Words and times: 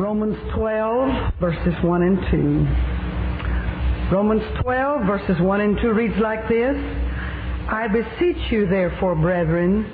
Romans 0.00 0.38
12, 0.54 1.34
verses 1.40 1.74
1 1.84 2.02
and 2.02 2.16
2. 4.10 4.16
Romans 4.16 4.42
12, 4.62 5.06
verses 5.06 5.38
1 5.38 5.60
and 5.60 5.76
2 5.76 5.92
reads 5.92 6.14
like 6.18 6.48
this 6.48 6.74
I 7.68 7.86
beseech 7.86 8.50
you, 8.50 8.66
therefore, 8.66 9.14
brethren, 9.14 9.84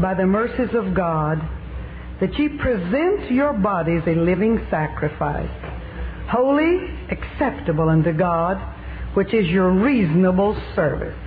by 0.00 0.14
the 0.14 0.24
mercies 0.24 0.72
of 0.76 0.94
God, 0.94 1.40
that 2.20 2.38
ye 2.38 2.50
present 2.50 3.32
your 3.32 3.52
bodies 3.52 4.02
a 4.06 4.14
living 4.14 4.64
sacrifice, 4.70 5.50
holy, 6.30 6.78
acceptable 7.10 7.88
unto 7.88 8.12
God, 8.12 8.58
which 9.14 9.34
is 9.34 9.48
your 9.48 9.72
reasonable 9.72 10.56
service. 10.76 11.18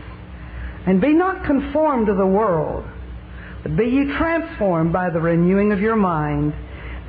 And 0.88 1.02
be 1.02 1.11
not 1.11 1.43
conformed 1.43 2.07
to 2.07 2.13
the 2.13 2.25
world, 2.25 2.86
but 3.61 3.75
be 3.75 3.88
ye 3.88 4.05
transformed 4.18 4.93
by 4.93 5.09
the 5.09 5.20
renewing 5.20 5.73
of 5.73 5.82
your 5.82 5.98
mind, 5.98 6.54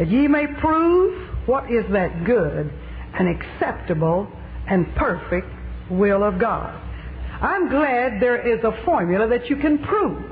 that 0.03 0.11
ye 0.11 0.27
may 0.27 0.49
prove 0.59 1.47
what 1.47 1.71
is 1.71 1.85
that 1.93 2.25
good 2.25 2.73
and 3.15 3.29
acceptable 3.29 4.27
and 4.67 4.93
perfect 4.97 5.47
will 5.89 6.25
of 6.25 6.41
God. 6.41 6.77
I'm 7.41 7.69
glad 7.69 8.21
there 8.21 8.45
is 8.45 8.65
a 8.65 8.85
formula 8.85 9.29
that 9.29 9.49
you 9.49 9.55
can 9.55 9.79
prove 9.79 10.25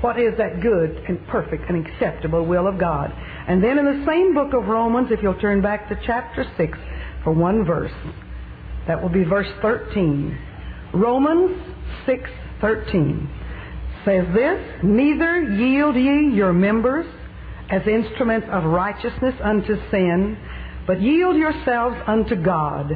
what 0.00 0.18
is 0.18 0.36
that 0.38 0.60
good 0.60 1.04
and 1.06 1.24
perfect 1.28 1.70
and 1.70 1.86
acceptable 1.86 2.44
will 2.44 2.66
of 2.66 2.80
God. 2.80 3.12
And 3.46 3.62
then 3.62 3.78
in 3.78 3.84
the 3.84 4.04
same 4.04 4.34
book 4.34 4.52
of 4.54 4.66
Romans, 4.66 5.12
if 5.12 5.22
you'll 5.22 5.38
turn 5.38 5.62
back 5.62 5.88
to 5.88 6.00
chapter 6.04 6.44
6 6.56 6.76
for 7.22 7.32
one 7.32 7.64
verse, 7.64 7.92
that 8.88 9.00
will 9.00 9.08
be 9.08 9.22
verse 9.22 9.52
13. 9.62 10.36
Romans 10.94 11.56
6:13 12.08 13.28
says 14.04 14.26
this, 14.34 14.82
neither 14.82 15.42
yield 15.42 15.94
ye 15.94 16.34
your 16.34 16.52
members 16.52 17.06
as 17.70 17.86
instruments 17.86 18.46
of 18.50 18.64
righteousness 18.64 19.34
unto 19.42 19.76
sin, 19.90 20.38
but 20.86 21.00
yield 21.00 21.36
yourselves 21.36 21.96
unto 22.06 22.36
God 22.36 22.92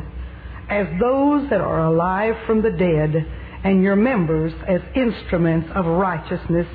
as 0.68 0.86
those 1.00 1.50
that 1.50 1.60
are 1.60 1.86
alive 1.86 2.34
from 2.46 2.62
the 2.62 2.70
dead, 2.70 3.26
and 3.64 3.82
your 3.82 3.96
members 3.96 4.52
as 4.66 4.80
instruments 4.94 5.68
of 5.74 5.84
righteousness 5.84 6.66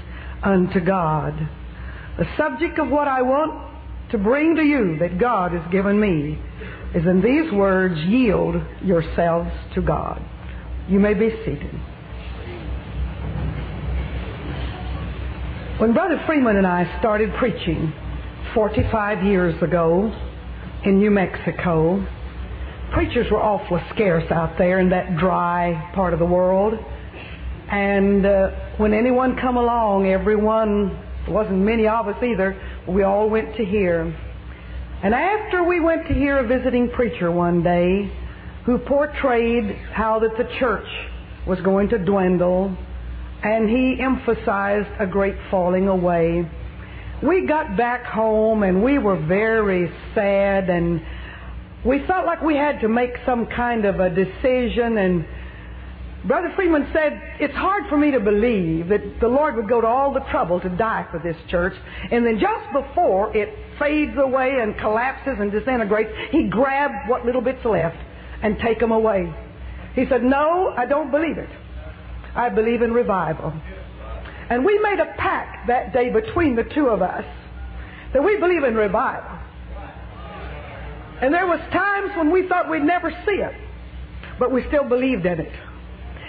unto 0.44 0.80
God. 0.82 1.34
The 2.18 2.28
subject 2.38 2.78
of 2.78 2.90
what 2.90 3.08
I 3.08 3.22
want 3.22 4.12
to 4.12 4.18
bring 4.18 4.56
to 4.58 4.62
you 4.62 4.98
that 5.00 5.18
God 5.18 5.54
has 5.54 5.72
given 5.72 6.00
me 6.00 6.38
is 6.94 7.06
in 7.06 7.22
these 7.22 7.52
words, 7.52 7.96
yield 8.02 8.56
yourselves 8.84 9.50
to 9.74 9.82
God. 9.82 10.22
You 10.88 11.00
may 11.00 11.14
be 11.14 11.30
seated. 11.44 11.74
When 15.78 15.92
Brother 15.92 16.24
Freeman 16.26 16.56
and 16.56 16.66
I 16.66 17.00
started 17.00 17.34
preaching 17.38 17.92
45 18.54 19.26
years 19.26 19.62
ago 19.62 20.10
in 20.86 21.00
New 21.00 21.12
Mexico, 21.12 22.02
preachers 22.94 23.30
were 23.30 23.42
awfully 23.42 23.82
scarce 23.94 24.24
out 24.32 24.58
there 24.58 24.80
in 24.80 24.90
that 24.92 25.18
dry 25.18 25.92
part 25.94 26.14
of 26.14 26.20
the 26.20 26.26
world. 26.26 26.80
And 27.70 28.26
uh, 28.26 28.52
when 28.78 28.94
anyone 28.94 29.36
come 29.36 29.58
along, 29.58 30.08
everyone, 30.08 30.98
wasn't 31.28 31.58
many 31.58 31.90
of 31.90 32.08
us 32.08 32.24
either, 32.24 32.58
we 32.88 33.04
all 33.04 33.30
went 33.30 33.58
to 33.58 33.66
hear. 33.66 34.04
And 35.04 35.14
after 35.14 35.62
we 35.62 35.82
went 35.82 36.08
to 36.08 36.14
hear 36.14 36.38
a 36.38 36.48
visiting 36.48 36.90
preacher 36.90 37.30
one 37.30 37.64
day 37.64 38.10
who 38.66 38.78
portrayed 38.78 39.76
how 39.92 40.20
that 40.20 40.38
the 40.38 40.50
church 40.58 40.88
was 41.46 41.60
going 41.60 41.90
to 41.90 41.98
dwindle, 41.98 42.78
and 43.44 43.70
he 43.70 43.98
emphasized 44.00 44.90
a 45.00 45.06
great 45.06 45.36
falling 45.52 45.88
away. 45.88 46.50
We 47.24 47.46
got 47.48 47.78
back 47.78 48.06
home 48.06 48.64
and 48.64 48.84
we 48.84 48.98
were 48.98 49.18
very 49.18 49.92
sad 50.14 50.70
and 50.70 51.02
we 51.86 52.06
felt 52.08 52.26
like 52.26 52.42
we 52.42 52.56
had 52.56 52.82
to 52.82 52.90
make 52.90 53.12
some 53.26 53.46
kind 53.46 53.86
of 53.86 54.00
a 54.00 54.10
decision 54.10 54.98
and 54.98 55.26
Brother 56.28 56.52
Freeman 56.56 56.90
said, 56.92 57.22
It's 57.40 57.54
hard 57.54 57.84
for 57.88 57.98
me 57.98 58.10
to 58.10 58.20
believe 58.20 58.88
that 58.88 59.20
the 59.22 59.28
Lord 59.28 59.56
would 59.58 59.70
go 59.70 59.80
to 59.80 59.86
all 59.86 60.12
the 60.12 60.22
trouble 60.32 60.60
to 60.60 60.70
die 60.70 61.06
for 61.12 61.20
this 61.20 61.38
church, 61.52 61.74
and 62.12 62.26
then 62.26 62.40
just 62.40 62.74
before 62.74 63.36
it 63.38 63.54
fades 63.78 64.18
away 64.18 64.58
and 64.60 64.76
collapses 64.80 65.36
and 65.40 65.52
disintegrates, 65.52 66.10
He 66.32 66.50
grabbed 66.50 67.08
what 67.08 67.26
little 67.26 67.42
bits 67.42 67.64
left 67.64 67.98
and 68.42 68.58
take 68.58 68.80
them 68.80 68.92
away. 68.92 69.32
He 69.94 70.08
said, 70.10 70.24
No, 70.24 70.74
I 70.76 70.88
don't 70.88 71.12
believe 71.12 71.38
it. 71.38 71.50
I 72.36 72.50
believe 72.50 72.82
in 72.82 72.92
revival. 72.92 73.54
And 74.50 74.64
we 74.64 74.78
made 74.80 75.00
a 75.00 75.14
pact 75.18 75.68
that 75.68 75.94
day 75.94 76.10
between 76.10 76.56
the 76.56 76.64
two 76.64 76.88
of 76.88 77.02
us 77.02 77.26
that 78.14 78.24
we 78.24 78.38
believe 78.38 78.64
in 78.64 78.76
revival. 78.76 79.40
And 81.22 81.34
there 81.34 81.48
was 81.48 81.60
times 81.72 82.12
when 82.18 82.32
we 82.32 82.48
thought 82.48 82.70
we'd 82.70 82.84
never 82.84 83.10
see 83.10 83.42
it, 83.42 83.56
but 84.38 84.52
we 84.52 84.64
still 84.68 84.84
believed 84.84 85.26
in 85.26 85.40
it. 85.40 85.52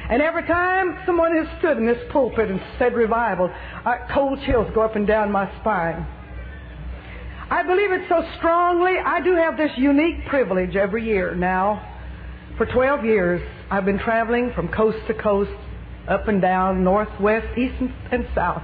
And 0.09 0.23
every 0.23 0.47
time 0.47 0.99
someone 1.05 1.37
has 1.37 1.59
stood 1.59 1.77
in 1.79 1.87
this 1.87 1.99
pulpit 2.13 2.49
and 2.49 2.61
said 2.79 2.95
revival, 2.95 3.51
I, 3.85 4.09
cold 4.15 4.39
chills 4.47 4.69
go 4.73 4.83
up 4.83 4.95
and 4.95 5.07
down 5.07 5.33
my 5.33 5.51
spine. 5.61 6.07
I 7.51 7.63
believe 7.65 7.91
it 7.91 8.03
so 8.09 8.25
strongly. 8.39 8.95
I 9.05 9.21
do 9.21 9.35
have 9.35 9.57
this 9.57 9.71
unique 9.77 10.27
privilege 10.27 10.77
every 10.77 11.05
year 11.05 11.35
now. 11.35 11.95
For 12.57 12.67
12 12.67 13.05
years, 13.05 13.43
I've 13.71 13.85
been 13.85 13.99
traveling 13.99 14.53
from 14.55 14.69
coast 14.69 14.99
to 15.09 15.15
coast, 15.15 15.51
up 16.09 16.29
and 16.29 16.41
down, 16.41 16.85
north, 16.85 17.09
west, 17.21 17.47
east, 17.59 17.75
and 18.13 18.27
south. 18.35 18.63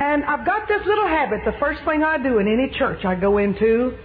And 0.00 0.24
I've 0.24 0.46
got 0.46 0.66
this 0.66 0.80
little 0.86 1.06
habit. 1.06 1.40
The 1.44 1.58
first 1.60 1.80
thing 1.84 2.02
I 2.02 2.16
do 2.22 2.38
in 2.38 2.48
any 2.48 2.70
church 2.78 3.04
I 3.04 3.14
go 3.14 3.36
into, 3.38 3.98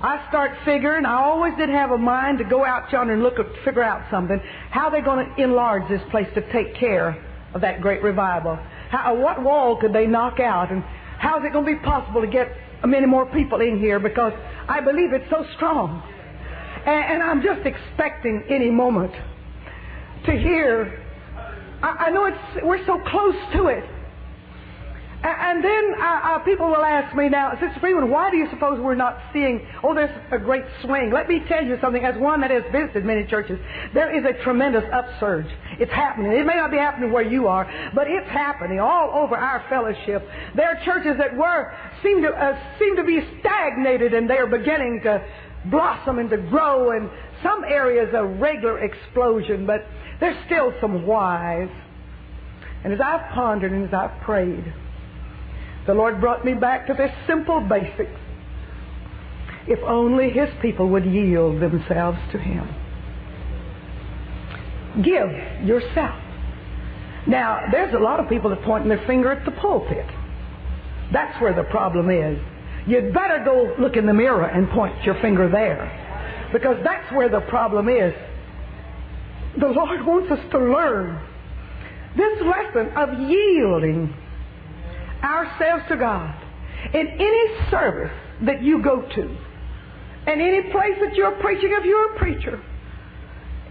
I 0.00 0.24
start 0.28 0.52
figuring. 0.64 1.04
I 1.04 1.22
always 1.24 1.54
did 1.58 1.68
have 1.68 1.90
a 1.90 1.98
mind 1.98 2.38
to 2.38 2.44
go 2.44 2.64
out 2.64 2.90
yonder 2.92 3.14
and 3.14 3.22
look 3.22 3.36
figure 3.64 3.82
out 3.82 4.08
something. 4.10 4.40
How 4.70 4.86
are 4.86 4.90
they 4.92 5.00
going 5.00 5.26
to 5.26 5.42
enlarge 5.42 5.88
this 5.88 6.00
place 6.10 6.28
to 6.34 6.52
take 6.52 6.76
care 6.76 7.20
of 7.52 7.60
that 7.62 7.80
great 7.80 8.02
revival? 8.02 8.56
How, 8.90 9.12
uh, 9.12 9.20
what 9.20 9.42
wall 9.42 9.76
could 9.80 9.92
they 9.92 10.06
knock 10.06 10.38
out? 10.38 10.70
And 10.70 10.84
how 11.18 11.38
is 11.40 11.44
it 11.44 11.52
going 11.52 11.66
to 11.66 11.72
be 11.72 11.84
possible 11.84 12.20
to 12.20 12.28
get 12.28 12.48
many 12.86 13.06
more 13.06 13.26
people 13.26 13.60
in 13.60 13.78
here? 13.78 13.98
Because 13.98 14.32
I 14.68 14.80
believe 14.80 15.12
it's 15.12 15.28
so 15.30 15.44
strong. 15.56 16.00
And, 16.86 17.04
and 17.14 17.22
I'm 17.22 17.42
just 17.42 17.66
expecting 17.66 18.44
any 18.48 18.70
moment 18.70 19.12
to 20.26 20.32
hear. 20.32 21.06
I, 21.82 22.06
I 22.06 22.10
know 22.10 22.26
it's 22.26 22.64
we're 22.64 22.84
so 22.86 22.98
close 23.06 23.36
to 23.54 23.66
it. 23.66 23.84
And 25.22 25.62
then 25.62 25.94
uh, 26.00 26.04
uh, 26.04 26.38
people 26.38 26.68
will 26.68 26.82
ask 26.82 27.14
me 27.14 27.28
now, 27.28 27.52
Sister 27.52 27.76
Freeman, 27.78 28.08
why 28.08 28.30
do 28.30 28.38
you 28.38 28.48
suppose 28.48 28.80
we're 28.80 28.94
not 28.94 29.20
seeing, 29.34 29.66
oh, 29.84 29.94
there's 29.94 30.16
a 30.32 30.38
great 30.38 30.64
swing? 30.82 31.12
Let 31.12 31.28
me 31.28 31.42
tell 31.46 31.62
you 31.62 31.76
something, 31.82 32.02
as 32.02 32.18
one 32.18 32.40
that 32.40 32.50
has 32.50 32.62
visited 32.72 33.04
many 33.04 33.26
churches, 33.26 33.58
there 33.92 34.16
is 34.16 34.24
a 34.24 34.42
tremendous 34.42 34.84
upsurge. 34.90 35.44
It's 35.78 35.92
happening. 35.92 36.32
It 36.32 36.46
may 36.46 36.54
not 36.54 36.70
be 36.70 36.78
happening 36.78 37.12
where 37.12 37.22
you 37.22 37.48
are, 37.48 37.70
but 37.94 38.06
it's 38.08 38.30
happening 38.30 38.80
all 38.80 39.10
over 39.22 39.36
our 39.36 39.62
fellowship. 39.68 40.26
There 40.56 40.66
are 40.66 40.82
churches 40.86 41.18
that 41.18 41.36
were, 41.36 41.70
seem 42.02 42.22
to, 42.22 42.28
uh, 42.28 42.78
seem 42.78 42.96
to 42.96 43.04
be 43.04 43.20
stagnated 43.40 44.14
and 44.14 44.28
they 44.28 44.38
are 44.38 44.46
beginning 44.46 45.02
to 45.02 45.22
blossom 45.66 46.18
and 46.18 46.30
to 46.30 46.38
grow 46.38 46.92
and 46.92 47.10
some 47.42 47.64
areas 47.64 48.08
a 48.14 48.24
regular 48.24 48.78
explosion, 48.80 49.66
but 49.66 49.86
there's 50.20 50.36
still 50.46 50.72
some 50.80 51.06
whys. 51.06 51.68
And 52.84 52.92
as 52.92 53.00
I've 53.00 53.32
pondered 53.32 53.72
and 53.72 53.86
as 53.86 53.94
I've 53.94 54.22
prayed, 54.22 54.72
the 55.86 55.94
Lord 55.94 56.20
brought 56.20 56.44
me 56.44 56.54
back 56.54 56.86
to 56.86 56.94
this 56.94 57.10
simple 57.26 57.60
basics. 57.60 58.18
If 59.66 59.78
only 59.80 60.30
His 60.30 60.48
people 60.62 60.88
would 60.90 61.04
yield 61.04 61.60
themselves 61.60 62.18
to 62.32 62.38
Him. 62.38 62.68
Give 65.02 65.66
yourself. 65.66 66.20
Now, 67.26 67.66
there's 67.70 67.94
a 67.94 67.98
lot 67.98 68.18
of 68.18 68.28
people 68.28 68.50
that 68.50 68.62
pointing 68.62 68.88
their 68.88 69.06
finger 69.06 69.30
at 69.30 69.44
the 69.44 69.52
pulpit. 69.52 70.06
That's 71.12 71.40
where 71.40 71.54
the 71.54 71.64
problem 71.64 72.10
is. 72.10 72.38
You'd 72.86 73.12
better 73.12 73.42
go 73.44 73.74
look 73.78 73.96
in 73.96 74.06
the 74.06 74.14
mirror 74.14 74.46
and 74.46 74.68
point 74.70 75.04
your 75.04 75.20
finger 75.20 75.48
there. 75.48 76.09
Because 76.52 76.76
that's 76.84 77.10
where 77.12 77.28
the 77.28 77.40
problem 77.42 77.88
is. 77.88 78.14
The 79.58 79.68
Lord 79.68 80.04
wants 80.06 80.30
us 80.30 80.40
to 80.52 80.58
learn 80.58 81.20
this 82.16 82.42
lesson 82.42 82.88
of 82.96 83.30
yielding 83.30 84.14
ourselves 85.22 85.84
to 85.88 85.96
God 85.96 86.34
in 86.94 87.06
any 87.06 87.70
service 87.70 88.12
that 88.42 88.62
you 88.62 88.82
go 88.82 89.02
to, 89.02 89.36
and 90.26 90.40
any 90.40 90.62
place 90.70 90.96
that 91.00 91.14
you're 91.14 91.36
preaching, 91.40 91.70
if 91.72 91.84
you're 91.84 92.14
a 92.14 92.18
preacher, 92.18 92.60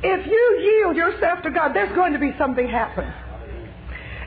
if 0.03 0.25
you 0.25 0.59
yield 0.61 0.95
yourself 0.95 1.41
to 1.43 1.51
God, 1.51 1.73
there's 1.73 1.93
going 1.95 2.13
to 2.13 2.19
be 2.19 2.31
something 2.37 2.67
happen. 2.67 3.11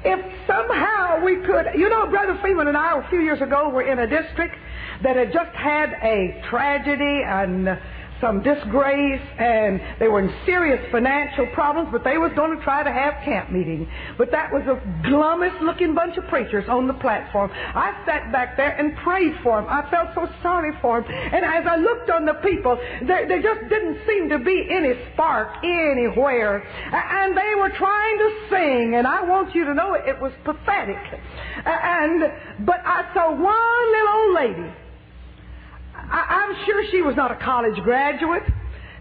If 0.05 0.20
somehow 0.46 1.25
we 1.25 1.37
could, 1.37 1.66
you 1.76 1.88
know, 1.88 2.08
Brother 2.08 2.37
Freeman 2.40 2.66
and 2.66 2.76
I 2.76 2.98
a 2.98 3.08
few 3.08 3.20
years 3.20 3.40
ago 3.40 3.69
were 3.69 3.82
in 3.82 4.00
a 4.00 4.06
district 4.06 4.56
that 5.02 5.16
had 5.16 5.32
just 5.32 5.55
had 5.55 5.93
a 6.02 6.43
tragedy 6.50 7.22
and 7.25 7.78
some 8.22 8.40
disgrace 8.40 9.20
and 9.36 9.82
they 9.98 10.06
were 10.06 10.22
in 10.22 10.32
serious 10.46 10.80
financial 10.92 11.44
problems, 11.52 11.88
but 11.90 12.04
they 12.04 12.16
was 12.16 12.30
going 12.36 12.56
to 12.56 12.62
try 12.62 12.82
to 12.82 12.90
have 12.90 13.14
camp 13.24 13.50
meeting. 13.50 13.90
But 14.16 14.30
that 14.30 14.52
was 14.52 14.62
the 14.64 14.80
glummest 15.02 15.60
looking 15.60 15.92
bunch 15.94 16.16
of 16.16 16.24
preachers 16.28 16.64
on 16.69 16.86
the 16.86 16.94
platform. 16.94 17.50
I 17.52 17.92
sat 18.06 18.30
back 18.30 18.56
there 18.56 18.78
and 18.78 18.96
prayed 18.98 19.34
for 19.42 19.60
them. 19.60 19.69
I 19.69 19.90
felt 19.90 20.14
so 20.14 20.32
sorry 20.40 20.72
for 20.80 21.02
them. 21.02 21.10
And 21.10 21.44
as 21.44 21.66
I 21.66 21.76
looked 21.76 22.08
on 22.10 22.24
the 22.24 22.34
people, 22.34 22.78
there, 23.02 23.26
there 23.26 23.42
just 23.42 23.69
didn't 23.69 23.98
seem 24.06 24.28
to 24.30 24.38
be 24.38 24.69
any 24.70 24.94
spark 25.12 25.58
anywhere. 25.64 26.62
And 26.92 27.36
they 27.36 27.54
were 27.58 27.70
trying 27.70 28.19
to 28.19 28.30
sing, 28.48 28.94
and 28.94 29.06
I 29.06 29.24
want 29.24 29.52
you 29.54 29.64
to 29.64 29.74
know 29.74 29.94
it, 29.94 30.06
it 30.06 30.20
was 30.20 30.32
pathetic. 30.44 31.02
And, 31.66 32.22
but 32.64 32.78
I 32.86 33.10
saw 33.12 33.34
one 33.34 33.90
little 33.90 34.14
old 34.14 34.34
lady 34.34 34.81
I, 36.12 36.44
am 36.44 36.66
sure 36.66 36.84
she 36.90 37.00
was 37.00 37.16
not 37.16 37.32
a 37.32 37.36
college 37.36 37.76
graduate. 37.82 38.42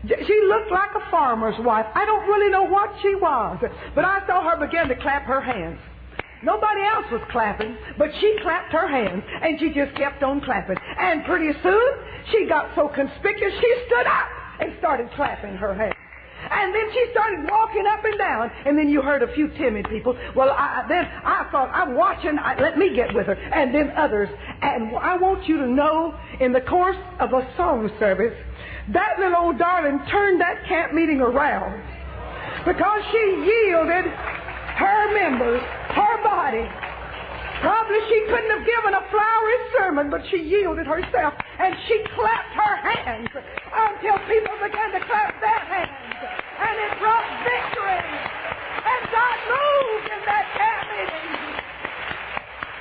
She 0.07 0.41
looked 0.47 0.71
like 0.71 0.89
a 0.95 1.11
farmer's 1.11 1.59
wife. 1.59 1.85
I 1.93 2.05
don't 2.05 2.27
really 2.27 2.49
know 2.49 2.63
what 2.63 2.89
she 3.01 3.13
was, 3.15 3.59
but 3.93 4.05
I 4.05 4.25
saw 4.25 4.49
her 4.49 4.65
begin 4.65 4.87
to 4.87 4.95
clap 4.95 5.23
her 5.23 5.41
hands. 5.41 5.77
Nobody 6.41 6.81
else 6.81 7.05
was 7.11 7.21
clapping, 7.29 7.77
but 7.99 8.09
she 8.19 8.35
clapped 8.41 8.71
her 8.71 8.87
hands, 8.87 9.23
and 9.43 9.59
she 9.59 9.69
just 9.69 9.95
kept 9.95 10.23
on 10.23 10.41
clapping. 10.41 10.77
And 10.97 11.23
pretty 11.25 11.51
soon, 11.61 11.91
she 12.31 12.47
got 12.47 12.73
so 12.75 12.87
conspicuous, 12.87 13.53
she 13.59 13.83
stood 13.85 14.07
up 14.07 14.27
and 14.59 14.73
started 14.79 15.11
clapping 15.15 15.55
her 15.57 15.75
hands. 15.75 15.93
And 16.49 16.73
then 16.73 16.91
she 16.93 17.05
started 17.11 17.49
walking 17.49 17.85
up 17.87 18.03
and 18.03 18.17
down. 18.17 18.51
And 18.65 18.77
then 18.77 18.89
you 18.89 19.01
heard 19.01 19.21
a 19.23 19.33
few 19.33 19.49
timid 19.49 19.87
people. 19.89 20.17
Well, 20.35 20.49
I, 20.49 20.85
then 20.87 21.05
I 21.05 21.47
thought, 21.51 21.69
I'm 21.73 21.95
watching. 21.95 22.37
I, 22.39 22.59
let 22.59 22.77
me 22.77 22.95
get 22.95 23.13
with 23.13 23.27
her. 23.27 23.33
And 23.33 23.73
then 23.73 23.91
others. 23.95 24.29
And 24.61 24.95
I 24.97 25.17
want 25.17 25.47
you 25.47 25.57
to 25.57 25.67
know, 25.67 26.17
in 26.39 26.51
the 26.51 26.61
course 26.61 26.97
of 27.19 27.33
a 27.33 27.47
song 27.55 27.89
service, 27.99 28.33
that 28.93 29.19
little 29.19 29.37
old 29.37 29.57
darling 29.57 29.99
turned 30.09 30.41
that 30.41 30.65
camp 30.67 30.93
meeting 30.93 31.21
around 31.21 31.81
because 32.65 33.01
she 33.11 33.23
yielded 33.45 34.05
her 34.05 35.13
members, 35.13 35.61
her 35.93 36.23
body. 36.23 36.65
Probably 37.61 37.99
she 38.09 38.25
couldn't 38.25 38.49
have 38.49 38.65
given 38.65 38.93
a 38.95 39.05
flowery 39.11 39.59
sermon, 39.77 40.09
but 40.09 40.21
she 40.31 40.37
yielded 40.37 40.87
herself 40.87 41.33
and 41.59 41.75
she 41.87 42.01
clapped 42.15 42.53
her 42.57 42.75
hands 42.75 43.29
until 43.29 44.17
people 44.25 44.55
began 44.65 44.91
to 44.93 45.05
clap 45.05 45.39
their 45.39 45.59
hands 45.69 46.10
and 46.61 46.75
it 46.77 46.93
brought 46.99 47.25
victory. 47.41 48.05
And 48.85 49.01
God 49.09 49.37
moved 49.49 50.07
in 50.13 50.21
that 50.29 50.45
camp 50.53 50.81
meeting. 50.93 51.29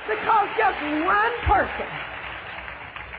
Because 0.05 0.47
just 0.57 0.79
one 1.05 1.35
person, 1.49 1.89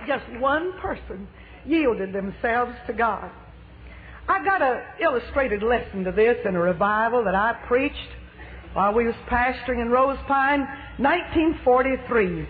just 0.07 0.41
one 0.41 0.73
person 0.79 1.29
yielded 1.67 2.13
themselves 2.13 2.75
to 2.87 2.93
God. 2.93 3.31
I 4.29 4.45
got 4.45 4.63
an 4.63 4.83
illustrated 5.01 5.63
lesson 5.63 6.05
to 6.05 6.13
this 6.13 6.39
in 6.45 6.55
a 6.55 6.61
revival 6.61 7.25
that 7.25 7.35
I 7.35 7.55
preached 7.67 7.97
while 8.73 8.95
we 8.95 9.05
was 9.05 9.15
pastoring 9.29 9.83
in 9.83 9.91
Rose 9.91 10.19
Pine, 10.27 10.61
1943, 10.99 12.49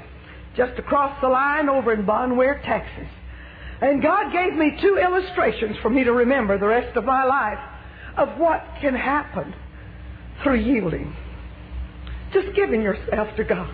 just 0.56 0.78
across 0.78 1.18
the 1.20 1.28
line 1.28 1.68
over 1.68 1.92
in 1.92 2.04
Bon 2.04 2.36
Wier, 2.36 2.60
Texas. 2.64 3.08
And 3.80 4.00
God 4.00 4.32
gave 4.32 4.54
me 4.54 4.78
two 4.80 4.98
illustrations 4.98 5.76
for 5.82 5.90
me 5.90 6.04
to 6.04 6.12
remember 6.12 6.58
the 6.58 6.66
rest 6.66 6.96
of 6.96 7.04
my 7.04 7.24
life 7.24 7.58
of 8.16 8.38
what 8.38 8.64
can 8.80 8.94
happen 8.94 9.54
through 10.42 10.56
yielding. 10.56 11.14
Just 12.32 12.54
giving 12.54 12.82
yourself 12.82 13.28
to 13.36 13.44
God. 13.44 13.72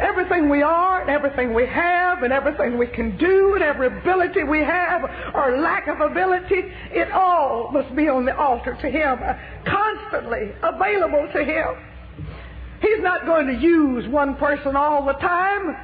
Everything 0.00 0.48
we 0.48 0.62
are, 0.62 1.00
and 1.00 1.10
everything 1.10 1.52
we 1.52 1.66
have, 1.66 2.22
and 2.22 2.32
everything 2.32 2.78
we 2.78 2.86
can 2.86 3.16
do, 3.18 3.54
and 3.54 3.64
every 3.64 3.88
ability 3.88 4.44
we 4.44 4.60
have, 4.60 5.02
or 5.34 5.58
lack 5.58 5.88
of 5.88 6.00
ability, 6.00 6.62
it 6.92 7.10
all 7.10 7.70
must 7.72 7.94
be 7.96 8.08
on 8.08 8.24
the 8.24 8.36
altar 8.36 8.78
to 8.80 8.88
Him, 8.88 9.18
uh, 9.20 9.34
constantly 9.66 10.52
available 10.62 11.28
to 11.32 11.44
Him. 11.44 11.74
He's 12.80 13.00
not 13.00 13.26
going 13.26 13.48
to 13.48 13.54
use 13.54 14.08
one 14.08 14.36
person 14.36 14.76
all 14.76 15.04
the 15.04 15.14
time, 15.14 15.76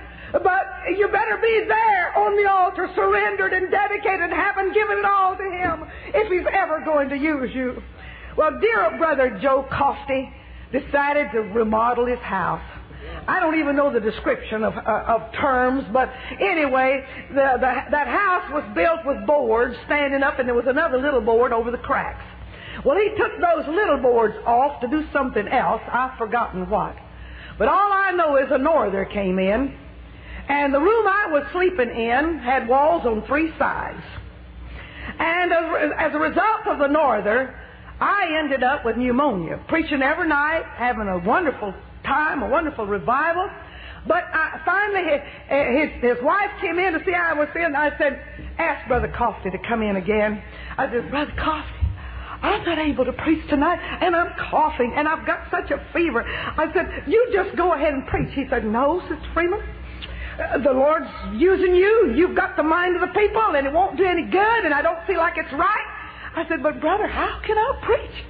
but 0.43 0.97
you 0.97 1.09
better 1.09 1.39
be 1.41 1.65
there 1.69 2.19
on 2.19 2.37
the 2.37 2.51
altar, 2.51 2.91
surrendered 2.95 3.53
and 3.53 3.71
dedicated, 3.71 4.31
having 4.31 4.73
given 4.73 4.99
it 4.99 5.05
all 5.05 5.37
to 5.37 5.45
Him 5.45 5.85
if 6.13 6.31
He's 6.31 6.47
ever 6.53 6.81
going 6.85 7.09
to 7.11 7.17
use 7.17 7.55
you. 7.55 7.83
Well, 8.37 8.59
dear 8.61 8.97
brother 8.99 9.39
Joe 9.41 9.67
Coffey 9.71 10.33
decided 10.73 11.31
to 11.33 11.41
remodel 11.41 12.07
his 12.07 12.19
house. 12.19 12.63
I 13.29 13.39
don't 13.39 13.59
even 13.59 13.77
know 13.77 13.93
the 13.93 14.01
description 14.01 14.65
of, 14.65 14.77
uh, 14.77 15.05
of 15.07 15.33
terms, 15.33 15.85
but 15.93 16.13
anyway, 16.41 17.05
the, 17.29 17.35
the, 17.35 17.73
that 17.91 18.09
house 18.09 18.51
was 18.53 18.65
built 18.75 19.07
with 19.07 19.27
boards 19.27 19.77
standing 19.87 20.23
up, 20.23 20.39
and 20.39 20.49
there 20.49 20.55
was 20.55 20.67
another 20.67 20.99
little 20.99 21.21
board 21.21 21.53
over 21.53 21.71
the 21.71 21.79
cracks. 21.79 22.25
Well, 22.85 22.99
he 22.99 23.11
took 23.17 23.33
those 23.41 23.67
little 23.69 23.99
boards 23.99 24.35
off 24.47 24.81
to 24.81 24.89
do 24.89 25.05
something 25.13 25.47
else. 25.47 25.81
I've 25.91 26.19
forgotten 26.19 26.69
what. 26.69 26.97
But 27.59 27.69
all 27.69 27.93
I 27.93 28.11
know 28.11 28.37
is 28.37 28.49
a 28.51 28.59
norther 28.59 29.05
came 29.05 29.39
in, 29.39 29.79
and 30.49 30.75
the 30.75 30.81
room 30.81 31.07
I 31.07 31.29
was 31.31 31.45
sleeping 31.53 31.91
in 31.91 32.39
had 32.39 32.69
walls 32.69 33.07
on 33.07 33.27
three 33.27 33.53
sides. 33.59 34.03
And 35.19 35.53
as 35.53 36.15
a 36.15 36.19
result 36.19 36.67
of 36.67 36.79
the 36.79 36.87
norther, 36.87 37.55
I 38.01 38.37
ended 38.39 38.63
up 38.63 38.85
with 38.85 38.97
pneumonia, 38.97 39.61
preaching 39.69 40.03
every 40.03 40.29
night, 40.29 40.65
having 40.77 41.09
a 41.09 41.19
wonderful 41.19 41.75
time, 42.05 42.43
a 42.43 42.49
wonderful 42.49 42.87
revival. 42.87 43.49
But 44.07 44.25
I, 44.25 44.61
finally, 44.65 45.21
his, 45.81 46.17
his, 46.17 46.23
wife 46.23 46.51
came 46.61 46.79
in 46.79 46.93
to 46.93 47.03
see 47.07 47.13
how 47.13 47.31
I 47.31 47.39
was 47.39 47.49
feeling. 47.55 47.75
I 47.75 47.97
said, 47.97 48.21
ask 48.59 48.87
Brother 48.87 49.13
Coffey 49.17 49.51
to 49.51 49.59
come 49.67 49.83
in 49.83 49.97
again. 49.97 50.43
I 50.77 50.91
said, 50.91 51.09
Brother 51.11 51.33
Coffey, 51.39 51.73
I'm 52.43 52.65
not 52.65 52.79
able 52.79 53.07
to 53.07 53.13
preach 53.13 53.49
tonight, 53.49 53.79
and 54.03 54.15
I'm 54.15 54.35
coughing, 54.51 54.93
and 54.95 55.09
I've 55.09 55.27
got 55.27 55.51
such 55.51 55.71
a 55.71 55.83
fever. 55.95 56.23
I 56.23 56.71
said, 56.75 57.05
you 57.07 57.31
just 57.33 57.57
go 57.57 57.73
ahead 57.73 57.95
and 57.95 58.07
preach. 58.07 58.35
He 58.35 58.47
said, 58.51 58.67
no, 58.67 59.01
Sister 59.09 59.31
Freeman. 59.33 59.63
Uh, 60.39 60.59
the 60.59 60.73
Lord's 60.73 61.07
using 61.35 61.75
you. 61.75 62.13
You've 62.15 62.35
got 62.35 62.57
the 62.57 62.63
mind 62.63 62.97
of 62.97 63.01
the 63.01 63.15
people, 63.19 63.55
and 63.55 63.67
it 63.67 63.73
won't 63.73 63.97
do 63.97 64.05
any 64.05 64.25
good, 64.25 64.65
and 64.65 64.75
I 64.75 64.83
don't 64.83 65.05
feel 65.07 65.19
like 65.19 65.35
it's 65.37 65.53
right. 65.53 65.87
I 66.35 66.47
said, 66.49 66.63
but 66.63 66.81
brother, 66.81 67.07
how 67.07 67.41
can 67.47 67.57
I 67.57 67.79
preach? 67.83 68.25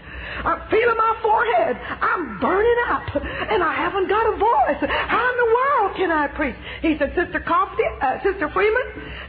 I'm 0.44 0.68
feeling 0.68 0.96
my 0.96 1.16
forehead. 1.22 1.76
I'm 2.00 2.40
burning 2.40 2.76
up, 2.88 3.16
and 3.50 3.62
I 3.62 3.72
haven't 3.74 4.08
got 4.08 4.34
a 4.34 4.36
voice. 4.36 4.90
How 4.90 5.30
in 5.30 5.36
the 5.36 5.54
world 5.54 5.96
can 5.96 6.10
I 6.10 6.26
preach? 6.28 6.56
He 6.82 6.98
said, 6.98 7.14
Sister 7.14 7.40
Coffey, 7.40 7.82
uh, 8.02 8.22
Sister 8.22 8.50
Freeman, 8.50 8.82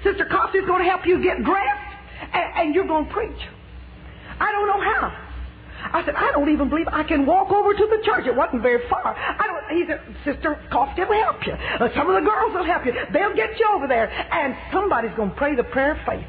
Sister 0.03 0.25
Coffey's 0.25 0.65
going 0.65 0.83
to 0.83 0.89
help 0.89 1.05
you 1.05 1.21
get 1.21 1.43
dressed, 1.43 1.95
and, 2.33 2.53
and 2.57 2.75
you're 2.75 2.87
going 2.87 3.05
to 3.05 3.13
preach. 3.13 3.39
I 4.39 4.51
don't 4.51 4.67
know 4.67 4.81
how. 4.81 5.24
I 5.93 6.03
said, 6.05 6.15
I 6.15 6.31
don't 6.31 6.49
even 6.49 6.69
believe 6.69 6.87
I 6.87 7.03
can 7.03 7.25
walk 7.25 7.51
over 7.51 7.73
to 7.73 7.87
the 7.87 8.03
church. 8.03 8.25
It 8.27 8.35
wasn't 8.35 8.61
very 8.61 8.87
far. 8.89 9.15
I 9.15 9.47
don't. 9.47 9.77
He 9.77 9.85
said, 9.87 10.01
Sister 10.23 10.59
Coffey 10.71 11.03
will 11.03 11.21
help 11.21 11.45
you. 11.45 11.53
Uh, 11.53 11.89
some 11.95 12.09
of 12.09 12.21
the 12.21 12.27
girls 12.27 12.53
will 12.53 12.65
help 12.65 12.85
you. 12.85 12.93
They'll 13.13 13.35
get 13.35 13.59
you 13.59 13.67
over 13.73 13.87
there, 13.87 14.09
and 14.09 14.55
somebody's 14.71 15.15
going 15.15 15.31
to 15.31 15.35
pray 15.35 15.55
the 15.55 15.63
prayer 15.63 15.93
of 15.93 16.05
faith. 16.05 16.27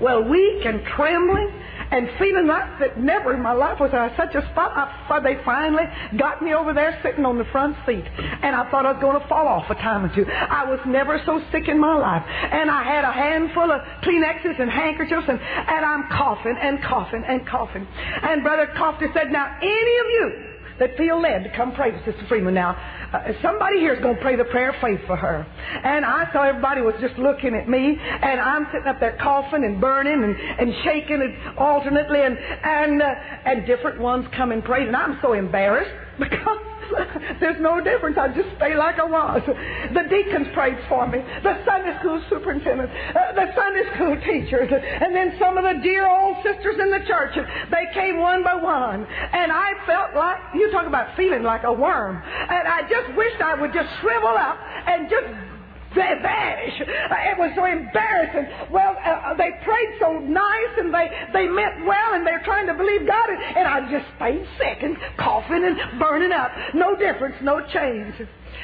Well, 0.00 0.24
weak 0.24 0.64
and 0.64 0.84
trembling, 0.84 1.52
and 1.92 2.08
feeling 2.18 2.46
like 2.46 2.80
that 2.80 2.98
never 2.98 3.34
in 3.34 3.42
my 3.42 3.52
life 3.52 3.78
was 3.78 3.92
I 3.92 4.08
such 4.16 4.34
a 4.34 4.40
spot. 4.50 4.72
I, 4.74 5.20
they 5.20 5.36
finally 5.44 5.84
got 6.18 6.40
me 6.42 6.54
over 6.54 6.72
there 6.72 6.98
sitting 7.02 7.26
on 7.26 7.36
the 7.36 7.44
front 7.52 7.76
seat, 7.84 8.04
and 8.42 8.56
I 8.56 8.68
thought 8.70 8.86
I 8.86 8.92
was 8.92 9.00
going 9.00 9.20
to 9.20 9.28
fall 9.28 9.46
off 9.46 9.68
a 9.70 9.74
time 9.74 10.06
or 10.06 10.14
two. 10.14 10.24
I 10.26 10.64
was 10.64 10.80
never 10.86 11.20
so 11.26 11.40
sick 11.52 11.68
in 11.68 11.78
my 11.78 11.94
life, 11.94 12.24
and 12.26 12.70
I 12.70 12.82
had 12.82 13.04
a 13.04 13.12
handful 13.12 13.70
of 13.70 13.82
Kleenexes 14.02 14.58
and 14.58 14.70
handkerchiefs, 14.70 15.28
and, 15.28 15.38
and 15.38 15.84
I'm 15.84 16.08
coughing 16.08 16.56
and 16.58 16.82
coughing 16.82 17.24
and 17.28 17.46
coughing. 17.46 17.86
And 18.22 18.42
Brother 18.42 18.72
Coffey 18.74 19.06
said, 19.12 19.30
"Now, 19.30 19.54
any 19.60 19.96
of 19.98 20.06
you." 20.06 20.51
That 20.78 20.96
feel 20.96 21.20
led 21.20 21.44
to 21.44 21.50
come 21.56 21.72
pray 21.72 21.92
with 21.92 22.04
Sister 22.04 22.24
Freeman. 22.28 22.54
Now, 22.54 22.76
uh, 23.12 23.32
somebody 23.42 23.78
here 23.78 23.94
is 23.94 24.02
going 24.02 24.16
to 24.16 24.22
pray 24.22 24.36
the 24.36 24.44
prayer 24.44 24.70
of 24.70 24.80
faith 24.80 25.00
for 25.06 25.16
her. 25.16 25.46
And 25.84 26.04
I 26.04 26.28
saw 26.32 26.42
everybody 26.42 26.80
was 26.80 26.94
just 27.00 27.18
looking 27.18 27.54
at 27.54 27.68
me, 27.68 27.98
and 27.98 28.40
I'm 28.40 28.66
sitting 28.72 28.88
up 28.88 29.00
there 29.00 29.18
coughing 29.22 29.64
and 29.64 29.80
burning 29.80 30.22
and, 30.24 30.36
and 30.36 30.74
shaking 30.84 31.20
it 31.20 31.58
alternately, 31.58 32.22
and 32.22 32.36
and 32.38 33.02
uh, 33.02 33.14
and 33.44 33.66
different 33.66 34.00
ones 34.00 34.26
come 34.36 34.52
and 34.52 34.64
pray, 34.64 34.86
and 34.86 34.96
I'm 34.96 35.18
so 35.22 35.32
embarrassed 35.32 35.90
because 36.18 36.58
There's 37.40 37.60
no 37.60 37.80
difference. 37.80 38.16
I 38.18 38.28
just 38.28 38.48
stay 38.56 38.74
like 38.74 38.98
I 38.98 39.04
was. 39.04 39.42
The 39.46 40.04
deacons 40.08 40.48
prayed 40.54 40.78
for 40.88 41.06
me. 41.06 41.18
The 41.42 41.64
Sunday 41.64 41.96
school 42.00 42.22
superintendent. 42.28 42.90
Uh, 42.90 43.32
the 43.34 43.46
Sunday 43.54 43.84
school 43.94 44.16
teachers. 44.26 44.70
And 44.72 45.14
then 45.14 45.36
some 45.38 45.56
of 45.58 45.64
the 45.64 45.80
dear 45.82 46.08
old 46.08 46.36
sisters 46.42 46.76
in 46.80 46.90
the 46.90 47.04
church. 47.06 47.34
They 47.70 47.86
came 47.94 48.18
one 48.18 48.42
by 48.44 48.54
one. 48.54 49.06
And 49.06 49.52
I 49.52 49.72
felt 49.86 50.14
like, 50.14 50.38
you 50.54 50.70
talk 50.70 50.86
about 50.86 51.16
feeling 51.16 51.42
like 51.42 51.64
a 51.64 51.72
worm. 51.72 52.16
And 52.16 52.68
I 52.68 52.82
just 52.88 53.16
wished 53.16 53.40
I 53.40 53.60
would 53.60 53.72
just 53.72 53.88
shrivel 54.00 54.34
up 54.36 54.58
and 54.86 55.08
just 55.08 55.51
vanish. 55.94 56.80
It 56.80 57.38
was 57.38 57.52
so 57.54 57.64
embarrassing. 57.64 58.46
Well, 58.70 58.96
uh, 59.04 59.34
they 59.34 59.50
prayed 59.64 59.90
so 60.00 60.18
nice 60.18 60.72
and 60.78 60.92
they, 60.92 61.10
they 61.32 61.46
meant 61.48 61.86
well 61.86 62.14
and 62.14 62.26
they're 62.26 62.42
trying 62.44 62.66
to 62.66 62.74
believe 62.74 63.06
God. 63.06 63.30
And, 63.30 63.42
and 63.56 63.68
I 63.68 63.90
just 63.90 64.06
stayed 64.16 64.46
sick 64.58 64.82
and 64.82 64.96
coughing 65.18 65.64
and 65.64 65.98
burning 65.98 66.32
up. 66.32 66.50
No 66.74 66.96
difference, 66.96 67.36
no 67.42 67.60
change. 67.60 68.14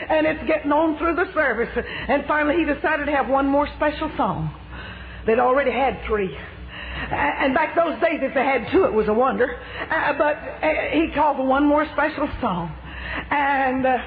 And 0.09 0.27
it's 0.27 0.47
getting 0.47 0.73
on 0.73 0.99
through 0.99 1.17
the 1.17 1.33
service. 1.35 1.71
And 2.09 2.25
finally 2.27 2.57
he 2.57 2.65
decided 2.65 3.07
to 3.07 3.13
have 3.13 3.29
one 3.29 3.47
more 3.47 3.69
special 3.77 4.11
song. 4.17 4.55
They'd 5.27 5.39
already 5.39 5.73
had 5.73 6.01
three. 6.07 6.37
And 7.11 7.55
back 7.55 7.77
those 7.77 8.01
days, 8.01 8.21
if 8.23 8.35
they 8.35 8.45
had 8.45 8.71
two, 8.73 8.85
it 8.85 8.93
was 8.93 9.09
a 9.09 9.15
wonder. 9.15 9.61
Uh, 9.89 10.15
but 10.19 10.37
uh, 10.37 10.69
he 10.93 11.11
called 11.15 11.37
for 11.37 11.47
one 11.47 11.65
more 11.65 11.87
special 11.93 12.29
song. 12.41 12.75
And, 13.31 13.87
uh, 13.87 13.99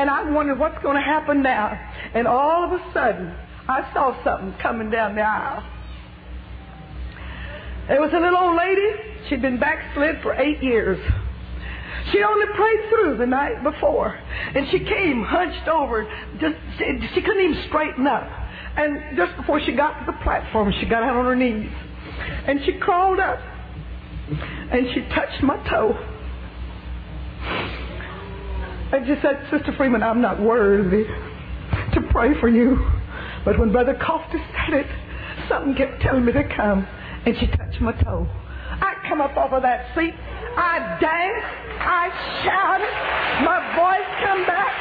and 0.00 0.08
I 0.08 0.30
wondered 0.30 0.58
what's 0.58 0.80
going 0.82 0.94
to 0.94 1.02
happen 1.02 1.42
now. 1.42 1.72
And 2.14 2.28
all 2.28 2.64
of 2.64 2.72
a 2.72 2.92
sudden, 2.92 3.34
I 3.68 3.92
saw 3.92 4.22
something 4.22 4.54
coming 4.62 4.90
down 4.90 5.16
the 5.16 5.22
aisle. 5.22 5.64
It 7.90 8.00
was 8.00 8.10
a 8.12 8.20
little 8.20 8.38
old 8.38 8.56
lady. 8.56 8.88
She'd 9.28 9.42
been 9.42 9.58
backslid 9.58 10.22
for 10.22 10.34
eight 10.34 10.62
years. 10.62 10.98
She 12.12 12.22
only 12.22 12.46
prayed 12.54 12.88
through 12.88 13.16
the 13.18 13.26
night 13.26 13.64
before. 13.64 14.14
And 14.54 14.68
she 14.70 14.78
came 14.78 15.24
hunched 15.24 15.66
over. 15.66 16.08
Just, 16.40 16.54
she, 16.78 16.84
she 17.14 17.20
couldn't 17.20 17.42
even 17.42 17.64
straighten 17.68 18.06
up. 18.06 18.28
And 18.76 19.16
just 19.16 19.36
before 19.36 19.60
she 19.60 19.72
got 19.72 19.98
to 19.98 20.06
the 20.06 20.18
platform, 20.22 20.72
she 20.78 20.86
got 20.86 21.02
out 21.02 21.16
on 21.16 21.24
her 21.24 21.34
knees. 21.34 21.72
And 22.46 22.60
she 22.64 22.78
crawled 22.78 23.18
up. 23.18 23.40
And 24.30 24.86
she 24.94 25.00
touched 25.14 25.42
my 25.42 25.56
toe. 25.68 26.17
And 28.90 29.06
she 29.06 29.14
said, 29.20 29.46
Sister 29.50 29.74
Freeman, 29.76 30.02
I'm 30.02 30.22
not 30.22 30.40
worthy 30.40 31.04
to 31.04 32.00
pray 32.10 32.38
for 32.40 32.48
you. 32.48 32.78
But 33.44 33.58
when 33.58 33.70
Brother 33.70 33.94
Coffey 33.94 34.38
said 34.56 34.80
it, 34.80 34.86
something 35.48 35.74
kept 35.74 36.00
telling 36.00 36.24
me 36.24 36.32
to 36.32 36.44
come. 36.56 36.86
And 37.26 37.36
she 37.38 37.46
touched 37.48 37.80
my 37.80 37.92
toe. 37.92 38.26
I 38.70 38.94
come 39.08 39.20
up 39.20 39.36
off 39.36 39.52
of 39.52 39.62
that 39.62 39.94
seat. 39.94 40.14
I 40.16 40.98
danced. 41.00 41.46
I 41.80 42.08
shouted. 42.44 42.88
My 43.44 43.60
voice 43.76 44.08
come 44.24 44.46
back. 44.46 44.74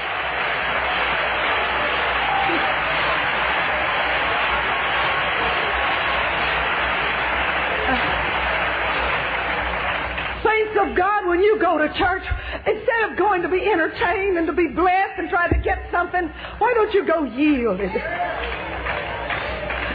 Saints 10.43 10.77
of 10.79 10.95
God, 10.95 11.27
when 11.27 11.41
you 11.41 11.59
go 11.59 11.77
to 11.77 11.87
church, 11.97 12.23
instead 12.65 13.11
of 13.11 13.17
going 13.17 13.41
to 13.41 13.49
be 13.49 13.69
entertained 13.69 14.37
and 14.37 14.47
to 14.47 14.53
be 14.53 14.67
blessed 14.67 15.19
and 15.19 15.29
try 15.29 15.47
to 15.47 15.57
get 15.59 15.79
something, 15.91 16.31
why 16.57 16.73
don't 16.73 16.93
you 16.93 17.05
go 17.05 17.23
yielded? 17.23 17.91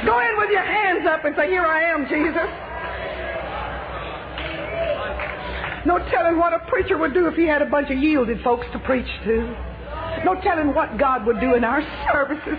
Go 0.04 0.19
in 0.19 0.37
with 0.38 0.50
your 0.50 0.64
hands 0.64 1.07
up 1.07 1.25
and 1.25 1.35
say, 1.37 1.49
Here 1.49 1.64
I 1.64 1.83
am, 1.90 2.07
Jesus. 2.09 2.50
No 5.85 5.99
telling 6.11 6.38
what 6.38 6.52
a 6.52 6.61
preacher 6.69 6.97
would 6.97 7.14
do 7.14 7.26
if 7.26 7.35
he 7.35 7.47
had 7.47 7.62
a 7.62 7.66
bunch 7.66 7.90
of 7.90 7.99
yielded 7.99 8.40
folks 8.42 8.66
to 8.73 8.78
preach 8.81 9.09
to. 9.25 9.73
No 10.25 10.40
telling 10.42 10.75
what 10.75 10.97
God 10.99 11.26
would 11.26 11.40
do 11.40 11.54
in 11.54 11.64
our 11.64 11.83
services. 12.12 12.59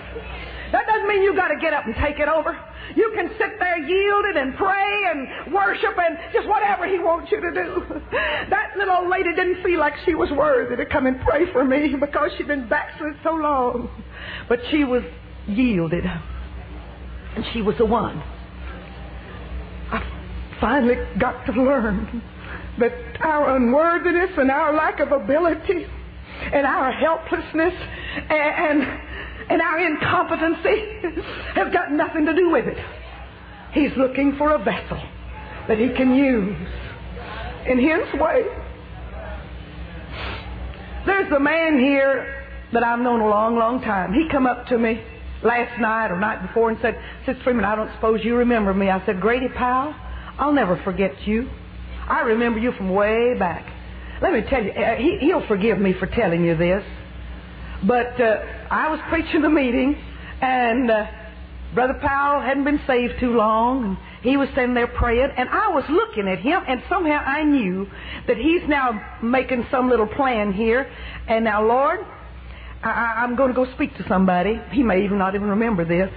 That 0.73 0.87
doesn't 0.87 1.07
mean 1.07 1.21
you 1.21 1.35
got 1.35 1.49
to 1.49 1.59
get 1.61 1.71
up 1.71 1.85
and 1.85 1.93
take 1.95 2.17
it 2.17 2.27
over. 2.27 2.57
You 2.95 3.11
can 3.15 3.29
sit 3.37 3.59
there 3.59 3.77
yielded 3.77 4.35
and 4.35 4.55
pray 4.55 5.03
and 5.05 5.53
worship 5.53 5.95
and 5.95 6.17
just 6.33 6.47
whatever 6.47 6.87
He 6.87 6.97
wants 6.97 7.31
you 7.31 7.39
to 7.39 7.51
do. 7.51 8.01
That 8.49 8.75
little 8.77 8.95
old 8.97 9.09
lady 9.09 9.33
didn't 9.35 9.63
feel 9.63 9.79
like 9.79 9.93
she 10.05 10.15
was 10.15 10.29
worthy 10.31 10.75
to 10.75 10.85
come 10.85 11.05
and 11.05 11.19
pray 11.21 11.51
for 11.51 11.63
me 11.63 11.95
because 11.99 12.31
she'd 12.37 12.47
been 12.47 12.67
backslid 12.67 13.13
so 13.23 13.31
long. 13.31 13.89
But 14.49 14.59
she 14.69 14.83
was 14.83 15.03
yielded. 15.47 16.03
And 16.03 17.45
she 17.53 17.61
was 17.61 17.75
the 17.77 17.85
one. 17.85 18.21
I 19.91 20.03
finally 20.59 20.95
got 21.19 21.45
to 21.45 21.51
learn 21.53 22.21
that 22.79 22.91
our 23.21 23.55
unworthiness 23.55 24.31
and 24.37 24.49
our 24.49 24.73
lack 24.73 24.99
of 24.99 25.11
ability 25.11 25.85
and 26.51 26.65
our 26.65 26.91
helplessness 26.91 27.73
and, 28.29 28.81
and 28.81 28.99
our 29.51 29.79
incompetency 29.79 31.21
have 31.55 31.71
got 31.71 31.91
nothing 31.91 32.25
to 32.25 32.33
do 32.33 32.49
with 32.49 32.65
it. 32.65 32.77
He's 33.73 33.91
looking 33.97 34.35
for 34.37 34.53
a 34.53 34.59
vessel 34.59 35.01
that 35.67 35.77
he 35.77 35.89
can 35.89 36.15
use 36.15 36.55
in 37.67 37.79
his 37.79 38.19
way. 38.19 38.43
There's 41.05 41.31
a 41.31 41.39
man 41.39 41.79
here 41.79 42.45
that 42.71 42.83
I've 42.83 42.99
known 42.99 43.21
a 43.21 43.27
long, 43.27 43.57
long 43.57 43.81
time. 43.81 44.13
He 44.13 44.27
come 44.29 44.45
up 44.45 44.67
to 44.67 44.77
me 44.77 45.01
last 45.43 45.79
night 45.79 46.07
or 46.11 46.19
night 46.19 46.45
before 46.45 46.69
and 46.69 46.79
said, 46.81 46.97
Sister 47.25 47.41
Freeman, 47.43 47.65
I 47.65 47.75
don't 47.75 47.91
suppose 47.95 48.23
you 48.23 48.35
remember 48.35 48.73
me. 48.73 48.89
I 48.89 49.05
said, 49.05 49.19
Grady 49.19 49.49
Powell, 49.49 49.93
I'll 50.37 50.53
never 50.53 50.81
forget 50.83 51.27
you. 51.27 51.49
I 52.07 52.21
remember 52.21 52.59
you 52.59 52.71
from 52.73 52.91
way 52.91 53.37
back. 53.37 53.65
Let 54.21 54.33
me 54.33 54.41
tell 54.49 54.63
you, 54.63 54.71
uh, 54.71 54.95
he, 54.95 55.17
he'll 55.19 55.45
forgive 55.47 55.77
me 55.79 55.93
for 55.93 56.07
telling 56.07 56.43
you 56.43 56.55
this. 56.55 56.83
But 57.85 58.19
uh, 58.19 58.37
I 58.71 58.89
was 58.89 58.99
preaching 59.09 59.41
the 59.41 59.49
meeting, 59.49 59.95
and 60.41 60.89
uh, 60.89 61.05
Brother 61.73 61.95
Powell 62.01 62.41
hadn't 62.41 62.63
been 62.63 62.81
saved 62.87 63.19
too 63.19 63.35
long, 63.35 63.83
and 63.83 63.97
he 64.23 64.37
was 64.37 64.47
standing 64.53 64.73
there 64.73 64.87
praying, 64.87 65.29
and 65.35 65.49
I 65.49 65.67
was 65.69 65.83
looking 65.89 66.27
at 66.27 66.39
him, 66.39 66.61
and 66.67 66.81
somehow 66.87 67.17
I 67.17 67.43
knew 67.43 67.87
that 68.27 68.37
he's 68.37 68.61
now 68.67 69.19
making 69.21 69.65
some 69.69 69.89
little 69.89 70.07
plan 70.07 70.53
here. 70.53 70.89
And 71.27 71.43
now, 71.43 71.65
Lord, 71.65 71.99
I, 72.83 73.23
I'm 73.23 73.35
going 73.35 73.49
to 73.49 73.55
go 73.55 73.69
speak 73.73 73.97
to 73.97 74.07
somebody. 74.07 74.61
He 74.71 74.83
may 74.83 75.03
even 75.03 75.17
not 75.17 75.35
even 75.35 75.49
remember 75.49 75.83
this. 75.83 76.09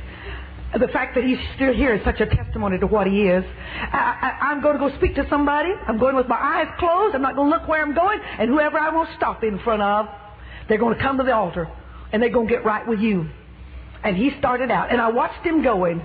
The 0.78 0.88
fact 0.88 1.14
that 1.14 1.24
he's 1.24 1.38
still 1.54 1.72
here 1.72 1.94
is 1.94 2.04
such 2.04 2.20
a 2.20 2.26
testimony 2.26 2.78
to 2.78 2.86
what 2.86 3.06
he 3.06 3.22
is. 3.22 3.44
I, 3.92 4.36
I, 4.40 4.46
I'm 4.50 4.60
going 4.60 4.78
to 4.78 4.90
go 4.90 4.94
speak 4.98 5.14
to 5.14 5.26
somebody. 5.30 5.70
I'm 5.88 5.98
going 5.98 6.16
with 6.16 6.28
my 6.28 6.36
eyes 6.36 6.68
closed. 6.78 7.14
I'm 7.14 7.22
not 7.22 7.34
going 7.34 7.50
to 7.50 7.56
look 7.56 7.66
where 7.66 7.82
I'm 7.82 7.94
going. 7.94 8.20
And 8.38 8.50
whoever 8.50 8.78
I 8.78 8.90
will 8.90 9.06
stop 9.16 9.42
in 9.42 9.58
front 9.60 9.80
of, 9.80 10.06
they're 10.68 10.78
going 10.78 10.96
to 10.96 11.02
come 11.02 11.18
to 11.18 11.24
the 11.24 11.34
altar 11.34 11.68
and 12.12 12.22
they're 12.22 12.30
going 12.30 12.48
to 12.48 12.54
get 12.54 12.64
right 12.64 12.86
with 12.86 13.00
you. 13.00 13.28
And 14.02 14.16
he 14.16 14.30
started 14.38 14.70
out. 14.70 14.92
And 14.92 15.00
I 15.00 15.10
watched 15.10 15.44
him 15.44 15.62
going. 15.62 16.04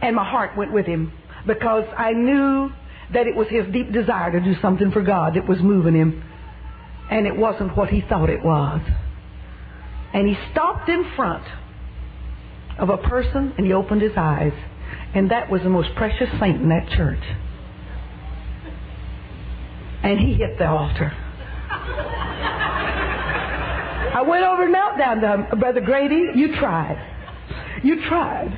And 0.00 0.16
my 0.16 0.28
heart 0.28 0.56
went 0.56 0.72
with 0.72 0.86
him 0.86 1.12
because 1.46 1.84
I 1.96 2.12
knew 2.12 2.70
that 3.12 3.26
it 3.26 3.36
was 3.36 3.46
his 3.48 3.66
deep 3.72 3.92
desire 3.92 4.32
to 4.32 4.40
do 4.40 4.54
something 4.60 4.90
for 4.90 5.02
God 5.02 5.34
that 5.34 5.48
was 5.48 5.58
moving 5.60 5.94
him. 5.94 6.24
And 7.10 7.26
it 7.26 7.36
wasn't 7.36 7.76
what 7.76 7.88
he 7.90 8.00
thought 8.00 8.30
it 8.30 8.42
was. 8.42 8.80
And 10.12 10.28
he 10.28 10.36
stopped 10.50 10.88
in 10.88 11.04
front 11.14 11.44
of 12.78 12.88
a 12.88 12.96
person 12.96 13.54
and 13.56 13.66
he 13.66 13.72
opened 13.72 14.02
his 14.02 14.12
eyes. 14.16 14.52
And 15.14 15.30
that 15.30 15.50
was 15.50 15.62
the 15.62 15.68
most 15.68 15.94
precious 15.94 16.28
saint 16.40 16.62
in 16.62 16.68
that 16.70 16.88
church. 16.96 17.22
And 20.02 20.18
he 20.18 20.34
hit 20.34 20.58
the 20.58 20.68
altar. 20.68 21.12
I 24.14 24.22
went 24.22 24.44
over 24.44 24.64
and 24.64 24.72
knelt 24.72 24.98
down 24.98 25.20
to. 25.20 25.56
Brother 25.56 25.80
Grady, 25.80 26.38
you 26.38 26.56
tried. 26.56 26.98
You 27.82 28.06
tried. 28.08 28.56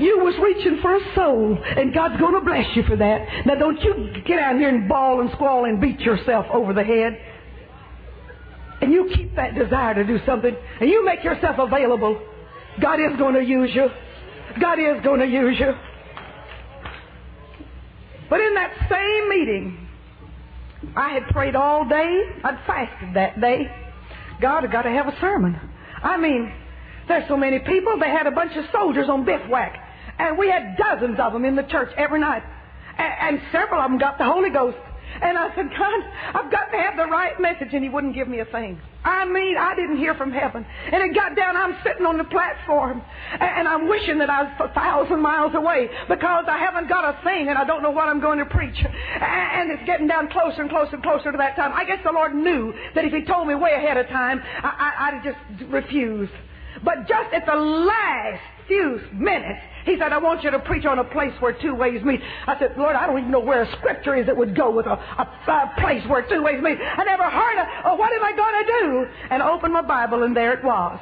You 0.00 0.18
was 0.18 0.34
reaching 0.42 0.80
for 0.80 0.96
a 0.96 1.14
soul, 1.14 1.56
and 1.76 1.94
God's 1.94 2.18
going 2.18 2.34
to 2.34 2.40
bless 2.40 2.66
you 2.76 2.82
for 2.84 2.96
that. 2.96 3.46
Now, 3.46 3.54
don't 3.54 3.80
you 3.80 4.12
get 4.26 4.38
out 4.38 4.56
here 4.56 4.68
and 4.68 4.88
bawl 4.88 5.20
and 5.20 5.30
squall 5.32 5.64
and 5.64 5.80
beat 5.80 6.00
yourself 6.00 6.46
over 6.52 6.72
the 6.72 6.82
head. 6.82 7.18
And 8.80 8.92
you 8.92 9.10
keep 9.14 9.36
that 9.36 9.54
desire 9.54 9.94
to 9.94 10.04
do 10.04 10.18
something, 10.26 10.54
and 10.80 10.90
you 10.90 11.04
make 11.04 11.22
yourself 11.22 11.56
available. 11.58 12.20
God 12.80 12.98
is 13.00 13.16
going 13.18 13.34
to 13.34 13.44
use 13.44 13.70
you. 13.72 13.88
God 14.60 14.78
is 14.78 15.02
going 15.04 15.20
to 15.20 15.26
use 15.26 15.58
you. 15.58 15.72
But 18.28 18.40
in 18.40 18.54
that 18.54 18.72
same 18.90 19.28
meeting, 19.28 19.88
I 20.96 21.10
had 21.10 21.28
prayed 21.28 21.54
all 21.54 21.88
day. 21.88 22.22
I'd 22.42 22.58
fasted 22.66 23.14
that 23.14 23.40
day. 23.40 23.70
God 24.42 24.64
had 24.64 24.72
got 24.72 24.82
to 24.82 24.90
have 24.90 25.06
a 25.06 25.16
sermon. 25.20 25.58
I 26.02 26.16
mean, 26.18 26.52
there's 27.08 27.26
so 27.28 27.36
many 27.36 27.60
people. 27.60 27.98
They 27.98 28.10
had 28.10 28.26
a 28.26 28.32
bunch 28.32 28.56
of 28.56 28.64
soldiers 28.72 29.08
on 29.08 29.24
bivouac. 29.24 29.78
And 30.18 30.36
we 30.36 30.50
had 30.50 30.76
dozens 30.76 31.18
of 31.18 31.32
them 31.32 31.44
in 31.44 31.56
the 31.56 31.62
church 31.62 31.90
every 31.96 32.20
night. 32.20 32.42
And, 32.98 33.38
and 33.38 33.42
several 33.52 33.80
of 33.80 33.90
them 33.90 33.98
got 33.98 34.18
the 34.18 34.24
Holy 34.24 34.50
Ghost. 34.50 34.76
And 35.22 35.38
I 35.38 35.54
said, 35.54 35.70
God, 35.70 36.00
I've 36.34 36.50
got 36.50 36.70
to 36.72 36.78
have 36.78 36.96
the 36.96 37.06
right 37.06 37.38
message. 37.40 37.68
And 37.72 37.82
He 37.82 37.88
wouldn't 37.88 38.14
give 38.14 38.28
me 38.28 38.40
a 38.40 38.44
thing. 38.44 38.80
I 39.04 39.24
mean, 39.24 39.56
I 39.56 39.74
didn't 39.74 39.96
hear 39.98 40.14
from 40.14 40.32
heaven. 40.32 40.66
And 40.92 41.02
it 41.02 41.14
got 41.14 41.36
down, 41.36 41.56
I'm 41.56 41.76
sitting 41.84 42.04
on 42.06 42.18
the 42.18 42.24
platform. 42.24 43.02
And 43.38 43.68
I'm 43.68 43.88
wishing 43.88 44.18
that 44.18 44.30
I 44.30 44.42
was 44.42 44.70
a 44.70 44.74
thousand 44.74 45.20
miles 45.20 45.54
away 45.54 45.88
because 46.08 46.44
I 46.48 46.58
haven't 46.58 46.88
got 46.88 47.04
a 47.04 47.22
thing 47.22 47.48
and 47.48 47.56
I 47.56 47.64
don't 47.64 47.82
know 47.82 47.90
what 47.90 48.08
I'm 48.08 48.20
going 48.20 48.38
to 48.38 48.46
preach. 48.46 48.84
And 48.84 49.70
it's 49.70 49.84
getting 49.86 50.08
down 50.08 50.28
closer 50.28 50.62
and 50.62 50.70
closer 50.70 50.94
and 50.94 51.02
closer 51.02 51.30
to 51.30 51.38
that 51.38 51.56
time. 51.56 51.72
I 51.72 51.84
guess 51.84 51.98
the 52.04 52.12
Lord 52.12 52.34
knew 52.34 52.74
that 52.94 53.04
if 53.04 53.12
He 53.12 53.22
told 53.24 53.46
me 53.46 53.54
way 53.54 53.72
ahead 53.74 53.96
of 53.96 54.08
time, 54.08 54.40
I, 54.42 54.68
I, 54.68 55.08
I'd 55.08 55.24
just 55.24 55.70
refuse. 55.70 56.28
But 56.84 57.06
just 57.06 57.32
at 57.32 57.46
the 57.46 57.54
last 57.54 58.42
few 58.72 59.00
minutes, 59.12 59.60
he 59.84 59.98
said, 59.98 60.12
I 60.12 60.18
want 60.18 60.42
you 60.42 60.50
to 60.50 60.58
preach 60.60 60.86
on 60.86 60.98
a 60.98 61.04
place 61.04 61.32
where 61.40 61.52
two 61.52 61.74
ways 61.74 62.02
meet. 62.02 62.20
I 62.46 62.58
said, 62.58 62.74
Lord, 62.78 62.96
I 62.96 63.06
don't 63.06 63.18
even 63.18 63.30
know 63.30 63.40
where 63.40 63.62
a 63.62 63.72
scripture 63.78 64.16
is 64.16 64.26
that 64.26 64.36
would 64.36 64.56
go 64.56 64.70
with 64.70 64.86
a, 64.86 64.92
a, 64.92 65.28
a 65.48 65.74
place 65.78 66.02
where 66.08 66.26
two 66.26 66.42
ways 66.42 66.62
meet. 66.62 66.78
I 66.80 67.04
never 67.04 67.24
heard 67.24 67.60
of, 67.60 67.66
oh, 67.84 67.96
what 67.96 68.12
am 68.12 68.24
I 68.24 68.32
going 68.34 68.64
to 68.64 68.72
do? 68.80 69.06
And 69.30 69.42
I 69.42 69.50
opened 69.50 69.74
my 69.74 69.82
Bible, 69.82 70.22
and 70.22 70.34
there 70.34 70.54
it 70.54 70.64
was. 70.64 70.98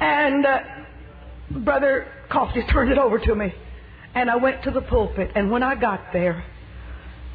And 0.00 0.46
uh, 0.46 0.58
Brother 1.64 2.06
Coffey 2.30 2.62
turned 2.72 2.92
it 2.92 2.98
over 2.98 3.18
to 3.18 3.34
me. 3.34 3.52
And 4.14 4.30
I 4.30 4.36
went 4.36 4.62
to 4.64 4.70
the 4.70 4.82
pulpit, 4.82 5.32
and 5.34 5.50
when 5.50 5.62
I 5.64 5.74
got 5.74 6.12
there, 6.12 6.44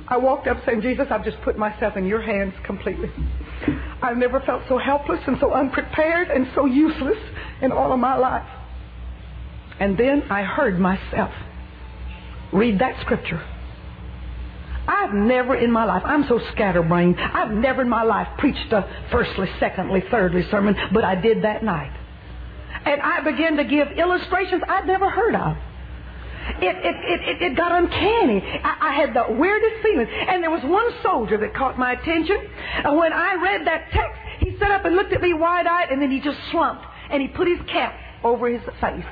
I 0.07 0.15
walked 0.17 0.47
up 0.47 0.57
saying, 0.65 0.81
Jesus, 0.81 1.07
I've 1.09 1.25
just 1.25 1.41
put 1.41 1.57
myself 1.57 1.97
in 1.97 2.05
your 2.05 2.21
hands 2.21 2.53
completely. 2.65 3.09
I've 4.01 4.17
never 4.17 4.39
felt 4.41 4.63
so 4.67 4.77
helpless 4.77 5.19
and 5.27 5.37
so 5.39 5.53
unprepared 5.53 6.29
and 6.29 6.47
so 6.55 6.65
useless 6.65 7.17
in 7.61 7.71
all 7.71 7.91
of 7.91 7.99
my 7.99 8.15
life. 8.15 8.47
And 9.79 9.97
then 9.97 10.23
I 10.29 10.43
heard 10.43 10.79
myself 10.79 11.31
read 12.51 12.79
that 12.79 12.99
scripture. 13.01 13.43
I've 14.87 15.13
never 15.13 15.55
in 15.55 15.69
my 15.71 15.83
life, 15.83 16.03
I'm 16.05 16.25
so 16.27 16.39
scatterbrained, 16.53 17.19
I've 17.19 17.51
never 17.51 17.81
in 17.81 17.89
my 17.89 18.03
life 18.03 18.27
preached 18.37 18.71
a 18.71 18.87
firstly, 19.11 19.49
secondly, 19.59 20.01
thirdly 20.09 20.43
sermon, 20.49 20.75
but 20.93 21.03
I 21.03 21.15
did 21.15 21.43
that 21.43 21.63
night. 21.63 21.91
And 22.85 23.01
I 23.01 23.21
began 23.21 23.57
to 23.57 23.65
give 23.65 23.89
illustrations 23.91 24.63
I'd 24.67 24.87
never 24.87 25.09
heard 25.09 25.35
of. 25.35 25.57
It, 26.59 26.75
it, 26.75 26.95
it, 27.21 27.41
it, 27.41 27.57
got 27.57 27.71
uncanny. 27.71 28.41
I, 28.63 28.89
I 28.89 28.93
had 28.93 29.13
the 29.13 29.33
weirdest 29.33 29.83
feelings. 29.83 30.09
And 30.11 30.41
there 30.41 30.49
was 30.49 30.63
one 30.63 30.89
soldier 31.03 31.37
that 31.37 31.53
caught 31.53 31.77
my 31.77 31.93
attention. 31.93 32.37
And 32.83 32.97
when 32.97 33.13
I 33.13 33.35
read 33.35 33.67
that 33.67 33.91
text, 33.91 34.19
he 34.39 34.57
sat 34.57 34.71
up 34.71 34.85
and 34.85 34.95
looked 34.95 35.13
at 35.13 35.21
me 35.21 35.33
wide 35.33 35.67
eyed, 35.67 35.89
and 35.91 36.01
then 36.01 36.11
he 36.11 36.19
just 36.19 36.37
slumped. 36.51 36.85
And 37.09 37.21
he 37.21 37.27
put 37.27 37.47
his 37.47 37.59
cap 37.71 37.95
over 38.23 38.49
his 38.49 38.61
face. 38.81 39.05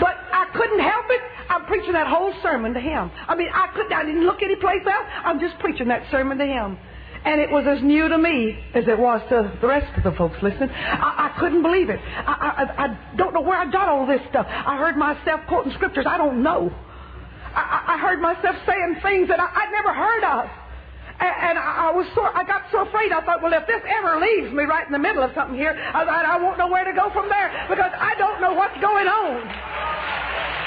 But 0.00 0.16
I 0.32 0.46
couldn't 0.54 0.80
help 0.80 1.06
it. 1.10 1.20
I'm 1.48 1.64
preaching 1.66 1.92
that 1.92 2.06
whole 2.06 2.32
sermon 2.42 2.74
to 2.74 2.80
him. 2.80 3.10
I 3.26 3.34
mean, 3.34 3.48
I 3.52 3.68
couldn't, 3.74 3.92
I 3.92 4.04
didn't 4.04 4.24
look 4.24 4.42
any 4.42 4.56
place 4.56 4.82
else. 4.86 5.06
I'm 5.24 5.40
just 5.40 5.58
preaching 5.58 5.88
that 5.88 6.04
sermon 6.10 6.38
to 6.38 6.46
him. 6.46 6.78
And 7.24 7.40
it 7.40 7.50
was 7.50 7.66
as 7.68 7.82
new 7.82 8.08
to 8.08 8.16
me 8.16 8.58
as 8.74 8.88
it 8.88 8.98
was 8.98 9.20
to 9.28 9.52
the 9.60 9.66
rest 9.66 9.86
of 9.96 10.04
the 10.04 10.16
folks 10.16 10.36
listening. 10.42 10.70
I, 10.70 11.30
I 11.30 11.38
couldn't 11.38 11.62
believe 11.62 11.90
it. 11.90 12.00
I, 12.00 12.64
I, 12.64 12.84
I 12.84 13.16
don't 13.16 13.34
know 13.34 13.42
where 13.42 13.58
I 13.58 13.70
got 13.70 13.88
all 13.88 14.06
this 14.06 14.22
stuff. 14.30 14.46
I 14.48 14.78
heard 14.78 14.96
myself 14.96 15.40
quoting 15.46 15.72
scriptures 15.72 16.06
I 16.08 16.16
don't 16.16 16.42
know. 16.42 16.72
I, 17.54 17.96
I 17.96 17.98
heard 17.98 18.20
myself 18.20 18.56
saying 18.64 18.96
things 19.02 19.28
that 19.28 19.38
I, 19.38 19.48
I'd 19.52 19.72
never 19.72 19.92
heard 19.92 20.24
of. 20.24 20.50
And, 21.20 21.34
and 21.50 21.58
I 21.58 21.92
was 21.92 22.06
so, 22.14 22.24
I 22.24 22.44
got 22.44 22.64
so 22.72 22.88
afraid. 22.88 23.12
I 23.12 23.20
thought, 23.20 23.42
well, 23.42 23.52
if 23.52 23.66
this 23.66 23.82
ever 23.84 24.18
leaves 24.18 24.52
me 24.54 24.64
right 24.64 24.86
in 24.86 24.92
the 24.92 24.98
middle 24.98 25.22
of 25.22 25.34
something 25.34 25.56
here, 25.56 25.76
I, 25.76 26.02
I 26.04 26.40
won't 26.40 26.56
know 26.56 26.68
where 26.68 26.84
to 26.84 26.94
go 26.96 27.10
from 27.12 27.28
there 27.28 27.66
because 27.68 27.92
I 27.92 28.14
don't 28.16 28.40
know 28.40 28.54
what's 28.54 28.80
going 28.80 29.06
on. 29.06 30.59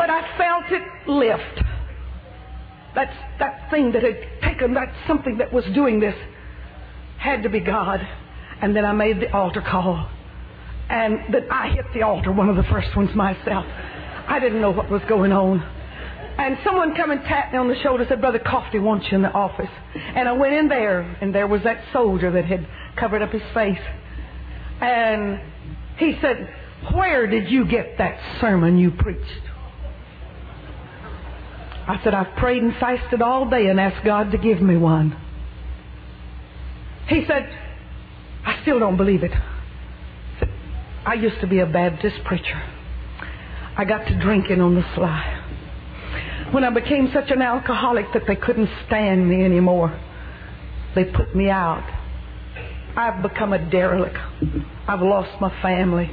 But 0.00 0.08
I 0.08 0.38
felt 0.38 0.64
it 0.72 1.08
lift. 1.10 1.62
That's 2.94 3.14
that 3.38 3.70
thing 3.70 3.92
that 3.92 4.02
had 4.02 4.16
taken 4.42 4.72
that 4.72 4.88
something 5.06 5.36
that 5.36 5.52
was 5.52 5.62
doing 5.74 6.00
this 6.00 6.14
had 7.18 7.42
to 7.42 7.50
be 7.50 7.60
God. 7.60 8.00
And 8.62 8.74
then 8.74 8.86
I 8.86 8.92
made 8.92 9.20
the 9.20 9.30
altar 9.30 9.60
call. 9.60 10.08
And 10.88 11.34
then 11.34 11.50
I 11.50 11.68
hit 11.68 11.84
the 11.92 12.00
altar, 12.00 12.32
one 12.32 12.48
of 12.48 12.56
the 12.56 12.62
first 12.62 12.96
ones 12.96 13.14
myself. 13.14 13.66
I 14.26 14.38
didn't 14.40 14.62
know 14.62 14.70
what 14.70 14.90
was 14.90 15.02
going 15.06 15.32
on. 15.32 15.60
And 16.38 16.56
someone 16.64 16.94
come 16.94 17.10
and 17.10 17.22
tapped 17.24 17.52
me 17.52 17.58
on 17.58 17.68
the 17.68 17.78
shoulder 17.82 18.04
and 18.04 18.08
said, 18.08 18.22
Brother 18.22 18.38
Coffey 18.38 18.78
wants 18.78 19.06
you 19.10 19.16
in 19.16 19.22
the 19.22 19.30
office. 19.30 19.68
And 19.94 20.26
I 20.26 20.32
went 20.32 20.54
in 20.54 20.68
there, 20.68 21.02
and 21.20 21.34
there 21.34 21.46
was 21.46 21.62
that 21.64 21.84
soldier 21.92 22.30
that 22.32 22.46
had 22.46 22.66
covered 22.96 23.20
up 23.20 23.32
his 23.32 23.42
face. 23.52 23.78
And 24.80 25.42
he 25.98 26.16
said, 26.22 26.48
Where 26.94 27.26
did 27.26 27.50
you 27.50 27.66
get 27.66 27.98
that 27.98 28.18
sermon 28.40 28.78
you 28.78 28.92
preached? 28.92 29.49
I 31.90 32.00
said, 32.04 32.14
I've 32.14 32.36
prayed 32.36 32.62
and 32.62 32.72
fasted 32.76 33.20
all 33.20 33.50
day 33.50 33.66
and 33.66 33.80
asked 33.80 34.04
God 34.04 34.30
to 34.30 34.38
give 34.38 34.62
me 34.62 34.76
one. 34.76 35.10
He 37.08 37.24
said, 37.26 37.50
I 38.46 38.62
still 38.62 38.78
don't 38.78 38.96
believe 38.96 39.24
it. 39.24 39.32
I 41.04 41.14
used 41.14 41.40
to 41.40 41.48
be 41.48 41.58
a 41.58 41.66
Baptist 41.66 42.22
preacher. 42.24 42.62
I 43.76 43.84
got 43.84 44.06
to 44.06 44.16
drinking 44.20 44.60
on 44.60 44.76
the 44.76 44.84
sly. 44.94 45.36
When 46.52 46.62
I 46.62 46.70
became 46.70 47.10
such 47.12 47.32
an 47.32 47.42
alcoholic 47.42 48.06
that 48.12 48.22
they 48.24 48.36
couldn't 48.36 48.70
stand 48.86 49.28
me 49.28 49.44
anymore, 49.44 49.90
they 50.94 51.06
put 51.06 51.34
me 51.34 51.50
out. 51.50 51.82
I've 52.96 53.20
become 53.20 53.52
a 53.52 53.68
derelict. 53.68 54.16
I've 54.86 55.02
lost 55.02 55.40
my 55.40 55.50
family. 55.60 56.08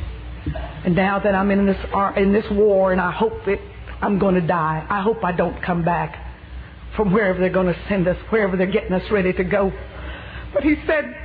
And 0.86 0.96
now 0.96 1.20
that 1.20 1.36
I'm 1.36 1.52
in 1.52 1.68
this 1.68 1.78
in 2.16 2.34
this 2.34 2.46
war, 2.50 2.92
and 2.92 3.00
I 3.00 3.12
hope 3.12 3.46
that 3.46 3.60
I'm 4.02 4.20
going 4.20 4.36
to 4.36 4.46
die. 4.46 4.86
I 4.90 5.02
hope 5.02 5.24
I 5.24 5.32
don't 5.32 5.62
come 5.64 5.84
back 5.84 6.24
from 6.96 7.12
wherever 7.14 7.40
they're 7.40 7.50
going 7.50 7.74
to 7.74 7.80
send 7.88 8.08
us, 8.08 8.18
wherever 8.30 8.58
they're 8.58 8.72
getting 8.72 8.94
us 8.94 9.10
ready 9.12 9.34
to 9.34 9.44
go. 9.44 9.72
But 10.54 10.64
he 10.64 10.76
said, 10.88 11.16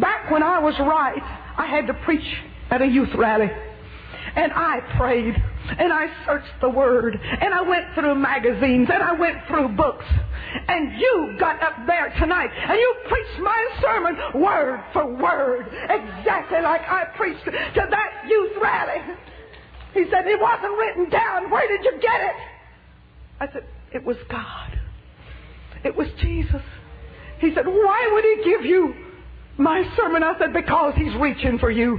back 0.00 0.30
when 0.30 0.42
I 0.42 0.58
was 0.58 0.74
right, 0.78 1.22
I 1.56 1.66
had 1.66 1.86
to 1.86 1.94
preach 1.94 2.26
at 2.70 2.82
a 2.82 2.86
youth 2.86 3.14
rally. 3.14 3.50
And 4.36 4.52
I 4.52 4.80
prayed 4.96 5.34
and 5.78 5.92
I 5.92 6.06
searched 6.26 6.60
the 6.60 6.68
Word 6.68 7.18
and 7.18 7.52
I 7.52 7.62
went 7.62 7.94
through 7.94 8.14
magazines 8.14 8.88
and 8.92 9.02
I 9.02 9.12
went 9.12 9.38
through 9.48 9.68
books. 9.68 10.04
And 10.68 10.98
you 10.98 11.36
got 11.38 11.62
up 11.62 11.74
there 11.86 12.14
tonight 12.18 12.50
and 12.50 12.78
you 12.78 12.94
preached 13.08 13.40
my 13.40 13.68
sermon 13.82 14.42
word 14.42 14.82
for 14.92 15.06
word, 15.14 15.66
exactly 15.90 16.60
like 16.62 16.82
I 16.82 17.04
preached 17.16 17.44
to 17.44 17.86
that 17.90 18.24
youth 18.28 18.52
rally. 18.60 19.02
He 19.98 20.04
said, 20.12 20.28
It 20.28 20.40
wasn't 20.40 20.78
written 20.78 21.10
down. 21.10 21.50
Where 21.50 21.66
did 21.66 21.84
you 21.84 21.98
get 22.00 22.20
it? 22.20 22.36
I 23.40 23.52
said, 23.52 23.64
It 23.92 24.04
was 24.04 24.16
God. 24.30 24.78
It 25.82 25.96
was 25.96 26.06
Jesus. 26.20 26.62
He 27.40 27.52
said, 27.52 27.66
Why 27.66 28.08
would 28.12 28.24
He 28.24 28.50
give 28.50 28.64
you 28.64 28.94
my 29.56 29.82
sermon? 29.96 30.22
I 30.22 30.38
said, 30.38 30.52
Because 30.52 30.94
He's 30.94 31.12
reaching 31.16 31.58
for 31.58 31.72
you. 31.72 31.98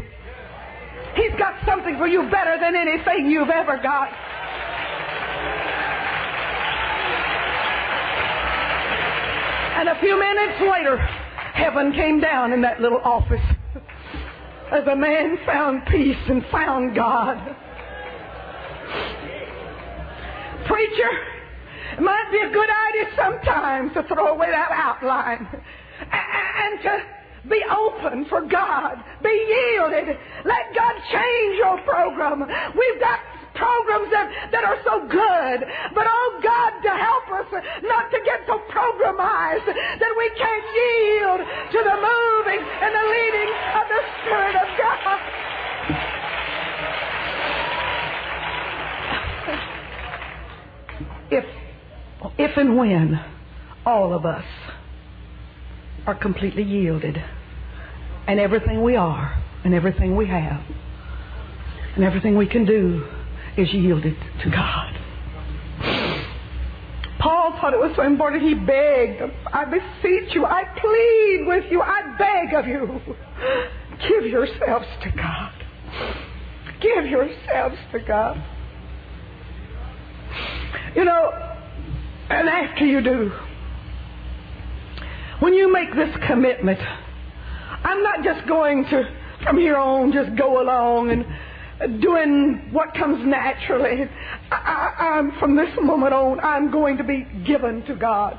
He's 1.16 1.38
got 1.38 1.56
something 1.68 1.98
for 1.98 2.08
you 2.08 2.30
better 2.32 2.58
than 2.62 2.74
anything 2.74 3.30
you've 3.30 3.50
ever 3.50 3.78
got. 3.84 4.08
And 9.76 9.90
a 9.90 10.00
few 10.00 10.18
minutes 10.18 10.62
later, 10.72 10.98
heaven 11.54 11.92
came 11.92 12.22
down 12.22 12.54
in 12.54 12.62
that 12.62 12.80
little 12.80 13.02
office 13.04 13.44
as 14.72 14.88
a 14.88 14.96
man 14.96 15.38
found 15.46 15.86
peace 15.88 16.18
and 16.30 16.46
found 16.50 16.96
God. 16.96 17.58
Preacher, 20.66 21.12
it 21.98 22.02
might 22.02 22.30
be 22.32 22.40
a 22.40 22.50
good 22.50 22.70
idea 22.70 23.10
sometimes 23.16 23.94
to 23.94 24.04
throw 24.04 24.28
away 24.28 24.52
that 24.52 24.72
outline 24.72 25.48
and 26.00 26.82
to 26.82 27.04
be 27.50 27.64
open 27.72 28.26
for 28.26 28.42
God. 28.42 29.04
Be 29.24 29.30
yielded. 29.30 30.18
Let 30.46 30.76
God 30.76 30.96
change 31.12 31.58
your 31.58 31.82
program. 31.82 32.46
We've 32.78 33.00
got 33.00 33.20
programs 33.56 34.12
that, 34.12 34.28
that 34.52 34.64
are 34.64 34.80
so 34.86 35.08
good. 35.08 35.60
But 35.96 36.06
oh 36.08 36.40
God, 36.44 36.72
to 36.84 36.92
help 36.96 37.28
us 37.34 37.50
not 37.84 38.12
to 38.12 38.20
get 38.24 38.46
so 38.48 38.60
programized 38.70 39.68
that 39.68 40.14
we 40.18 40.28
can't 40.38 40.68
yield 40.76 41.42
to 41.74 41.80
the 41.84 41.98
moving 41.98 42.62
and 42.62 42.92
the 42.94 43.06
leading 43.10 43.52
of 43.76 43.86
the 43.90 44.02
Spirit 44.22 44.56
of 44.56 44.68
God. 44.78 45.40
If, 51.32 51.46
if 52.38 52.58
and 52.58 52.78
when 52.78 53.20
all 53.86 54.14
of 54.14 54.26
us 54.26 54.46
are 56.06 56.16
completely 56.16 56.64
yielded, 56.64 57.22
and 58.28 58.40
everything 58.40 58.84
we 58.84 58.96
are, 58.96 59.42
and 59.64 59.74
everything 59.74 60.16
we 60.16 60.28
have, 60.28 60.62
and 61.96 62.04
everything 62.04 62.38
we 62.38 62.48
can 62.48 62.66
do 62.66 63.06
is 63.58 63.72
yielded 63.74 64.16
to 64.44 64.50
God. 64.50 64.96
Paul 67.20 67.58
thought 67.60 67.74
it 67.74 67.80
was 67.80 67.92
so 67.96 68.04
important. 68.04 68.44
He 68.44 68.54
begged, 68.54 69.22
I 69.48 69.66
beseech 69.66 70.34
you, 70.34 70.46
I 70.46 70.64
plead 70.80 71.46
with 71.48 71.72
you, 71.72 71.82
I 71.82 72.16
beg 72.18 72.54
of 72.54 72.66
you, 72.66 73.02
give 74.08 74.26
yourselves 74.26 74.88
to 75.04 75.12
God. 75.12 75.54
Give 76.82 77.06
yourselves 77.06 77.76
to 77.92 78.00
God. 78.00 78.42
You 80.96 81.04
know, 81.04 81.49
and 82.30 82.48
after 82.48 82.86
you 82.86 83.02
do, 83.02 83.32
when 85.40 85.54
you 85.54 85.72
make 85.72 85.94
this 85.96 86.16
commitment, 86.28 86.80
I'm 87.84 88.04
not 88.04 88.24
just 88.24 88.48
going 88.48 88.84
to, 88.86 89.10
from 89.44 89.58
here 89.58 89.78
on, 89.78 90.12
just 90.12 90.36
go 90.36 90.62
along 90.62 91.12
and 91.12 92.02
doing 92.02 92.70
what 92.72 92.94
comes 92.94 93.26
naturally. 93.26 94.10
I, 94.52 95.18
am 95.18 95.32
from 95.40 95.56
this 95.56 95.70
moment 95.82 96.14
on, 96.14 96.40
I'm 96.42 96.72
going 96.72 96.98
to 96.98 97.04
be 97.04 97.26
given 97.48 97.84
to 97.86 97.96
God, 97.96 98.38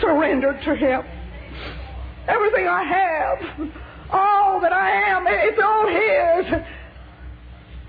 surrendered 0.00 0.62
to 0.64 0.74
Him. 0.74 1.02
Everything 2.28 2.68
I 2.68 2.84
have, 2.84 3.70
all 4.10 4.60
that 4.60 4.72
I 4.72 4.90
am, 5.10 5.24
it's 5.26 5.60
all 5.62 5.88
His. 5.88 6.62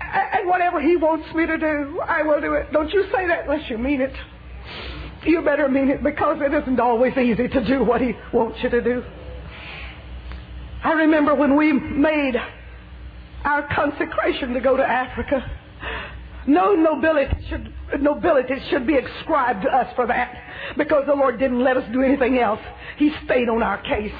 And 0.00 0.48
whatever 0.48 0.80
He 0.80 0.96
wants 0.96 1.32
me 1.34 1.46
to 1.46 1.58
do, 1.58 2.00
I 2.00 2.22
will 2.22 2.40
do 2.40 2.54
it. 2.54 2.72
Don't 2.72 2.90
you 2.92 3.04
say 3.14 3.26
that 3.28 3.44
unless 3.44 3.68
you 3.68 3.78
mean 3.78 4.00
it. 4.00 4.14
You 5.24 5.42
better 5.42 5.68
mean 5.68 5.88
it 5.88 6.02
because 6.02 6.38
it 6.40 6.52
isn't 6.52 6.80
always 6.80 7.16
easy 7.16 7.48
to 7.48 7.64
do 7.66 7.82
what 7.82 8.00
He 8.00 8.12
wants 8.32 8.58
you 8.62 8.70
to 8.70 8.82
do. 8.82 9.02
I 10.82 10.92
remember 10.92 11.34
when 11.34 11.56
we 11.56 11.72
made 11.72 12.34
our 13.44 13.66
consecration 13.74 14.52
to 14.54 14.60
go 14.60 14.76
to 14.76 14.82
Africa. 14.82 15.50
No 16.46 16.74
nobility 16.74 17.34
should, 17.48 17.72
nobility 18.00 18.54
should 18.70 18.86
be 18.86 18.98
ascribed 18.98 19.62
to 19.62 19.68
us 19.68 19.92
for 19.96 20.06
that 20.06 20.34
because 20.76 21.04
the 21.06 21.14
Lord 21.14 21.38
didn't 21.38 21.62
let 21.62 21.76
us 21.76 21.84
do 21.92 22.02
anything 22.02 22.38
else. 22.38 22.60
He 22.96 23.12
stayed 23.24 23.48
on 23.48 23.62
our 23.62 23.80
case 23.82 24.12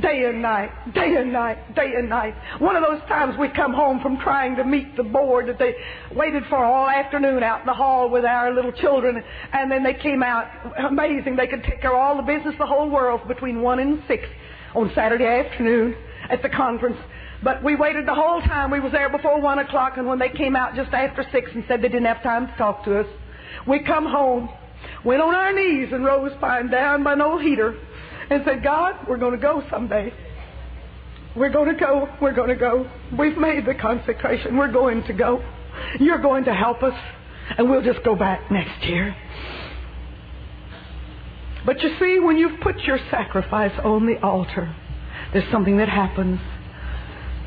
day 0.00 0.24
and 0.24 0.42
night, 0.42 0.70
day 0.94 1.16
and 1.16 1.32
night, 1.32 1.74
day 1.74 1.92
and 1.96 2.08
night. 2.08 2.34
One 2.58 2.76
of 2.76 2.82
those 2.82 3.00
times 3.08 3.36
we 3.38 3.48
come 3.48 3.72
home 3.72 4.00
from 4.00 4.18
trying 4.18 4.56
to 4.56 4.64
meet 4.64 4.96
the 4.96 5.02
board 5.02 5.48
that 5.48 5.58
they 5.58 5.74
waited 6.14 6.44
for 6.48 6.64
all 6.64 6.88
afternoon 6.88 7.42
out 7.42 7.60
in 7.60 7.66
the 7.66 7.74
hall 7.74 8.08
with 8.08 8.24
our 8.24 8.52
little 8.54 8.72
children, 8.72 9.22
and 9.52 9.70
then 9.70 9.82
they 9.82 9.94
came 9.94 10.22
out. 10.22 10.46
Amazing. 10.78 11.36
They 11.36 11.46
could 11.46 11.62
take 11.64 11.80
care 11.80 11.94
of 11.94 12.00
all 12.00 12.16
the 12.16 12.22
business 12.22 12.54
the 12.58 12.66
whole 12.66 12.90
world 12.90 13.26
between 13.28 13.62
1 13.62 13.78
and 13.78 14.02
6 14.08 14.24
on 14.74 14.90
Saturday 14.94 15.26
afternoon 15.26 15.94
at 16.30 16.42
the 16.42 16.48
conference. 16.48 16.96
But 17.42 17.62
we 17.64 17.74
waited 17.74 18.06
the 18.06 18.14
whole 18.14 18.40
time. 18.40 18.70
We 18.70 18.80
was 18.80 18.92
there 18.92 19.08
before 19.08 19.40
one 19.40 19.58
o'clock, 19.58 19.94
and 19.96 20.06
when 20.06 20.18
they 20.18 20.28
came 20.28 20.54
out 20.54 20.74
just 20.74 20.92
after 20.92 21.24
six 21.32 21.50
and 21.54 21.64
said 21.66 21.80
they 21.80 21.88
didn't 21.88 22.06
have 22.06 22.22
time 22.22 22.46
to 22.46 22.56
talk 22.56 22.84
to 22.84 23.00
us, 23.00 23.06
we 23.66 23.80
come 23.80 24.06
home, 24.06 24.48
went 25.04 25.20
on 25.20 25.34
our 25.34 25.52
knees 25.52 25.88
and 25.92 26.04
rose 26.04 26.32
by 26.40 26.62
down 26.62 27.02
by 27.02 27.14
an 27.14 27.20
old 27.20 27.42
heater, 27.42 27.76
and 28.30 28.42
said, 28.44 28.62
God, 28.62 28.94
we're 29.08 29.18
going 29.18 29.32
to 29.32 29.40
go 29.40 29.62
someday. 29.70 30.12
We're 31.34 31.50
going 31.50 31.72
to 31.72 31.78
go. 31.78 32.08
We're 32.20 32.34
going 32.34 32.50
to 32.50 32.56
go. 32.56 32.88
We've 33.18 33.36
made 33.36 33.66
the 33.66 33.74
consecration. 33.74 34.56
We're 34.56 34.72
going 34.72 35.02
to 35.04 35.12
go. 35.12 35.42
You're 35.98 36.20
going 36.20 36.44
to 36.44 36.54
help 36.54 36.82
us, 36.82 36.94
and 37.58 37.70
we'll 37.70 37.82
just 37.82 38.04
go 38.04 38.14
back 38.14 38.50
next 38.50 38.84
year. 38.84 39.16
But 41.64 41.80
you 41.82 41.96
see, 41.98 42.18
when 42.20 42.36
you've 42.36 42.60
put 42.60 42.78
your 42.80 42.98
sacrifice 43.10 43.72
on 43.82 44.06
the 44.06 44.20
altar, 44.20 44.74
there's 45.32 45.50
something 45.50 45.78
that 45.78 45.88
happens. 45.88 46.40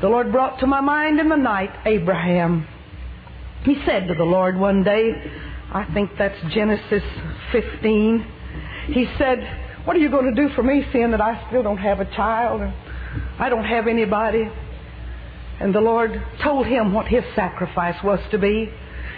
The 0.06 0.12
Lord 0.12 0.30
brought 0.30 0.60
to 0.60 0.68
my 0.68 0.80
mind 0.80 1.18
in 1.18 1.28
the 1.28 1.36
night 1.36 1.70
Abraham. 1.84 2.64
He 3.64 3.74
said 3.84 4.06
to 4.06 4.14
the 4.14 4.22
Lord 4.22 4.56
one 4.56 4.84
day, 4.84 5.10
I 5.72 5.84
think 5.92 6.12
that's 6.16 6.38
Genesis 6.54 7.02
15, 7.50 8.24
he 8.86 9.08
said, 9.18 9.40
What 9.84 9.96
are 9.96 9.98
you 9.98 10.08
going 10.08 10.32
to 10.32 10.40
do 10.40 10.48
for 10.54 10.62
me, 10.62 10.86
seeing 10.92 11.10
that 11.10 11.20
I 11.20 11.44
still 11.48 11.64
don't 11.64 11.78
have 11.78 11.98
a 11.98 12.04
child 12.14 12.60
and 12.60 12.72
I 13.40 13.48
don't 13.48 13.64
have 13.64 13.88
anybody? 13.88 14.48
And 15.58 15.74
the 15.74 15.80
Lord 15.80 16.12
told 16.40 16.68
him 16.68 16.92
what 16.92 17.08
his 17.08 17.24
sacrifice 17.34 18.00
was 18.04 18.20
to 18.30 18.38
be. 18.38 18.70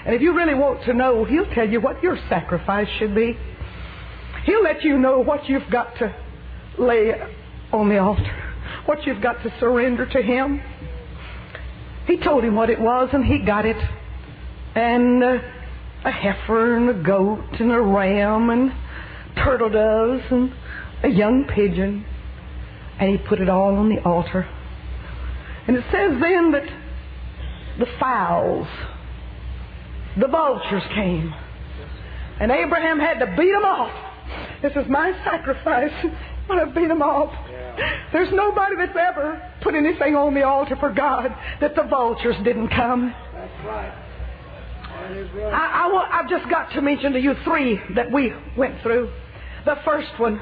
And 0.07 0.15
if 0.15 0.23
you 0.23 0.35
really 0.35 0.55
want 0.55 0.85
to 0.87 0.95
know, 0.95 1.23
He'll 1.27 1.53
tell 1.55 1.69
you 1.69 1.83
what 1.83 2.03
your 2.03 2.17
sacrifice 2.31 2.89
should 2.99 3.15
be. 3.15 3.37
He'll 4.45 4.63
let 4.63 4.83
you 4.83 4.97
know 4.97 5.19
what 5.19 5.51
you've 5.51 5.71
got 5.71 5.99
to 5.99 6.17
lay 6.79 7.13
on 7.75 7.91
the 7.91 7.99
altar 7.99 8.49
what 8.89 9.07
you've 9.07 9.21
got 9.21 9.43
to 9.43 9.53
surrender 9.61 10.07
to 10.07 10.23
Him. 10.23 10.63
He 12.09 12.17
told 12.17 12.43
him 12.43 12.57
what 12.57 12.71
it 12.71 12.81
was, 12.81 13.11
and 13.13 13.23
he 13.23 13.39
got 13.39 13.67
it. 13.67 13.77
And 14.75 15.23
uh, 15.23 15.39
a 16.07 16.11
heifer, 16.11 16.77
and 16.77 16.89
a 16.89 17.03
goat, 17.03 17.45
and 17.61 17.71
a 17.71 17.81
ram, 17.81 18.49
and 18.49 18.73
turtle 19.37 19.69
doves, 19.69 20.25
and 20.31 20.53
a 21.05 21.09
young 21.09 21.45
pigeon. 21.45 22.05
And 22.99 23.11
he 23.11 23.19
put 23.29 23.41
it 23.41 23.51
all 23.51 23.77
on 23.77 23.91
the 23.91 24.03
altar. 24.03 24.49
And 25.69 25.77
it 25.77 25.85
says 25.93 26.19
then 26.19 26.53
that 26.53 26.67
the 27.79 27.87
fowls, 28.01 28.67
the 30.19 30.29
vultures 30.29 30.83
came. 30.95 31.33
And 32.41 32.51
Abraham 32.51 32.99
had 32.99 33.19
to 33.19 33.27
beat 33.37 33.53
them 33.53 33.65
off. 33.65 33.93
This 34.63 34.73
is 34.73 34.89
my 34.89 35.13
sacrifice. 35.25 35.93
Going 36.49 36.67
to 36.67 36.73
beat 36.75 36.89
them 36.89 37.03
off. 37.03 37.35
There's 38.13 38.33
nobody 38.33 38.77
that's 38.77 38.97
ever 38.99 39.43
put 39.63 39.75
anything 39.75 40.15
on 40.17 40.35
the 40.35 40.43
altar 40.43 40.77
for 40.77 40.93
God 40.93 41.35
that 41.61 41.75
the 41.75 41.85
vultures 41.85 42.37
didn't 42.45 42.69
come. 42.69 43.15
That's 43.35 43.67
right. 43.67 44.05
I, 45.11 46.09
have 46.13 46.29
just 46.29 46.51
got 46.51 46.73
to 46.73 46.83
mention 46.83 47.13
to 47.13 47.21
you 47.21 47.35
three 47.45 47.81
that 47.95 48.11
we 48.11 48.33
went 48.57 48.83
through. 48.83 49.11
The 49.65 49.77
first 49.85 50.19
one 50.19 50.41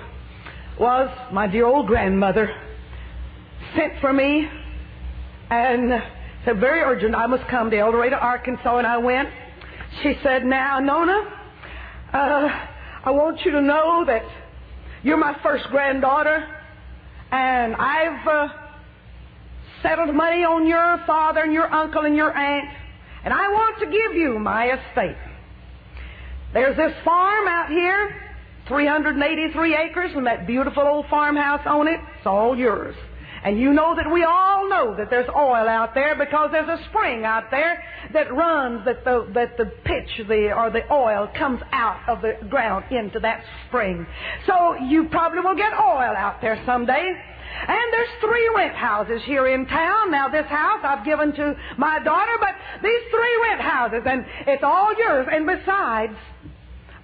was 0.78 1.08
my 1.32 1.46
dear 1.46 1.66
old 1.66 1.86
grandmother 1.86 2.54
sent 3.76 4.00
for 4.00 4.12
me 4.12 4.48
and 5.50 6.02
said, 6.44 6.60
very 6.60 6.80
urgent, 6.80 7.14
I 7.14 7.26
must 7.26 7.46
come 7.48 7.70
to 7.70 7.78
El 7.78 7.92
Dorado, 7.92 8.16
Arkansas, 8.16 8.78
and 8.78 8.86
I 8.86 8.98
went. 8.98 9.28
She 10.02 10.14
said, 10.22 10.44
now, 10.44 10.80
Nona, 10.80 11.22
uh, 12.12 12.68
I 13.04 13.10
want 13.10 13.44
you 13.44 13.52
to 13.52 13.62
know 13.62 14.04
that 14.06 14.22
you're 15.02 15.16
my 15.16 15.36
first 15.42 15.64
granddaughter, 15.70 16.55
and 17.30 17.74
I've 17.74 18.26
uh, 18.26 18.48
settled 19.82 20.14
money 20.14 20.44
on 20.44 20.66
your 20.66 21.02
father 21.06 21.40
and 21.40 21.52
your 21.52 21.72
uncle 21.72 22.02
and 22.02 22.16
your 22.16 22.36
aunt, 22.36 22.68
and 23.24 23.32
I 23.32 23.48
want 23.48 23.78
to 23.80 23.86
give 23.86 24.14
you 24.14 24.38
my 24.38 24.72
estate. 24.72 25.16
There's 26.52 26.76
this 26.76 26.92
farm 27.04 27.48
out 27.48 27.68
here, 27.68 28.22
383 28.68 29.76
acres, 29.76 30.10
and 30.14 30.26
that 30.26 30.46
beautiful 30.46 30.82
old 30.84 31.06
farmhouse 31.08 31.66
on 31.66 31.88
it. 31.88 32.00
It's 32.18 32.26
all 32.26 32.56
yours. 32.56 32.96
And 33.46 33.60
you 33.60 33.72
know 33.72 33.94
that 33.94 34.10
we 34.10 34.24
all 34.24 34.68
know 34.68 34.96
that 34.96 35.08
there's 35.08 35.28
oil 35.28 35.68
out 35.68 35.94
there 35.94 36.16
because 36.16 36.50
there's 36.50 36.68
a 36.68 36.82
spring 36.90 37.22
out 37.22 37.44
there 37.52 37.80
that 38.12 38.34
runs, 38.34 38.84
that 38.86 39.04
the, 39.04 39.30
that 39.34 39.56
the 39.56 39.66
pitch 39.84 40.26
the, 40.26 40.50
or 40.52 40.68
the 40.68 40.82
oil 40.92 41.30
comes 41.38 41.60
out 41.70 42.08
of 42.08 42.22
the 42.22 42.44
ground 42.48 42.86
into 42.90 43.20
that 43.20 43.44
spring. 43.68 44.04
So 44.48 44.74
you 44.90 45.06
probably 45.12 45.42
will 45.42 45.54
get 45.54 45.72
oil 45.74 46.16
out 46.18 46.40
there 46.42 46.60
someday. 46.66 47.14
And 47.68 47.92
there's 47.92 48.08
three 48.20 48.50
rent 48.56 48.74
houses 48.74 49.22
here 49.24 49.46
in 49.46 49.64
town. 49.66 50.10
Now, 50.10 50.28
this 50.28 50.46
house 50.46 50.80
I've 50.82 51.04
given 51.04 51.32
to 51.34 51.54
my 51.78 52.02
daughter, 52.02 52.32
but 52.40 52.56
these 52.82 53.02
three 53.12 53.42
rent 53.48 53.60
houses, 53.60 54.02
and 54.06 54.26
it's 54.48 54.64
all 54.64 54.92
yours. 54.98 55.28
And 55.30 55.46
besides, 55.46 56.16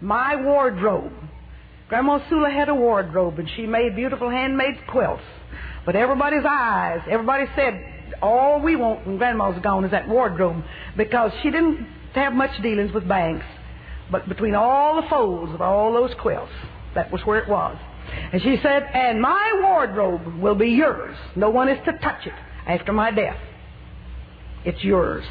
my 0.00 0.34
wardrobe. 0.42 1.12
Grandma 1.88 2.18
Sula 2.28 2.50
had 2.50 2.68
a 2.68 2.74
wardrobe, 2.74 3.38
and 3.38 3.48
she 3.54 3.64
made 3.64 3.94
beautiful 3.94 4.28
handmade 4.28 4.78
quilts. 4.90 5.22
But 5.84 5.96
everybody's 5.96 6.44
eyes, 6.48 7.00
everybody 7.10 7.44
said, 7.56 8.14
all 8.22 8.60
we 8.60 8.76
want 8.76 9.06
when 9.06 9.18
Grandma's 9.18 9.60
gone 9.62 9.84
is 9.84 9.90
that 9.90 10.08
wardrobe 10.08 10.62
because 10.96 11.32
she 11.42 11.50
didn't 11.50 11.86
have 12.14 12.32
much 12.32 12.50
dealings 12.62 12.92
with 12.92 13.08
banks. 13.08 13.44
But 14.10 14.28
between 14.28 14.54
all 14.54 15.00
the 15.00 15.08
folds 15.08 15.52
of 15.52 15.60
all 15.60 15.92
those 15.92 16.12
quilts, 16.20 16.52
that 16.94 17.10
was 17.10 17.22
where 17.22 17.38
it 17.38 17.48
was. 17.48 17.76
And 18.32 18.42
she 18.42 18.58
said, 18.62 18.82
and 18.92 19.20
my 19.20 19.60
wardrobe 19.62 20.40
will 20.40 20.54
be 20.54 20.70
yours. 20.70 21.16
No 21.34 21.50
one 21.50 21.68
is 21.68 21.78
to 21.86 21.92
touch 21.98 22.26
it 22.26 22.34
after 22.66 22.92
my 22.92 23.10
death. 23.10 23.38
It's 24.64 24.84
yours. 24.84 25.24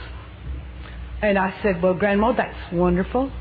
And 1.22 1.38
I 1.38 1.54
said, 1.62 1.82
well, 1.82 1.94
Grandma, 1.94 2.34
that's 2.34 2.74
wonderful. 2.74 3.32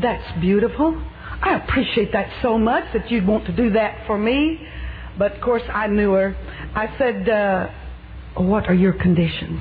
That's 0.00 0.40
beautiful. 0.40 1.00
I 1.40 1.56
appreciate 1.56 2.12
that 2.12 2.30
so 2.42 2.58
much 2.58 2.84
that 2.92 3.10
you'd 3.10 3.26
want 3.26 3.46
to 3.46 3.52
do 3.52 3.70
that 3.70 4.06
for 4.06 4.18
me. 4.18 4.60
But 5.18 5.36
of 5.36 5.40
course, 5.42 5.62
I 5.72 5.86
knew 5.88 6.12
her. 6.12 6.36
I 6.74 6.96
said, 6.98 7.28
uh, 7.28 7.68
What 8.36 8.68
are 8.68 8.74
your 8.74 8.94
conditions? 8.94 9.60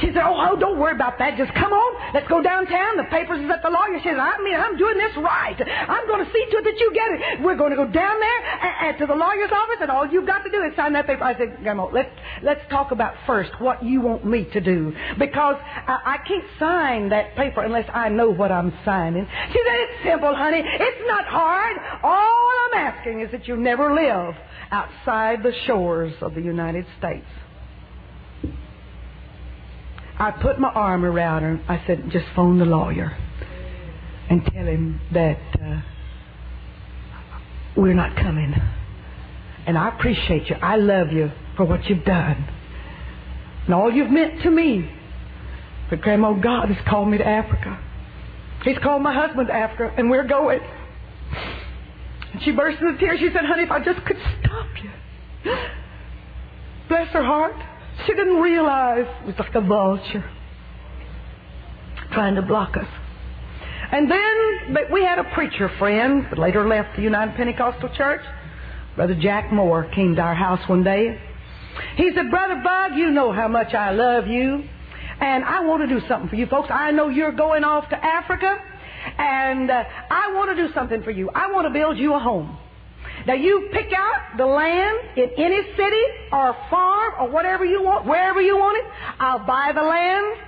She 0.00 0.08
said, 0.12 0.24
oh, 0.24 0.36
oh, 0.36 0.56
don't 0.56 0.78
worry 0.78 0.94
about 0.94 1.18
that. 1.18 1.36
Just 1.36 1.52
come 1.54 1.72
on. 1.72 2.14
Let's 2.14 2.28
go 2.28 2.42
downtown. 2.42 2.96
The 2.96 3.08
papers 3.10 3.40
is 3.40 3.50
at 3.50 3.62
the 3.62 3.70
lawyer. 3.70 3.98
She 4.02 4.08
said, 4.08 4.18
I 4.18 4.36
mean, 4.42 4.56
I'm 4.56 4.76
doing 4.76 4.96
this 4.96 5.16
right. 5.16 5.56
I'm 5.56 6.06
going 6.06 6.24
to 6.24 6.30
see 6.32 6.44
to 6.50 6.56
it 6.58 6.64
that 6.64 6.78
you 6.78 6.92
get 6.92 7.08
it. 7.12 7.42
We're 7.42 7.56
going 7.56 7.70
to 7.70 7.76
go 7.76 7.86
down 7.86 8.20
there 8.20 8.40
and, 8.60 8.74
and 8.88 8.98
to 8.98 9.06
the 9.06 9.14
lawyer's 9.14 9.50
office, 9.52 9.80
and 9.80 9.90
all 9.90 10.06
you've 10.06 10.26
got 10.26 10.44
to 10.44 10.50
do 10.50 10.62
is 10.62 10.74
sign 10.76 10.92
that 10.94 11.06
paper. 11.06 11.24
I 11.24 11.36
said, 11.36 11.58
Grandma, 11.62 11.88
let's, 11.92 12.10
let's 12.42 12.60
talk 12.70 12.92
about 12.92 13.14
first 13.26 13.50
what 13.58 13.82
you 13.82 14.00
want 14.00 14.24
me 14.24 14.44
to 14.52 14.60
do. 14.60 14.94
Because 15.18 15.56
I, 15.60 16.18
I 16.20 16.28
can't 16.28 16.44
sign 16.58 17.08
that 17.10 17.36
paper 17.36 17.62
unless 17.62 17.88
I 17.92 18.08
know 18.08 18.30
what 18.30 18.52
I'm 18.52 18.72
signing. 18.84 19.26
She 19.52 19.58
said, 19.64 19.76
it's 19.80 20.04
simple, 20.04 20.34
honey. 20.34 20.62
It's 20.64 21.02
not 21.06 21.24
hard. 21.26 21.76
All 22.02 22.50
I'm 22.66 22.74
asking 22.74 23.20
is 23.20 23.30
that 23.32 23.48
you 23.48 23.56
never 23.56 23.94
live 23.94 24.34
outside 24.70 25.42
the 25.42 25.52
shores 25.66 26.12
of 26.20 26.34
the 26.34 26.42
United 26.42 26.86
States. 26.98 27.26
I 30.18 30.30
put 30.30 30.58
my 30.58 30.68
arm 30.68 31.04
around 31.04 31.42
her. 31.42 31.60
I 31.68 31.82
said, 31.86 32.08
just 32.10 32.26
phone 32.34 32.58
the 32.58 32.64
lawyer 32.64 33.16
and 34.30 34.44
tell 34.44 34.66
him 34.66 35.00
that 35.12 35.38
uh, 35.62 35.80
we're 37.76 37.94
not 37.94 38.16
coming. 38.16 38.54
And 39.66 39.76
I 39.76 39.88
appreciate 39.96 40.48
you. 40.48 40.56
I 40.56 40.76
love 40.76 41.12
you 41.12 41.30
for 41.56 41.64
what 41.64 41.84
you've 41.86 42.04
done 42.04 42.48
and 43.66 43.74
all 43.74 43.92
you've 43.92 44.10
meant 44.10 44.42
to 44.42 44.50
me. 44.50 44.90
But 45.90 46.00
Grandma, 46.00 46.32
God 46.32 46.68
has 46.70 46.84
called 46.88 47.08
me 47.08 47.18
to 47.18 47.26
Africa. 47.26 47.78
He's 48.64 48.78
called 48.78 49.02
my 49.02 49.14
husband 49.14 49.48
to 49.48 49.54
Africa, 49.54 49.94
and 49.96 50.10
we're 50.10 50.26
going. 50.26 50.60
And 52.32 52.42
she 52.42 52.52
burst 52.52 52.80
into 52.80 52.98
tears. 52.98 53.20
She 53.20 53.28
said, 53.32 53.44
Honey, 53.44 53.64
if 53.64 53.70
I 53.70 53.84
just 53.84 54.04
could 54.04 54.16
stop 54.40 54.66
you. 54.82 54.90
Bless 56.88 57.08
her 57.08 57.22
heart. 57.22 57.56
She 58.04 58.14
didn't 58.14 58.40
realize 58.40 59.06
it 59.22 59.26
was 59.26 59.34
like 59.38 59.54
a 59.54 59.60
vulture 59.60 60.28
trying 62.12 62.34
to 62.34 62.42
block 62.42 62.76
us. 62.76 62.86
And 63.92 64.10
then 64.10 64.74
but 64.74 64.90
we 64.90 65.04
had 65.04 65.18
a 65.18 65.24
preacher 65.34 65.70
friend 65.78 66.26
that 66.30 66.38
later 66.38 66.66
left 66.66 66.96
the 66.96 67.02
United 67.02 67.36
Pentecostal 67.36 67.88
Church. 67.96 68.22
Brother 68.96 69.14
Jack 69.14 69.52
Moore 69.52 69.88
came 69.94 70.16
to 70.16 70.22
our 70.22 70.34
house 70.34 70.60
one 70.68 70.82
day. 70.82 71.20
He 71.96 72.10
said, 72.14 72.30
Brother 72.30 72.60
Bug, 72.64 72.92
you 72.96 73.10
know 73.10 73.32
how 73.32 73.48
much 73.48 73.74
I 73.74 73.92
love 73.92 74.26
you. 74.26 74.64
And 75.20 75.44
I 75.44 75.60
want 75.60 75.88
to 75.88 75.88
do 75.88 76.06
something 76.08 76.28
for 76.28 76.36
you 76.36 76.46
folks. 76.46 76.68
I 76.70 76.90
know 76.90 77.08
you're 77.08 77.32
going 77.32 77.64
off 77.64 77.88
to 77.90 78.04
Africa, 78.04 78.58
and 79.18 79.70
uh, 79.70 79.84
I 80.10 80.32
want 80.34 80.56
to 80.56 80.66
do 80.66 80.72
something 80.74 81.02
for 81.02 81.10
you. 81.10 81.30
I 81.34 81.52
want 81.52 81.66
to 81.66 81.72
build 81.72 81.96
you 81.98 82.14
a 82.14 82.18
home. 82.18 82.58
Now 83.26 83.34
you 83.34 83.68
pick 83.72 83.92
out 83.92 84.36
the 84.36 84.46
land 84.46 84.98
in 85.16 85.30
any 85.36 85.62
city 85.76 86.04
or 86.32 86.56
farm 86.70 87.14
or 87.20 87.28
whatever 87.28 87.64
you 87.64 87.82
want, 87.82 88.06
wherever 88.06 88.40
you 88.40 88.56
want 88.56 88.78
it. 88.78 88.84
I'll 89.18 89.44
buy 89.44 89.72
the 89.74 89.82
land. 89.82 90.42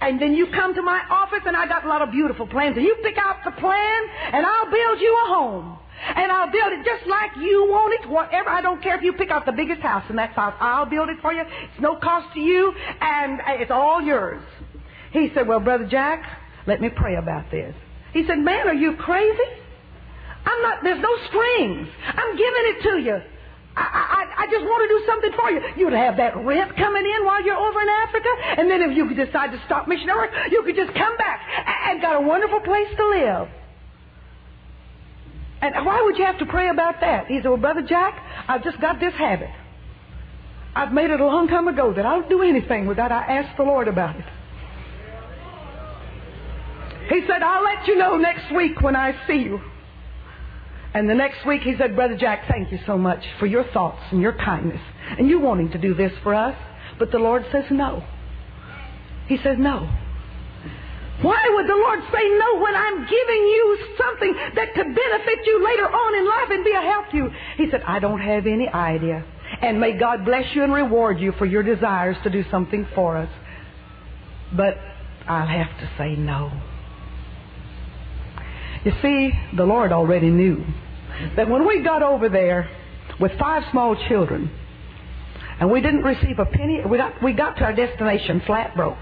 And 0.00 0.22
then 0.22 0.34
you 0.34 0.46
come 0.54 0.74
to 0.74 0.82
my 0.82 1.02
office 1.10 1.40
and 1.44 1.56
I 1.56 1.66
got 1.66 1.84
a 1.84 1.88
lot 1.88 2.02
of 2.02 2.10
beautiful 2.10 2.46
plans. 2.46 2.76
And 2.76 2.86
you 2.86 2.96
pick 3.02 3.18
out 3.18 3.38
the 3.44 3.50
plan 3.50 4.02
and 4.32 4.46
I'll 4.46 4.70
build 4.70 5.00
you 5.00 5.12
a 5.24 5.28
home. 5.28 5.78
And 6.16 6.32
I'll 6.32 6.50
build 6.50 6.72
it 6.72 6.84
just 6.84 7.06
like 7.06 7.32
you 7.36 7.66
want 7.68 8.00
it, 8.00 8.08
whatever. 8.08 8.48
I 8.48 8.62
don't 8.62 8.82
care 8.82 8.96
if 8.96 9.02
you 9.02 9.12
pick 9.12 9.30
out 9.30 9.44
the 9.44 9.52
biggest 9.52 9.82
house 9.82 10.04
in 10.08 10.16
that 10.16 10.30
house. 10.30 10.54
I'll 10.58 10.86
build 10.86 11.10
it 11.10 11.18
for 11.20 11.32
you. 11.32 11.42
It's 11.42 11.80
no 11.80 11.96
cost 11.96 12.32
to 12.34 12.40
you, 12.40 12.72
and 13.02 13.40
it's 13.60 13.70
all 13.70 14.00
yours. 14.00 14.42
He 15.12 15.30
said, 15.34 15.46
Well, 15.46 15.60
Brother 15.60 15.86
Jack, 15.86 16.24
let 16.66 16.80
me 16.80 16.88
pray 16.88 17.16
about 17.16 17.50
this. 17.50 17.74
He 18.14 18.26
said, 18.26 18.38
Man, 18.38 18.66
are 18.66 18.74
you 18.74 18.96
crazy? 18.96 19.36
I'm 20.44 20.62
not, 20.62 20.82
there's 20.82 21.00
no 21.00 21.14
strings. 21.28 21.88
I'm 22.04 22.36
giving 22.36 22.64
it 22.72 22.82
to 22.82 22.94
you. 22.98 23.20
I, 23.76 23.86
I, 23.86 24.44
I 24.44 24.46
just 24.50 24.64
want 24.64 24.82
to 24.82 24.88
do 24.90 25.00
something 25.06 25.32
for 25.38 25.50
you. 25.50 25.60
You'd 25.76 25.92
have 25.92 26.16
that 26.16 26.36
rent 26.36 26.76
coming 26.76 27.06
in 27.06 27.24
while 27.24 27.44
you're 27.44 27.56
over 27.56 27.80
in 27.80 27.88
Africa, 27.88 28.28
and 28.58 28.70
then 28.70 28.82
if 28.82 28.96
you 28.96 29.06
could 29.06 29.16
decide 29.16 29.52
to 29.52 29.62
stop 29.66 29.86
missionary 29.86 30.28
work, 30.28 30.30
you 30.50 30.62
could 30.64 30.76
just 30.76 30.92
come 30.94 31.16
back 31.16 31.40
and 31.86 32.00
got 32.00 32.16
a 32.16 32.20
wonderful 32.20 32.60
place 32.60 32.88
to 32.96 33.08
live. 33.08 33.48
And 35.62 35.86
why 35.86 36.02
would 36.02 36.16
you 36.16 36.24
have 36.24 36.38
to 36.38 36.46
pray 36.46 36.70
about 36.70 37.00
that? 37.00 37.26
He 37.26 37.38
said, 37.38 37.48
Well, 37.48 37.58
Brother 37.58 37.82
Jack, 37.82 38.18
I've 38.48 38.64
just 38.64 38.80
got 38.80 38.98
this 38.98 39.14
habit. 39.14 39.50
I've 40.74 40.92
made 40.92 41.10
it 41.10 41.20
a 41.20 41.26
long 41.26 41.48
time 41.48 41.68
ago 41.68 41.92
that 41.92 42.06
I 42.06 42.18
don't 42.18 42.28
do 42.28 42.42
anything 42.42 42.86
without 42.86 43.12
I 43.12 43.24
ask 43.24 43.56
the 43.56 43.64
Lord 43.64 43.88
about 43.88 44.16
it. 44.16 44.24
He 47.08 47.26
said, 47.26 47.42
I'll 47.42 47.64
let 47.64 47.86
you 47.88 47.96
know 47.96 48.16
next 48.16 48.54
week 48.54 48.80
when 48.80 48.94
I 48.94 49.14
see 49.26 49.38
you. 49.38 49.60
And 50.92 51.08
the 51.08 51.14
next 51.14 51.46
week 51.46 51.62
he 51.62 51.76
said, 51.76 51.94
Brother 51.94 52.16
Jack, 52.16 52.48
thank 52.48 52.72
you 52.72 52.78
so 52.86 52.98
much 52.98 53.24
for 53.38 53.46
your 53.46 53.64
thoughts 53.72 54.02
and 54.10 54.20
your 54.20 54.32
kindness 54.32 54.80
and 55.18 55.28
you 55.28 55.38
wanting 55.38 55.70
to 55.70 55.78
do 55.78 55.94
this 55.94 56.12
for 56.22 56.34
us. 56.34 56.56
But 56.98 57.12
the 57.12 57.18
Lord 57.18 57.44
says 57.52 57.64
no. 57.70 58.04
He 59.28 59.36
says 59.38 59.56
no. 59.58 59.88
Why 61.22 61.50
would 61.54 61.66
the 61.68 61.76
Lord 61.76 62.00
say 62.12 62.28
no 62.38 62.60
when 62.60 62.74
I'm 62.74 63.00
giving 63.02 63.42
you 63.54 63.78
something 63.98 64.34
that 64.54 64.74
could 64.74 64.86
benefit 64.86 65.38
you 65.44 65.64
later 65.64 65.86
on 65.86 66.14
in 66.18 66.26
life 66.26 66.48
and 66.50 66.64
be 66.64 66.72
a 66.72 66.80
help 66.80 67.10
to 67.10 67.16
you? 67.16 67.30
He 67.56 67.70
said, 67.70 67.82
I 67.86 67.98
don't 67.98 68.20
have 68.20 68.46
any 68.46 68.68
idea. 68.68 69.24
And 69.60 69.78
may 69.78 69.98
God 69.98 70.24
bless 70.24 70.54
you 70.54 70.64
and 70.64 70.72
reward 70.72 71.20
you 71.20 71.32
for 71.32 71.44
your 71.44 71.62
desires 71.62 72.16
to 72.24 72.30
do 72.30 72.44
something 72.50 72.86
for 72.94 73.18
us. 73.18 73.28
But 74.56 74.78
I'll 75.28 75.46
have 75.46 75.78
to 75.80 75.90
say 75.98 76.16
no. 76.16 76.50
You 78.84 78.92
see, 79.02 79.30
the 79.56 79.64
Lord 79.64 79.92
already 79.92 80.30
knew 80.30 80.64
that 81.36 81.48
when 81.48 81.66
we 81.66 81.82
got 81.82 82.02
over 82.02 82.28
there 82.28 82.70
with 83.20 83.32
five 83.38 83.64
small 83.70 83.94
children, 84.08 84.50
and 85.60 85.70
we 85.70 85.82
didn't 85.82 86.02
receive 86.02 86.38
a 86.38 86.46
penny, 86.46 86.80
we 86.88 86.96
got, 86.96 87.22
we 87.22 87.34
got 87.34 87.56
to 87.58 87.64
our 87.64 87.74
destination 87.74 88.40
flat 88.46 88.74
broke, 88.74 88.98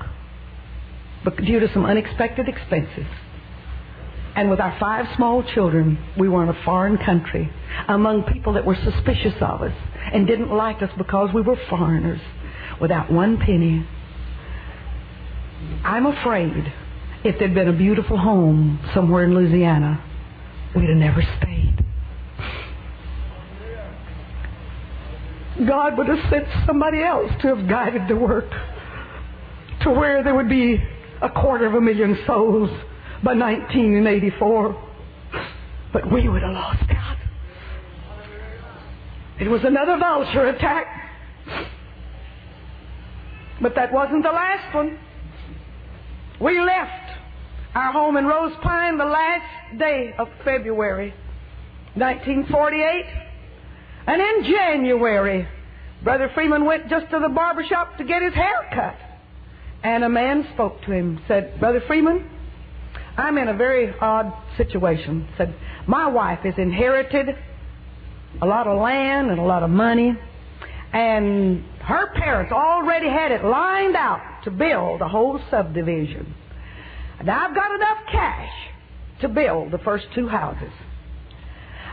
but 1.24 1.36
due 1.36 1.60
to 1.60 1.72
some 1.72 1.84
unexpected 1.84 2.48
expenses. 2.48 3.06
And 4.34 4.50
with 4.50 4.60
our 4.60 4.76
five 4.78 5.06
small 5.16 5.44
children, 5.54 5.98
we 6.18 6.28
were 6.28 6.42
in 6.42 6.48
a 6.48 6.64
foreign 6.64 6.98
country 6.98 7.50
among 7.88 8.24
people 8.24 8.52
that 8.54 8.64
were 8.64 8.76
suspicious 8.84 9.34
of 9.40 9.62
us 9.62 9.72
and 10.12 10.26
didn't 10.26 10.50
like 10.50 10.82
us 10.82 10.90
because 10.98 11.30
we 11.32 11.42
were 11.42 11.56
foreigners 11.68 12.20
without 12.80 13.12
one 13.12 13.38
penny. 13.38 13.86
I'm 15.84 16.06
afraid 16.06 16.72
if 17.24 17.38
there'd 17.38 17.54
been 17.54 17.68
a 17.68 17.72
beautiful 17.72 18.16
home 18.16 18.78
somewhere 18.94 19.24
in 19.24 19.34
Louisiana, 19.34 20.02
we'd 20.74 20.88
have 20.88 20.98
never 20.98 21.22
stayed. 21.38 21.84
God 25.66 25.98
would 25.98 26.06
have 26.06 26.30
sent 26.30 26.46
somebody 26.66 27.02
else 27.02 27.32
to 27.42 27.48
have 27.48 27.68
guided 27.68 28.06
the 28.08 28.14
work 28.14 28.48
to 29.82 29.90
where 29.90 30.22
there 30.22 30.34
would 30.34 30.48
be 30.48 30.80
a 31.20 31.28
quarter 31.28 31.66
of 31.66 31.74
a 31.74 31.80
million 31.80 32.16
souls 32.26 32.70
by 33.24 33.34
1984. 33.34 34.84
But 35.92 36.12
we 36.12 36.28
would 36.28 36.42
have 36.42 36.52
lost 36.52 36.82
God. 36.88 37.16
It 39.40 39.48
was 39.48 39.62
another 39.64 39.96
vulture 39.98 40.48
attack. 40.48 40.86
But 43.60 43.74
that 43.74 43.92
wasn't 43.92 44.22
the 44.22 44.30
last 44.30 44.74
one. 44.74 44.98
We 46.40 46.60
left 46.60 47.07
our 47.74 47.92
home 47.92 48.16
in 48.16 48.26
Rose 48.26 48.54
Pine 48.62 48.98
the 48.98 49.04
last 49.04 49.78
day 49.78 50.14
of 50.18 50.28
February 50.44 51.14
1948. 51.94 53.04
And 54.06 54.22
in 54.22 54.52
January, 54.52 55.46
Brother 56.02 56.30
Freeman 56.34 56.64
went 56.64 56.88
just 56.88 57.10
to 57.10 57.18
the 57.18 57.28
barber 57.28 57.64
shop 57.68 57.98
to 57.98 58.04
get 58.04 58.22
his 58.22 58.34
hair 58.34 58.68
cut. 58.72 58.96
And 59.82 60.02
a 60.02 60.08
man 60.08 60.48
spoke 60.54 60.80
to 60.82 60.92
him, 60.92 61.20
said, 61.28 61.60
Brother 61.60 61.82
Freeman, 61.86 62.28
I'm 63.16 63.36
in 63.38 63.48
a 63.48 63.54
very 63.54 63.92
odd 64.00 64.32
situation. 64.56 65.28
Said, 65.36 65.54
my 65.86 66.08
wife 66.08 66.40
has 66.40 66.54
inherited 66.56 67.28
a 68.40 68.46
lot 68.46 68.66
of 68.66 68.80
land 68.80 69.30
and 69.30 69.38
a 69.38 69.42
lot 69.42 69.62
of 69.62 69.70
money, 69.70 70.16
and 70.92 71.64
her 71.80 72.12
parents 72.14 72.52
already 72.52 73.08
had 73.08 73.32
it 73.32 73.44
lined 73.44 73.96
out 73.96 74.42
to 74.44 74.50
build 74.50 75.00
a 75.00 75.08
whole 75.08 75.40
subdivision. 75.50 76.34
And 77.18 77.30
I've 77.30 77.54
got 77.54 77.74
enough 77.74 77.98
cash 78.10 78.52
to 79.20 79.28
build 79.28 79.72
the 79.72 79.78
first 79.78 80.06
two 80.14 80.28
houses. 80.28 80.72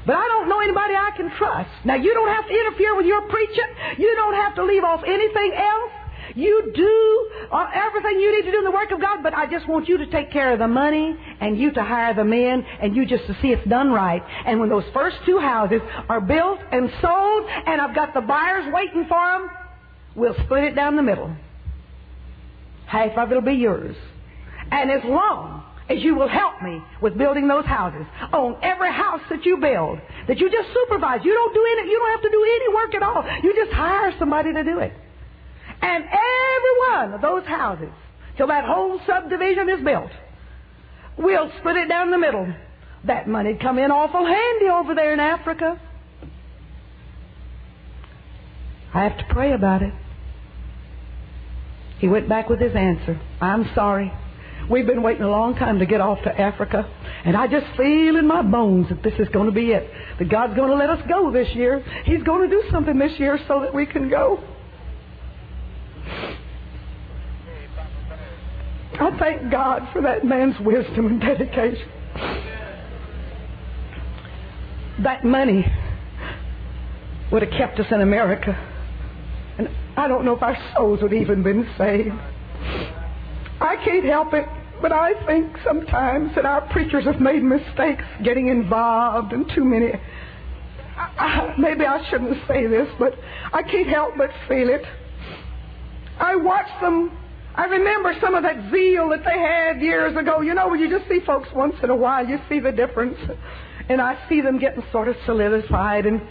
But 0.05 0.15
I 0.15 0.27
don't 0.27 0.47
know 0.47 0.59
anybody 0.59 0.93
I 0.93 1.11
can 1.17 1.31
trust. 1.35 1.69
Now, 1.83 1.95
you 1.95 2.13
don't 2.13 2.29
have 2.29 2.47
to 2.47 2.53
interfere 2.53 2.95
with 2.95 3.07
your 3.07 3.21
preaching. 3.27 3.69
You 3.97 4.13
don't 4.15 4.35
have 4.35 4.55
to 4.55 4.63
leave 4.63 4.83
off 4.83 5.01
anything 5.05 5.53
else. 5.57 5.91
You 6.35 6.71
do 6.75 7.29
uh, 7.51 7.67
everything 7.73 8.19
you 8.19 8.35
need 8.35 8.45
to 8.45 8.51
do 8.51 8.57
in 8.59 8.63
the 8.63 8.71
work 8.71 8.91
of 8.91 8.99
God, 8.99 9.23
but 9.23 9.33
I 9.33 9.45
just 9.49 9.67
want 9.67 9.87
you 9.87 9.97
to 9.97 10.07
take 10.07 10.31
care 10.31 10.53
of 10.53 10.59
the 10.59 10.67
money 10.67 11.15
and 11.39 11.57
you 11.57 11.71
to 11.71 11.83
hire 11.83 12.13
the 12.13 12.23
men 12.23 12.65
and 12.81 12.95
you 12.95 13.05
just 13.05 13.25
to 13.27 13.37
see 13.41 13.49
it's 13.49 13.67
done 13.67 13.91
right. 13.91 14.23
And 14.45 14.59
when 14.59 14.69
those 14.69 14.83
first 14.93 15.17
two 15.25 15.39
houses 15.39 15.81
are 16.09 16.21
built 16.21 16.59
and 16.71 16.89
sold 17.01 17.45
and 17.67 17.79
I've 17.79 17.95
got 17.95 18.13
the 18.13 18.21
buyers 18.21 18.65
waiting 18.73 19.05
for 19.07 19.31
them, 19.31 19.49
we'll 20.15 20.35
split 20.45 20.65
it 20.65 20.75
down 20.75 20.95
the 20.95 21.03
middle. 21.03 21.35
Half 22.87 23.17
of 23.17 23.31
it'll 23.31 23.41
be 23.41 23.53
yours. 23.53 23.95
And 24.75 24.91
as 24.91 25.05
long 25.05 25.63
as 25.89 26.03
you 26.03 26.15
will 26.15 26.27
help 26.27 26.61
me 26.61 26.81
with 27.01 27.17
building 27.17 27.47
those 27.47 27.65
houses 27.65 28.05
on 28.33 28.57
every 28.61 28.91
house 28.91 29.21
that 29.29 29.45
you 29.45 29.55
build, 29.55 29.99
that 30.27 30.37
you 30.37 30.51
just 30.51 30.67
supervise. 30.73 31.21
You 31.23 31.33
don't 31.33 31.53
do 31.53 31.65
any, 31.71 31.89
you 31.89 31.97
don't 31.97 32.11
have 32.11 32.21
to 32.23 32.29
do 32.29 32.43
any 32.43 32.75
work 32.75 32.93
at 32.93 33.01
all. 33.01 33.23
You 33.41 33.55
just 33.55 33.71
hire 33.71 34.13
somebody 34.19 34.51
to 34.51 34.63
do 34.65 34.79
it. 34.79 34.91
And 35.81 36.03
every 36.03 36.75
one 36.89 37.13
of 37.13 37.21
those 37.21 37.45
houses, 37.45 37.89
till 38.35 38.47
that 38.47 38.65
whole 38.65 38.99
subdivision 39.07 39.69
is 39.69 39.81
built, 39.81 40.11
we'll 41.17 41.51
split 41.59 41.77
it 41.77 41.87
down 41.87 42.11
the 42.11 42.17
middle. 42.17 42.53
That 43.05 43.29
money'd 43.29 43.61
come 43.61 43.79
in 43.79 43.91
awful 43.91 44.25
handy 44.25 44.65
over 44.65 44.93
there 44.93 45.13
in 45.13 45.21
Africa. 45.21 45.79
I 48.93 49.03
have 49.03 49.17
to 49.19 49.25
pray 49.29 49.53
about 49.53 49.83
it. 49.83 49.93
He 51.99 52.09
went 52.09 52.27
back 52.27 52.49
with 52.49 52.59
his 52.59 52.75
answer. 52.75 53.21
I'm 53.39 53.69
sorry. 53.73 54.11
We've 54.69 54.87
been 54.87 55.03
waiting 55.03 55.21
a 55.21 55.29
long 55.29 55.55
time 55.55 55.79
to 55.79 55.85
get 55.85 56.01
off 56.01 56.23
to 56.23 56.41
Africa, 56.41 56.89
and 57.23 57.37
I 57.37 57.47
just 57.47 57.67
feel 57.77 58.15
in 58.15 58.27
my 58.27 58.41
bones 58.41 58.89
that 58.89 59.03
this 59.03 59.13
is 59.19 59.29
going 59.29 59.45
to 59.45 59.51
be 59.51 59.71
it. 59.71 59.89
That 60.17 60.29
God's 60.29 60.55
going 60.55 60.71
to 60.71 60.75
let 60.75 60.89
us 60.89 60.99
go 61.07 61.31
this 61.31 61.47
year. 61.55 61.83
He's 62.05 62.23
going 62.23 62.49
to 62.49 62.55
do 62.55 62.63
something 62.71 62.97
this 62.97 63.19
year 63.19 63.39
so 63.47 63.61
that 63.61 63.73
we 63.73 63.85
can 63.85 64.09
go. 64.09 64.43
I 68.99 69.17
thank 69.19 69.51
God 69.51 69.87
for 69.93 70.01
that 70.01 70.25
man's 70.25 70.59
wisdom 70.59 71.07
and 71.07 71.21
dedication. 71.21 71.89
That 75.03 75.25
money 75.25 75.65
would 77.31 77.41
have 77.41 77.51
kept 77.51 77.79
us 77.79 77.87
in 77.91 78.01
America. 78.01 78.53
And 79.57 79.69
I 79.97 80.07
don't 80.07 80.25
know 80.25 80.35
if 80.35 80.41
our 80.41 80.57
souls 80.75 81.01
would 81.01 81.13
even 81.13 81.43
been 81.43 81.69
saved. 81.77 82.15
I 83.61 83.77
can't 83.83 84.05
help 84.05 84.33
it, 84.33 84.45
but 84.81 84.91
I 84.91 85.13
think 85.25 85.55
sometimes 85.63 86.35
that 86.35 86.45
our 86.45 86.61
preachers 86.71 87.05
have 87.05 87.19
made 87.21 87.43
mistakes 87.43 88.03
getting 88.23 88.47
involved 88.47 89.33
in 89.33 89.45
too 89.55 89.63
many. 89.63 89.91
I, 90.97 91.01
I, 91.17 91.55
maybe 91.57 91.85
I 91.85 92.07
shouldn't 92.09 92.37
say 92.47 92.67
this, 92.67 92.87
but 92.99 93.13
I 93.53 93.63
can't 93.63 93.87
help 93.87 94.15
but 94.17 94.29
feel 94.47 94.69
it. 94.69 94.83
I 96.19 96.35
watch 96.35 96.67
them. 96.81 97.17
I 97.55 97.65
remember 97.65 98.13
some 98.21 98.35
of 98.35 98.43
that 98.43 98.71
zeal 98.71 99.09
that 99.09 99.23
they 99.23 99.39
had 99.39 99.81
years 99.81 100.15
ago. 100.17 100.41
You 100.41 100.53
know, 100.53 100.67
when 100.67 100.79
you 100.79 100.89
just 100.89 101.09
see 101.09 101.19
folks 101.25 101.47
once 101.55 101.75
in 101.83 101.89
a 101.89 101.95
while, 101.95 102.25
you 102.25 102.37
see 102.49 102.59
the 102.59 102.71
difference. 102.71 103.17
And 103.87 104.01
I 104.01 104.17
see 104.27 104.41
them 104.41 104.59
getting 104.59 104.83
sort 104.91 105.07
of 105.07 105.15
solidified 105.25 106.05
and 106.05 106.21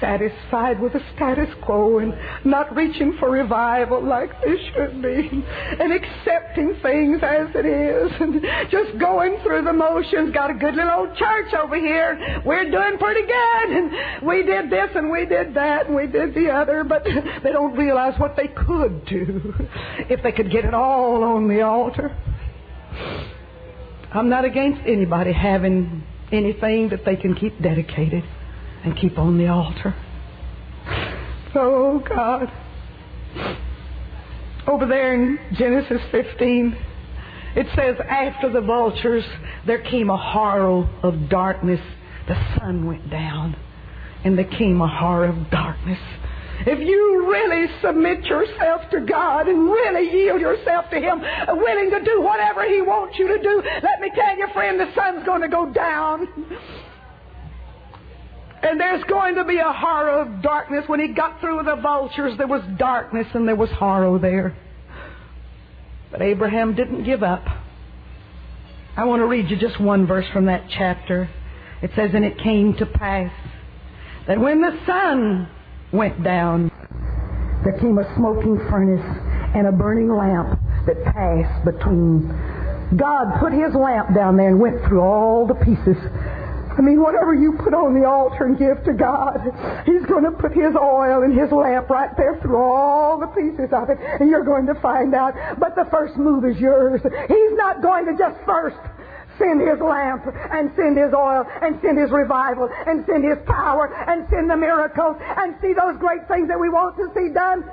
satisfied 0.00 0.80
with 0.80 0.92
the 0.92 1.02
status 1.14 1.48
quo 1.62 1.98
and 1.98 2.14
not 2.44 2.74
reaching 2.74 3.16
for 3.18 3.30
revival 3.30 4.02
like 4.02 4.30
they 4.42 4.56
should 4.72 5.02
be 5.02 5.44
and 5.80 5.92
accepting 5.92 6.76
things 6.82 7.20
as 7.22 7.48
it 7.54 7.66
is 7.66 8.12
and 8.20 8.44
just 8.70 8.98
going 8.98 9.38
through 9.42 9.62
the 9.64 9.72
motions. 9.72 10.32
Got 10.32 10.50
a 10.50 10.54
good 10.54 10.74
little 10.74 11.06
old 11.06 11.16
church 11.16 11.52
over 11.54 11.76
here. 11.76 12.42
We're 12.44 12.70
doing 12.70 12.98
pretty 12.98 13.22
good 13.22 13.70
and 13.70 14.26
we 14.26 14.42
did 14.42 14.70
this 14.70 14.90
and 14.94 15.10
we 15.10 15.26
did 15.26 15.54
that 15.54 15.86
and 15.86 15.94
we 15.94 16.06
did 16.06 16.34
the 16.34 16.50
other, 16.50 16.84
but 16.84 17.04
they 17.04 17.52
don't 17.52 17.76
realize 17.76 18.18
what 18.18 18.36
they 18.36 18.48
could 18.48 19.04
do 19.06 19.54
if 20.08 20.22
they 20.22 20.32
could 20.32 20.50
get 20.50 20.64
it 20.64 20.74
all 20.74 21.22
on 21.22 21.48
the 21.48 21.62
altar. 21.62 22.16
I'm 24.12 24.28
not 24.28 24.44
against 24.44 24.80
anybody 24.86 25.32
having 25.32 26.02
anything 26.32 26.88
that 26.90 27.04
they 27.04 27.16
can 27.16 27.34
keep 27.34 27.60
dedicated 27.62 28.24
and 28.84 28.96
keep 28.96 29.18
on 29.18 29.38
the 29.38 29.48
altar. 29.48 29.94
Oh, 31.54 32.02
God. 32.08 32.50
Over 34.66 34.86
there 34.86 35.14
in 35.14 35.38
Genesis 35.54 36.00
15, 36.12 36.76
it 37.56 37.66
says, 37.74 37.96
After 38.08 38.52
the 38.52 38.60
vultures, 38.60 39.24
there 39.66 39.82
came 39.82 40.10
a 40.10 40.16
horror 40.16 40.88
of 41.02 41.28
darkness. 41.28 41.80
The 42.28 42.36
sun 42.58 42.86
went 42.86 43.10
down, 43.10 43.56
and 44.24 44.36
there 44.36 44.44
came 44.44 44.80
a 44.80 44.88
horror 44.88 45.26
of 45.26 45.50
darkness. 45.50 45.98
If 46.66 46.80
you 46.80 47.26
really 47.30 47.66
submit 47.82 48.24
yourself 48.24 48.82
to 48.90 49.00
God 49.00 49.48
and 49.48 49.70
really 49.70 50.10
yield 50.10 50.40
yourself 50.40 50.90
to 50.90 50.96
Him, 50.96 51.20
willing 51.56 51.90
to 51.90 52.04
do 52.04 52.20
whatever 52.20 52.64
He 52.68 52.82
wants 52.82 53.18
you 53.18 53.28
to 53.28 53.42
do, 53.42 53.62
let 53.82 54.00
me 54.00 54.10
tell 54.14 54.36
you, 54.36 54.48
friend, 54.52 54.78
the 54.78 54.92
sun's 54.94 55.24
going 55.24 55.42
to 55.42 55.48
go 55.48 55.72
down. 55.72 56.28
And 58.62 58.80
there's 58.80 59.04
going 59.04 59.36
to 59.36 59.44
be 59.44 59.58
a 59.58 59.72
horror 59.72 60.22
of 60.22 60.42
darkness. 60.42 60.84
When 60.88 61.00
he 61.00 61.08
got 61.08 61.40
through 61.40 61.58
with 61.58 61.66
the 61.66 61.76
vultures, 61.76 62.36
there 62.38 62.46
was 62.46 62.62
darkness 62.76 63.26
and 63.34 63.46
there 63.46 63.56
was 63.56 63.70
horror 63.70 64.18
there. 64.18 64.56
But 66.10 66.22
Abraham 66.22 66.74
didn't 66.74 67.04
give 67.04 67.22
up. 67.22 67.44
I 68.96 69.04
want 69.04 69.20
to 69.20 69.26
read 69.26 69.48
you 69.48 69.56
just 69.56 69.80
one 69.80 70.06
verse 70.06 70.26
from 70.32 70.46
that 70.46 70.64
chapter. 70.70 71.30
It 71.82 71.92
says, 71.94 72.10
And 72.14 72.24
it 72.24 72.38
came 72.38 72.74
to 72.74 72.86
pass 72.86 73.32
that 74.26 74.40
when 74.40 74.60
the 74.60 74.76
sun 74.86 75.48
went 75.92 76.24
down, 76.24 76.70
there 77.64 77.78
came 77.78 77.98
a 77.98 78.14
smoking 78.16 78.58
furnace 78.68 79.04
and 79.54 79.66
a 79.66 79.72
burning 79.72 80.10
lamp 80.10 80.58
that 80.86 81.04
passed 81.04 81.64
between. 81.64 82.28
God 82.96 83.38
put 83.40 83.52
his 83.52 83.74
lamp 83.74 84.14
down 84.14 84.36
there 84.36 84.48
and 84.48 84.58
went 84.58 84.82
through 84.86 85.00
all 85.00 85.46
the 85.46 85.54
pieces 85.54 85.96
I 86.78 86.80
mean, 86.80 87.02
whatever 87.02 87.34
you 87.34 87.58
put 87.58 87.74
on 87.74 87.90
the 87.90 88.06
altar 88.06 88.46
and 88.46 88.54
give 88.54 88.78
to 88.86 88.94
God, 88.94 89.42
He's 89.82 90.06
going 90.06 90.22
to 90.22 90.30
put 90.30 90.54
His 90.54 90.78
oil 90.78 91.26
and 91.26 91.34
His 91.34 91.50
lamp 91.50 91.90
right 91.90 92.14
there 92.16 92.38
through 92.38 92.62
all 92.62 93.18
the 93.18 93.26
pieces 93.34 93.74
of 93.74 93.90
it, 93.90 93.98
and 93.98 94.30
you're 94.30 94.46
going 94.46 94.64
to 94.70 94.78
find 94.78 95.10
out. 95.10 95.34
But 95.58 95.74
the 95.74 95.90
first 95.90 96.14
move 96.14 96.46
is 96.46 96.54
yours. 96.62 97.02
He's 97.02 97.54
not 97.58 97.82
going 97.82 98.06
to 98.06 98.14
just 98.14 98.38
first 98.46 98.78
send 99.42 99.58
His 99.58 99.82
lamp 99.82 100.22
and 100.30 100.70
send 100.78 100.94
His 100.94 101.10
oil 101.10 101.42
and 101.50 101.82
send 101.82 101.98
His 101.98 102.14
revival 102.14 102.70
and 102.70 103.02
send 103.10 103.26
His 103.26 103.42
power 103.42 103.90
and 104.06 104.22
send 104.30 104.46
the 104.46 104.56
miracles 104.56 105.18
and 105.18 105.58
see 105.58 105.74
those 105.74 105.98
great 105.98 106.30
things 106.30 106.46
that 106.46 106.62
we 106.62 106.70
want 106.70 106.94
to 107.02 107.10
see 107.10 107.34
done. 107.34 107.66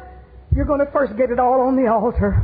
You're 0.49 0.65
going 0.65 0.81
to 0.81 0.89
first 0.89 1.13
get 1.13 1.29
it 1.29 1.37
all 1.37 1.61
on 1.61 1.77
the 1.77 1.85
altar. 1.93 2.41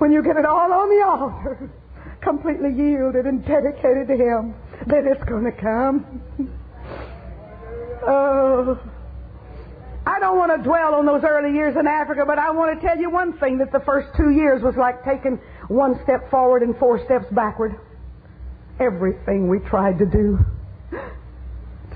When 0.00 0.12
you 0.12 0.24
get 0.24 0.40
it 0.40 0.46
all 0.46 0.72
on 0.72 0.88
the 0.88 1.04
altar, 1.04 1.68
completely 2.24 2.72
yielded 2.72 3.26
and 3.26 3.44
dedicated 3.44 4.08
to 4.08 4.16
Him, 4.16 4.54
that 4.88 5.06
it's 5.06 5.22
going 5.24 5.44
to 5.44 5.52
come. 5.52 6.22
Oh. 8.06 8.78
I 10.06 10.18
don't 10.20 10.38
want 10.38 10.56
to 10.56 10.62
dwell 10.66 10.94
on 10.94 11.04
those 11.04 11.22
early 11.22 11.54
years 11.54 11.76
in 11.78 11.86
Africa, 11.86 12.24
but 12.26 12.38
I 12.38 12.50
want 12.50 12.80
to 12.80 12.86
tell 12.86 12.96
you 12.96 13.10
one 13.10 13.36
thing 13.38 13.58
that 13.58 13.70
the 13.72 13.80
first 13.80 14.08
two 14.16 14.30
years 14.30 14.62
was 14.62 14.74
like 14.76 15.04
taking 15.04 15.38
one 15.68 16.00
step 16.04 16.30
forward 16.30 16.62
and 16.62 16.76
four 16.78 17.04
steps 17.04 17.26
backward. 17.32 17.76
Everything 18.80 19.48
we 19.48 19.58
tried 19.58 19.98
to 19.98 20.06
do 20.06 20.38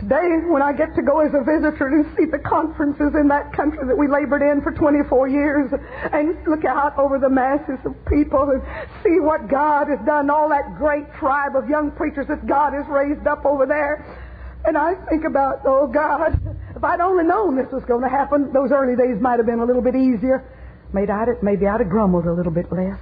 Today, 0.03 0.43
when 0.51 0.63
I 0.63 0.73
get 0.73 0.97
to 0.97 1.03
go 1.03 1.21
as 1.21 1.31
a 1.31 1.47
visitor 1.47 1.87
and 1.87 2.03
see 2.19 2.27
the 2.27 2.43
conferences 2.43 3.15
in 3.15 3.29
that 3.29 3.55
country 3.55 3.87
that 3.87 3.95
we 3.95 4.11
labored 4.11 4.43
in 4.43 4.61
for 4.61 4.73
24 4.75 5.29
years 5.29 5.71
and 6.11 6.35
look 6.51 6.65
out 6.65 6.99
over 6.99 7.21
the 7.23 7.31
masses 7.31 7.79
of 7.87 7.95
people 8.11 8.51
and 8.51 8.59
see 9.07 9.23
what 9.23 9.47
God 9.47 9.87
has 9.87 10.03
done, 10.05 10.29
all 10.29 10.49
that 10.49 10.75
great 10.75 11.07
tribe 11.15 11.55
of 11.55 11.69
young 11.69 11.93
preachers 11.93 12.27
that 12.27 12.49
God 12.49 12.75
has 12.75 12.83
raised 12.91 13.29
up 13.29 13.47
over 13.47 13.65
there. 13.65 14.03
And 14.67 14.77
I 14.77 14.99
think 15.07 15.23
about, 15.23 15.63
oh 15.67 15.87
God, 15.87 16.35
if 16.75 16.83
I'd 16.83 16.99
only 16.99 17.23
known 17.23 17.55
this 17.55 17.71
was 17.71 17.85
going 17.85 18.03
to 18.03 18.11
happen, 18.11 18.51
those 18.53 18.73
early 18.73 18.99
days 18.99 19.23
might 19.23 19.39
have 19.39 19.47
been 19.47 19.61
a 19.61 19.65
little 19.65 19.83
bit 19.83 19.95
easier. 19.95 20.43
Maybe 20.93 21.13
I'd, 21.13 21.29
maybe 21.43 21.69
I'd 21.69 21.79
have 21.79 21.89
grumbled 21.89 22.27
a 22.27 22.33
little 22.33 22.51
bit 22.51 22.67
less. 22.73 22.99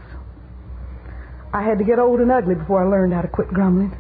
I 1.51 1.63
had 1.63 1.79
to 1.79 1.85
get 1.85 1.99
old 1.99 2.21
and 2.21 2.31
ugly 2.31 2.57
before 2.57 2.85
I 2.85 2.91
learned 2.91 3.15
how 3.15 3.23
to 3.23 3.29
quit 3.29 3.49
grumbling 3.49 3.97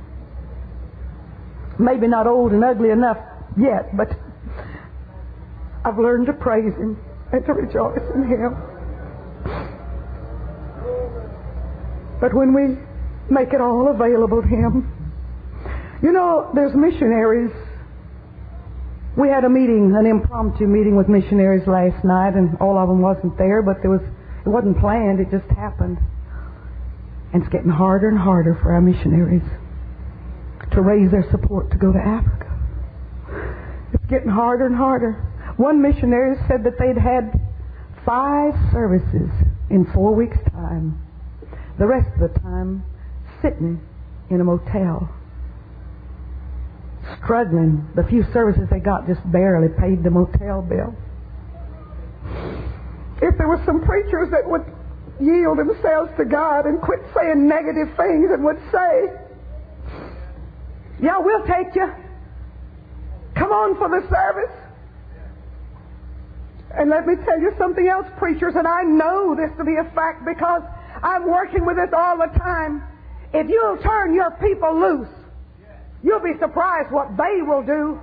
maybe 1.80 2.06
not 2.06 2.26
old 2.26 2.52
and 2.52 2.62
ugly 2.62 2.90
enough 2.90 3.18
yet, 3.56 3.96
but 3.96 4.08
I've 5.84 5.98
learned 5.98 6.26
to 6.26 6.32
praise 6.34 6.74
Him 6.74 6.98
and 7.32 7.44
to 7.46 7.52
rejoice 7.52 8.02
in 8.14 8.28
Him. 8.28 8.56
But 12.20 12.34
when 12.34 12.52
we 12.52 12.76
make 13.32 13.52
it 13.52 13.60
all 13.60 13.88
available 13.88 14.42
to 14.42 14.48
Him, 14.48 14.92
you 16.02 16.12
know, 16.12 16.50
there's 16.54 16.74
missionaries. 16.74 17.50
We 19.16 19.28
had 19.28 19.44
a 19.44 19.50
meeting, 19.50 19.94
an 19.96 20.06
impromptu 20.06 20.66
meeting 20.66 20.96
with 20.96 21.08
missionaries 21.08 21.66
last 21.66 22.04
night, 22.04 22.34
and 22.34 22.56
all 22.60 22.78
of 22.78 22.88
them 22.88 23.00
wasn't 23.00 23.36
there, 23.38 23.62
but 23.62 23.76
there 23.82 23.90
was 23.90 24.02
it 24.44 24.48
wasn't 24.48 24.78
planned, 24.78 25.20
it 25.20 25.30
just 25.30 25.48
happened. 25.50 25.98
And 27.32 27.42
it's 27.42 27.52
getting 27.52 27.70
harder 27.70 28.08
and 28.08 28.18
harder 28.18 28.58
for 28.62 28.72
our 28.72 28.80
missionaries 28.80 29.42
to 30.72 30.80
raise 30.82 31.10
their 31.10 31.28
support 31.30 31.70
to 31.70 31.76
go 31.76 31.92
to 31.92 31.98
Africa. 31.98 32.46
It's 33.92 34.06
getting 34.06 34.28
harder 34.28 34.66
and 34.66 34.76
harder. 34.76 35.26
One 35.56 35.82
missionary 35.82 36.36
said 36.48 36.64
that 36.64 36.78
they'd 36.78 36.96
had 36.96 37.32
five 38.04 38.54
services 38.72 39.30
in 39.68 39.86
four 39.92 40.14
weeks' 40.14 40.38
time. 40.52 41.00
The 41.78 41.86
rest 41.86 42.08
of 42.14 42.32
the 42.32 42.40
time 42.40 42.84
sitting 43.42 43.80
in 44.30 44.40
a 44.40 44.44
motel. 44.44 45.08
Struggling. 47.22 47.88
The 47.96 48.04
few 48.04 48.24
services 48.32 48.68
they 48.70 48.80
got 48.80 49.06
just 49.06 49.20
barely 49.30 49.68
paid 49.68 50.04
the 50.04 50.10
motel 50.10 50.62
bill. 50.62 50.94
If 53.22 53.36
there 53.36 53.48
were 53.48 53.62
some 53.66 53.82
preachers 53.82 54.30
that 54.30 54.48
would 54.48 54.64
yield 55.20 55.58
themselves 55.58 56.10
to 56.16 56.24
God 56.24 56.66
and 56.66 56.80
quit 56.80 57.00
saying 57.14 57.46
negative 57.46 57.88
things 57.96 58.30
and 58.32 58.44
would 58.44 58.60
say, 58.72 59.12
yeah, 61.02 61.18
we'll 61.18 61.46
take 61.46 61.74
you. 61.74 61.92
Come 63.34 63.52
on 63.52 63.76
for 63.76 63.88
the 63.88 64.06
service. 64.08 64.56
And 66.76 66.88
let 66.88 67.06
me 67.06 67.14
tell 67.24 67.40
you 67.40 67.52
something 67.58 67.88
else, 67.88 68.06
preachers, 68.18 68.54
and 68.54 68.66
I 68.66 68.82
know 68.82 69.34
this 69.34 69.50
to 69.58 69.64
be 69.64 69.76
a 69.76 69.84
fact 69.94 70.24
because 70.24 70.62
I'm 71.02 71.26
working 71.26 71.64
with 71.66 71.76
this 71.76 71.90
all 71.96 72.16
the 72.16 72.30
time. 72.38 72.82
If 73.32 73.48
you'll 73.48 73.78
turn 73.78 74.14
your 74.14 74.30
people 74.32 74.78
loose, 74.78 75.08
you'll 76.02 76.22
be 76.22 76.38
surprised 76.38 76.92
what 76.92 77.16
they 77.16 77.42
will 77.42 77.62
do. 77.62 77.98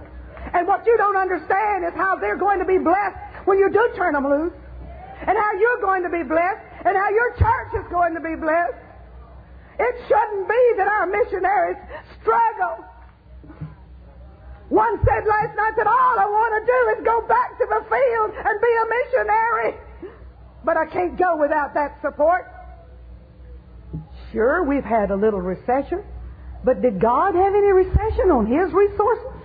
And 0.54 0.68
what 0.68 0.86
you 0.86 0.96
don't 0.98 1.18
understand 1.18 1.86
is 1.86 1.94
how 1.96 2.16
they're 2.16 2.38
going 2.38 2.60
to 2.60 2.66
be 2.66 2.78
blessed 2.78 3.18
when 3.46 3.58
you 3.58 3.70
do 3.70 3.90
turn 3.96 4.14
them 4.14 4.28
loose. 4.28 4.54
And 5.20 5.38
how 5.38 5.52
you're 5.60 5.82
going 5.82 6.04
to 6.04 6.10
be 6.10 6.24
blessed. 6.24 6.64
And 6.86 6.96
how 6.96 7.10
your 7.10 7.36
church 7.36 7.84
is 7.84 7.92
going 7.92 8.14
to 8.16 8.22
be 8.22 8.36
blessed. 8.36 8.87
It 9.80 9.96
shouldn't 10.08 10.48
be 10.48 10.74
that 10.78 10.88
our 10.88 11.06
missionaries 11.06 11.78
struggle. 12.22 12.86
One 14.70 15.00
said 15.06 15.26
last 15.28 15.56
night 15.56 15.74
that 15.78 15.88
all 15.88 16.20
I 16.20 16.26
want 16.26 16.52
to 16.60 16.64
do 16.66 16.80
is 17.00 17.06
go 17.06 17.22
back 17.28 17.58
to 17.58 17.66
the 17.70 17.82
field 17.88 18.32
and 18.36 18.62
be 18.62 18.74
a 18.76 18.86
missionary. 18.98 19.74
But 20.66 20.78
I 20.78 20.86
can't 20.88 21.18
go 21.18 21.38
without 21.38 21.74
that 21.76 22.02
support. 22.02 22.52
Sure, 24.34 24.64
we've 24.64 24.84
had 24.84 25.12
a 25.12 25.16
little 25.16 25.40
recession, 25.40 26.04
but 26.66 26.82
did 26.82 27.00
God 27.00 27.34
have 27.36 27.54
any 27.54 27.72
recession 27.72 28.30
on 28.30 28.46
His 28.46 28.74
resources? 28.74 29.42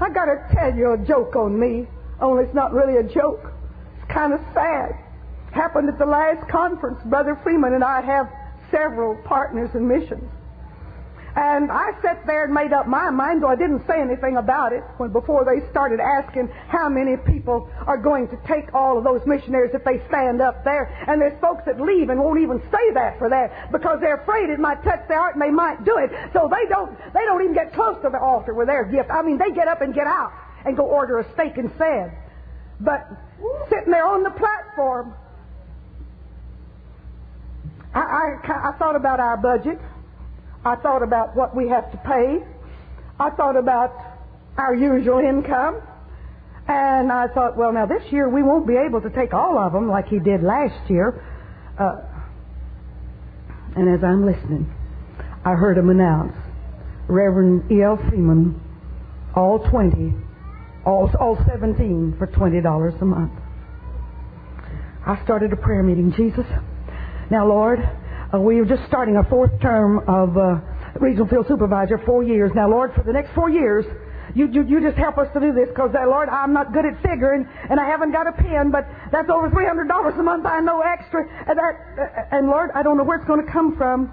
I 0.00 0.08
got 0.10 0.24
to 0.24 0.48
tell 0.54 0.74
you 0.74 0.92
a 0.92 0.98
joke 0.98 1.36
on 1.36 1.58
me, 1.58 1.86
only 2.20 2.44
it's 2.44 2.54
not 2.54 2.72
really 2.72 2.96
a 2.96 3.02
joke. 3.02 3.52
It's 3.98 4.10
kind 4.10 4.32
of 4.32 4.40
sad. 4.54 4.96
Happened 5.52 5.88
at 5.88 5.98
the 5.98 6.06
last 6.06 6.48
conference. 6.48 6.98
Brother 7.04 7.38
Freeman 7.42 7.74
and 7.74 7.84
I 7.84 8.00
have 8.00 8.28
several 8.70 9.16
partners 9.24 9.70
in 9.74 9.86
missions. 9.86 10.30
And 11.36 11.72
I 11.72 11.90
sat 12.00 12.24
there 12.26 12.44
and 12.44 12.54
made 12.54 12.72
up 12.72 12.86
my 12.86 13.10
mind, 13.10 13.42
though 13.42 13.48
I 13.48 13.56
didn't 13.56 13.84
say 13.88 14.00
anything 14.00 14.36
about 14.36 14.72
it 14.72 14.84
when 14.98 15.10
before 15.10 15.44
they 15.44 15.68
started 15.70 15.98
asking 15.98 16.48
how 16.68 16.88
many 16.88 17.16
people 17.16 17.68
are 17.88 17.98
going 17.98 18.28
to 18.28 18.38
take 18.46 18.72
all 18.72 18.96
of 18.96 19.02
those 19.02 19.20
missionaries 19.26 19.74
if 19.74 19.82
they 19.82 19.98
stand 20.06 20.40
up 20.40 20.62
there. 20.62 20.86
And 21.08 21.20
there's 21.20 21.38
folks 21.40 21.64
that 21.66 21.80
leave 21.80 22.10
and 22.10 22.20
won't 22.20 22.38
even 22.38 22.62
say 22.70 22.94
that 22.94 23.18
for 23.18 23.28
that 23.30 23.72
because 23.72 23.98
they're 24.00 24.22
afraid 24.22 24.48
it 24.48 24.60
might 24.60 24.84
touch 24.84 25.02
their 25.08 25.18
heart 25.18 25.34
and 25.34 25.42
they 25.42 25.50
might 25.50 25.84
do 25.84 25.98
it. 25.98 26.10
So 26.32 26.48
they 26.48 26.68
don't 26.68 26.94
they 27.12 27.24
don't 27.26 27.42
even 27.42 27.54
get 27.54 27.74
close 27.74 28.00
to 28.02 28.10
the 28.10 28.20
altar 28.20 28.54
with 28.54 28.68
their 28.68 28.84
gift. 28.84 29.10
I 29.10 29.22
mean, 29.22 29.38
they 29.38 29.50
get 29.50 29.66
up 29.66 29.80
and 29.82 29.92
get 29.92 30.06
out 30.06 30.30
and 30.64 30.76
go 30.76 30.84
order 30.84 31.18
a 31.18 31.26
steak 31.34 31.58
instead. 31.58 32.14
But 32.78 33.10
sitting 33.70 33.90
there 33.90 34.06
on 34.06 34.22
the 34.22 34.30
platform, 34.30 35.14
I, 37.94 38.00
I, 38.00 38.70
I 38.70 38.78
thought 38.78 38.96
about 38.96 39.20
our 39.20 39.36
budget. 39.36 39.78
I 40.64 40.76
thought 40.76 41.02
about 41.02 41.36
what 41.36 41.54
we 41.54 41.68
have 41.68 41.90
to 41.92 41.98
pay. 41.98 42.38
I 43.20 43.30
thought 43.30 43.56
about 43.56 43.94
our 44.56 44.74
usual 44.74 45.18
income. 45.18 45.80
And 46.66 47.12
I 47.12 47.28
thought, 47.28 47.56
well, 47.56 47.72
now 47.72 47.86
this 47.86 48.02
year 48.10 48.28
we 48.28 48.42
won't 48.42 48.66
be 48.66 48.76
able 48.76 49.00
to 49.02 49.10
take 49.10 49.34
all 49.34 49.58
of 49.58 49.72
them 49.72 49.88
like 49.88 50.08
he 50.08 50.18
did 50.18 50.42
last 50.42 50.90
year. 50.90 51.22
Uh, 51.78 51.96
and 53.76 53.88
as 53.94 54.02
I'm 54.02 54.24
listening, 54.24 54.72
I 55.44 55.52
heard 55.52 55.76
him 55.76 55.90
announce, 55.90 56.34
Reverend 57.06 57.70
E.L. 57.70 57.98
Freeman, 58.08 58.60
all 59.36 59.58
20, 59.70 60.14
all, 60.86 61.10
all 61.20 61.36
17 61.46 62.16
for 62.18 62.26
$20 62.28 63.00
a 63.00 63.04
month. 63.04 63.32
I 65.06 65.22
started 65.24 65.52
a 65.52 65.56
prayer 65.56 65.82
meeting. 65.82 66.12
Jesus, 66.16 66.46
now 67.30 67.46
Lord, 67.46 67.80
uh, 68.34 68.38
we 68.38 68.58
are 68.58 68.64
just 68.64 68.82
starting 68.86 69.16
a 69.16 69.24
fourth 69.24 69.52
term 69.60 70.00
of 70.08 70.36
uh, 70.36 70.60
regional 71.00 71.26
field 71.28 71.46
supervisor, 71.48 71.98
four 72.04 72.22
years. 72.22 72.50
Now, 72.54 72.68
Lord, 72.68 72.92
for 72.94 73.02
the 73.02 73.12
next 73.12 73.34
four 73.34 73.50
years, 73.50 73.84
you, 74.34 74.48
you, 74.50 74.64
you 74.64 74.80
just 74.80 74.96
help 74.96 75.18
us 75.18 75.28
to 75.34 75.40
do 75.40 75.52
this 75.52 75.68
because, 75.68 75.94
uh, 75.94 76.08
Lord, 76.08 76.28
I'm 76.28 76.52
not 76.52 76.72
good 76.72 76.84
at 76.84 77.00
figuring 77.02 77.46
and 77.70 77.78
I 77.78 77.86
haven't 77.86 78.10
got 78.10 78.26
a 78.26 78.32
pen, 78.32 78.70
but 78.70 78.86
that's 79.12 79.30
over 79.30 79.48
$300 79.50 80.18
a 80.18 80.22
month 80.22 80.46
I 80.46 80.60
know 80.60 80.80
extra. 80.80 81.22
And, 81.46 81.58
that, 81.58 81.74
uh, 81.98 82.36
and 82.36 82.48
Lord, 82.48 82.70
I 82.74 82.82
don't 82.82 82.96
know 82.96 83.04
where 83.04 83.18
it's 83.18 83.26
going 83.26 83.44
to 83.44 83.50
come 83.50 83.76
from. 83.76 84.12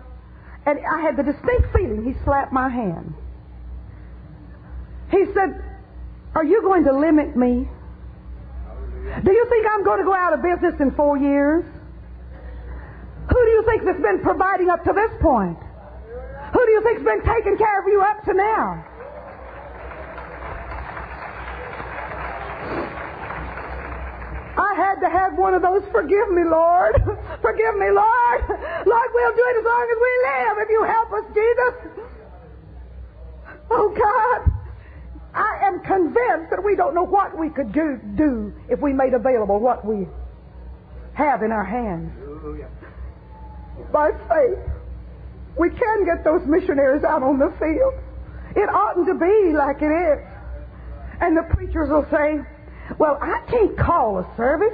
And 0.66 0.78
I 0.86 1.01
had 1.01 1.18
the 1.18 1.24
distinct 1.24 1.74
feeling 1.74 2.03
he 2.05 2.14
slapped 2.24 2.53
my 2.53 2.70
hand. 2.70 3.16
He 5.09 5.26
said, 5.34 5.57
Are 6.36 6.45
you 6.45 6.62
going 6.62 6.84
to 6.86 6.93
limit 6.93 7.36
me? 7.36 7.68
Do 9.24 9.32
you 9.32 9.45
think 9.49 9.66
I'm 9.74 9.84
going 9.84 9.99
to 9.99 10.05
go 10.05 10.14
out 10.14 10.34
of 10.34 10.43
business 10.43 10.80
in 10.80 10.91
four 10.91 11.18
years? 11.18 11.66
You 13.62 13.68
think 13.68 13.84
has 13.84 14.01
been 14.01 14.20
providing 14.24 14.70
up 14.72 14.84
to 14.86 14.91
this 14.91 15.12
point? 15.22 15.59
Who 16.51 16.66
do 16.66 16.72
you 16.72 16.82
think's 16.82 17.03
been 17.03 17.22
taking 17.22 17.57
care 17.59 17.80
of 17.80 17.86
you 17.86 18.01
up 18.01 18.26
to 18.26 18.34
now? 18.34 18.84
I 24.57 24.74
had 24.74 24.95
to 25.01 25.09
have 25.09 25.38
one 25.38 25.53
of 25.53 25.62
those, 25.62 25.84
forgive 25.91 26.32
me, 26.32 26.41
Lord. 26.43 27.05
forgive 27.45 27.78
me, 27.78 27.93
Lord. 27.93 28.41
Lord, 28.49 29.09
we'll 29.14 29.36
do 29.38 29.45
it 29.45 29.57
as 29.62 29.66
long 29.70 29.88
as 29.93 29.99
we 30.01 30.12
live 30.26 30.57
if 30.57 30.70
you 30.72 30.84
help 30.89 31.14
us, 31.14 31.26
Jesus. 31.38 31.74
Oh, 33.70 33.93
God. 33.93 34.51
I 35.36 35.68
am 35.68 35.82
convinced 35.82 36.49
that 36.49 36.64
we 36.66 36.76
don't 36.76 36.95
know 36.95 37.05
what 37.05 37.38
we 37.38 37.49
could 37.49 37.72
do, 37.72 37.99
do 38.16 38.53
if 38.70 38.80
we 38.80 38.91
made 38.91 39.14
available 39.14 39.59
what 39.59 39.86
we 39.86 40.07
have 41.14 41.43
in 41.43 41.51
our 41.51 41.64
hands 41.64 42.12
by 43.91 44.11
faith, 44.29 44.59
we 45.57 45.69
can 45.69 46.05
get 46.05 46.23
those 46.23 46.41
missionaries 46.45 47.03
out 47.03 47.23
on 47.23 47.39
the 47.39 47.53
field. 47.59 47.93
It 48.55 48.69
oughtn't 48.69 49.07
to 49.07 49.15
be 49.15 49.53
like 49.55 49.82
it 49.82 49.91
is. 49.91 50.19
And 51.21 51.38
the 51.38 51.43
preachers 51.55 51.89
will 51.89 52.07
say, 52.11 52.39
well, 52.97 53.17
I 53.21 53.41
can't 53.49 53.77
call 53.77 54.19
a 54.19 54.36
service. 54.36 54.73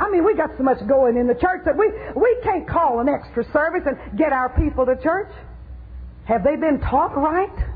I 0.00 0.10
mean, 0.10 0.24
we 0.24 0.34
got 0.34 0.50
so 0.56 0.64
much 0.64 0.78
going 0.88 1.16
in 1.16 1.26
the 1.26 1.34
church 1.34 1.62
that 1.64 1.76
we, 1.76 1.92
we 2.16 2.36
can't 2.42 2.66
call 2.66 3.00
an 3.00 3.08
extra 3.08 3.44
service 3.52 3.82
and 3.86 4.18
get 4.18 4.32
our 4.32 4.48
people 4.48 4.86
to 4.86 4.96
church. 4.96 5.30
Have 6.24 6.42
they 6.44 6.56
been 6.56 6.80
taught 6.80 7.16
right? 7.16 7.68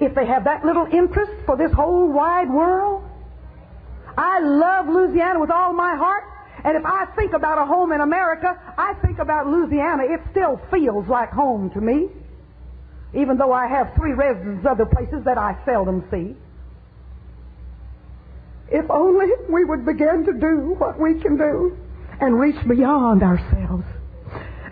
If 0.00 0.14
they 0.14 0.26
have 0.26 0.44
that 0.44 0.64
little 0.64 0.86
interest 0.92 1.32
for 1.46 1.56
this 1.56 1.72
whole 1.72 2.12
wide 2.12 2.50
world? 2.50 3.04
I 4.16 4.40
love 4.40 4.86
Louisiana 4.86 5.40
with 5.40 5.50
all 5.50 5.72
my 5.72 5.96
heart. 5.96 6.24
And 6.64 6.76
if 6.76 6.84
I 6.84 7.06
think 7.16 7.32
about 7.32 7.58
a 7.58 7.64
home 7.64 7.92
in 7.92 8.00
America, 8.00 8.58
I 8.76 8.94
think 9.04 9.18
about 9.18 9.46
Louisiana. 9.46 10.04
It 10.04 10.20
still 10.30 10.60
feels 10.70 11.08
like 11.08 11.30
home 11.30 11.70
to 11.70 11.80
me, 11.80 12.08
even 13.14 13.38
though 13.38 13.52
I 13.52 13.66
have 13.66 13.92
three 13.96 14.12
residences 14.12 14.66
other 14.66 14.86
places 14.86 15.24
that 15.24 15.38
I 15.38 15.56
seldom 15.64 16.04
see. 16.10 16.36
If 18.70 18.88
only 18.90 19.26
we 19.48 19.64
would 19.64 19.84
begin 19.84 20.24
to 20.26 20.32
do 20.32 20.74
what 20.78 21.00
we 21.00 21.20
can 21.20 21.36
do 21.36 21.76
and 22.20 22.38
reach 22.38 22.56
beyond 22.68 23.22
ourselves 23.22 23.84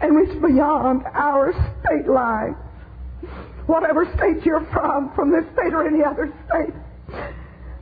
and 0.01 0.17
reach 0.17 0.41
beyond 0.41 1.03
our 1.15 1.53
state 1.83 2.09
lines. 2.09 2.57
Whatever 3.67 4.07
state 4.17 4.47
you're 4.47 4.65
from, 4.73 5.13
from 5.15 5.31
this 5.31 5.45
state 5.53 5.75
or 5.75 5.87
any 5.87 6.05
other 6.05 6.33
state, 6.47 6.75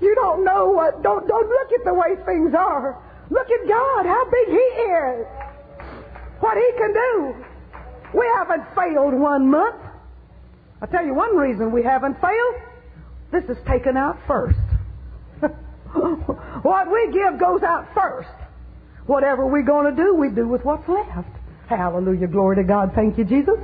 you 0.00 0.14
don't 0.14 0.44
know 0.44 0.70
what, 0.70 1.02
don't, 1.02 1.28
don't 1.28 1.48
look 1.48 1.72
at 1.78 1.84
the 1.84 1.94
way 1.94 2.16
things 2.24 2.54
are. 2.57 3.02
Look 3.31 3.47
at 3.51 3.68
God, 3.68 4.07
how 4.07 4.24
big 4.31 4.49
He 4.49 4.55
is. 4.55 5.27
What 6.41 6.57
He 6.57 6.70
can 6.79 6.93
do. 6.93 7.35
We 8.14 8.27
haven't 8.37 8.64
failed 8.74 9.14
one 9.14 9.51
month. 9.51 9.83
I'll 10.81 10.89
tell 10.89 11.05
you 11.05 11.14
one 11.14 11.37
reason 11.37 11.72
we 11.72 11.83
haven't 11.83 12.20
failed. 12.20 12.55
This 13.33 13.45
is 13.45 13.57
taken 13.66 13.97
out 13.97 14.18
first. 14.27 14.59
what 16.62 16.91
we 16.91 17.11
give 17.12 17.41
goes 17.41 17.62
out 17.62 17.89
first. 17.95 18.29
Whatever 19.07 19.47
we're 19.47 19.62
going 19.62 19.95
to 19.95 20.03
do, 20.03 20.14
we 20.14 20.31
do 20.31 20.47
with 20.47 20.64
what's 20.64 20.89
left. 20.89 21.29
Hallelujah. 21.68 22.27
Glory 22.29 22.57
to 22.57 22.64
God. 22.64 22.93
Thank 22.95 23.18
you, 23.18 23.24
Jesus. 23.24 23.57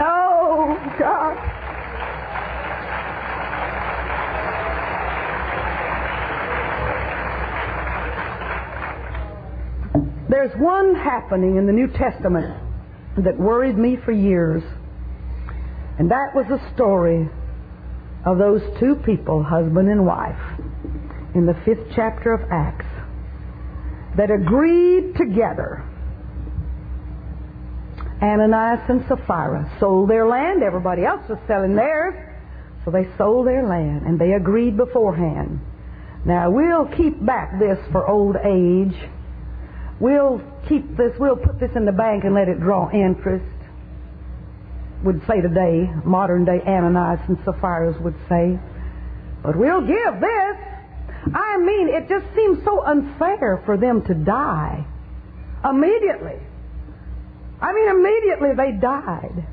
oh, 0.00 0.76
God. 0.98 1.55
There's 10.36 10.54
one 10.58 10.94
happening 10.94 11.56
in 11.56 11.64
the 11.64 11.72
New 11.72 11.86
Testament 11.86 12.62
that 13.24 13.38
worried 13.38 13.78
me 13.78 13.96
for 14.04 14.12
years. 14.12 14.62
And 15.98 16.10
that 16.10 16.34
was 16.34 16.44
the 16.50 16.60
story 16.74 17.26
of 18.26 18.36
those 18.36 18.60
two 18.78 18.96
people, 18.96 19.42
husband 19.42 19.88
and 19.88 20.04
wife, 20.04 20.60
in 21.34 21.46
the 21.46 21.54
fifth 21.64 21.90
chapter 21.96 22.34
of 22.34 22.42
Acts, 22.52 22.84
that 24.18 24.30
agreed 24.30 25.16
together. 25.16 25.82
Ananias 28.20 28.84
and 28.90 29.06
Sapphira 29.08 29.74
sold 29.80 30.10
their 30.10 30.26
land. 30.26 30.62
Everybody 30.62 31.06
else 31.06 31.26
was 31.30 31.38
selling 31.48 31.74
theirs. 31.74 32.14
So 32.84 32.90
they 32.90 33.08
sold 33.16 33.46
their 33.46 33.66
land 33.66 34.02
and 34.06 34.20
they 34.20 34.32
agreed 34.32 34.76
beforehand. 34.76 35.60
Now 36.26 36.50
we'll 36.50 36.94
keep 36.94 37.24
back 37.24 37.58
this 37.58 37.78
for 37.90 38.06
old 38.06 38.36
age 38.44 38.94
We'll 40.00 40.42
keep 40.68 40.96
this, 40.96 41.12
we'll 41.18 41.36
put 41.36 41.58
this 41.58 41.70
in 41.74 41.84
the 41.84 41.92
bank 41.92 42.24
and 42.24 42.34
let 42.34 42.48
it 42.48 42.60
draw 42.60 42.90
interest. 42.90 43.44
Would 45.04 45.22
say 45.26 45.40
today, 45.40 45.90
modern 46.04 46.44
day 46.44 46.60
Ananias 46.66 47.20
and 47.28 47.38
Sapphira 47.44 48.00
would 48.00 48.16
say. 48.28 48.58
But 49.42 49.56
we'll 49.56 49.86
give 49.86 50.20
this. 50.20 50.56
I 51.34 51.58
mean, 51.58 51.88
it 51.88 52.08
just 52.08 52.26
seems 52.34 52.64
so 52.64 52.82
unfair 52.84 53.62
for 53.64 53.76
them 53.76 54.04
to 54.06 54.14
die 54.14 54.86
immediately. 55.68 56.38
I 57.60 57.72
mean, 57.72 57.88
immediately 57.88 58.50
they 58.56 58.72
died. 58.72 59.46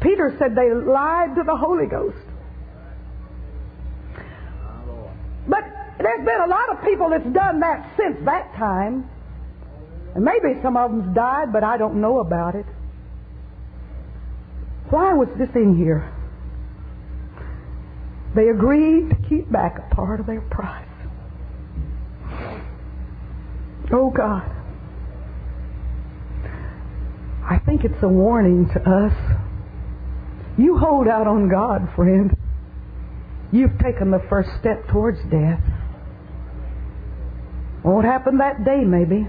Peter 0.00 0.34
said 0.38 0.54
they 0.54 0.72
lied 0.72 1.34
to 1.34 1.42
the 1.42 1.56
Holy 1.56 1.86
Ghost. 1.86 2.16
But 5.48 5.64
there's 5.98 6.24
been 6.24 6.40
a 6.40 6.46
lot 6.46 6.70
of 6.70 6.84
people 6.84 7.10
that's 7.10 7.26
done 7.32 7.60
that 7.60 7.90
since 7.96 8.18
that 8.24 8.54
time. 8.56 9.08
And 10.16 10.24
maybe 10.24 10.58
some 10.62 10.78
of 10.78 10.90
them's 10.90 11.14
died, 11.14 11.52
but 11.52 11.62
I 11.62 11.76
don't 11.76 12.00
know 12.00 12.20
about 12.20 12.54
it. 12.54 12.64
Why 14.88 15.12
was 15.12 15.28
this 15.38 15.50
in 15.54 15.76
here? 15.76 16.10
They 18.34 18.48
agreed 18.48 19.10
to 19.10 19.28
keep 19.28 19.52
back 19.52 19.76
a 19.76 19.94
part 19.94 20.20
of 20.20 20.24
their 20.24 20.40
price. 20.40 20.88
Oh 23.92 24.10
God. 24.10 24.50
I 27.44 27.58
think 27.66 27.84
it's 27.84 28.02
a 28.02 28.08
warning 28.08 28.70
to 28.72 28.80
us. 28.80 29.12
You 30.56 30.78
hold 30.78 31.08
out 31.08 31.26
on 31.26 31.50
God, 31.50 31.90
friend. 31.94 32.34
You've 33.52 33.78
taken 33.84 34.10
the 34.10 34.24
first 34.30 34.48
step 34.60 34.88
towards 34.88 35.18
death. 35.30 35.60
Won't 37.84 38.06
happen 38.06 38.38
that 38.38 38.64
day, 38.64 38.82
maybe. 38.82 39.28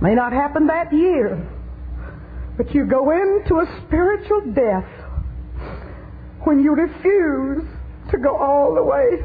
May 0.00 0.14
not 0.14 0.32
happen 0.32 0.66
that 0.68 0.92
year, 0.92 1.44
but 2.56 2.72
you 2.74 2.86
go 2.86 3.10
into 3.10 3.56
a 3.56 3.82
spiritual 3.86 4.52
death 4.52 4.88
when 6.44 6.60
you 6.62 6.72
refuse 6.74 7.64
to 8.10 8.18
go 8.18 8.36
all 8.36 8.74
the 8.74 8.82
way 8.82 9.24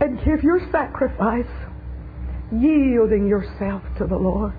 and 0.00 0.18
give 0.24 0.42
your 0.42 0.60
sacrifice, 0.70 1.46
yielding 2.52 3.26
yourself 3.28 3.82
to 3.98 4.06
the 4.06 4.16
Lord. 4.16 4.52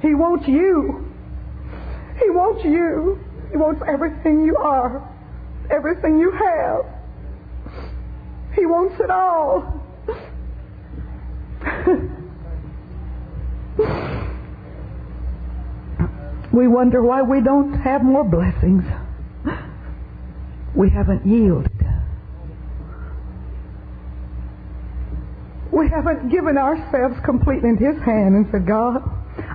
He 0.00 0.14
wants 0.14 0.46
you. 0.48 1.06
He 2.18 2.30
wants 2.30 2.64
you. 2.64 3.18
He 3.50 3.56
wants 3.56 3.82
everything 3.86 4.44
you 4.44 4.56
are, 4.56 5.06
everything 5.70 6.18
you 6.18 6.30
have. 6.30 6.86
He 8.54 8.64
wants 8.66 9.00
it 9.00 9.10
all. 9.10 9.79
we 16.52 16.68
wonder 16.68 17.02
why 17.02 17.22
we 17.22 17.40
don't 17.40 17.72
have 17.80 18.02
more 18.02 18.24
blessings. 18.24 18.84
We 20.74 20.90
haven't 20.90 21.26
yielded. 21.26 21.70
We 25.72 25.88
haven't 25.88 26.28
given 26.30 26.58
ourselves 26.58 27.16
completely 27.24 27.70
in 27.70 27.76
His 27.76 27.96
hand 28.02 28.34
and 28.34 28.46
said, 28.50 28.66
God, 28.66 29.02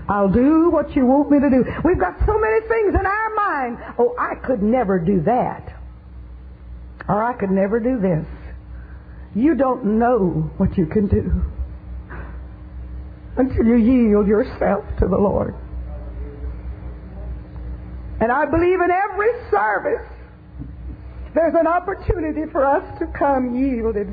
I'll 0.07 0.31
do 0.31 0.69
what 0.71 0.95
you 0.95 1.05
want 1.05 1.29
me 1.29 1.39
to 1.39 1.49
do. 1.49 1.65
We've 1.83 1.99
got 1.99 2.17
so 2.25 2.39
many 2.39 2.61
things 2.67 2.95
in 2.99 3.05
our 3.05 3.35
mind. 3.35 3.77
Oh, 3.99 4.15
I 4.17 4.35
could 4.45 4.63
never 4.63 4.97
do 4.99 5.19
that. 5.21 5.75
Or 7.07 7.23
I 7.23 7.33
could 7.33 7.51
never 7.51 7.79
do 7.79 7.99
this. 7.99 8.25
You 9.35 9.55
don't 9.55 9.99
know 9.99 10.49
what 10.57 10.77
you 10.77 10.85
can 10.85 11.07
do 11.07 11.43
until 13.37 13.65
you 13.65 13.75
yield 13.75 14.27
yourself 14.27 14.85
to 14.99 15.07
the 15.07 15.17
Lord. 15.17 15.55
And 18.21 18.31
I 18.31 18.45
believe 18.45 18.79
in 18.81 18.89
every 18.91 19.31
service 19.51 20.07
there's 21.35 21.53
an 21.53 21.67
opportunity 21.67 22.49
for 22.49 22.65
us 22.65 22.97
to 22.99 23.07
come 23.07 23.53
yielded. 23.55 24.07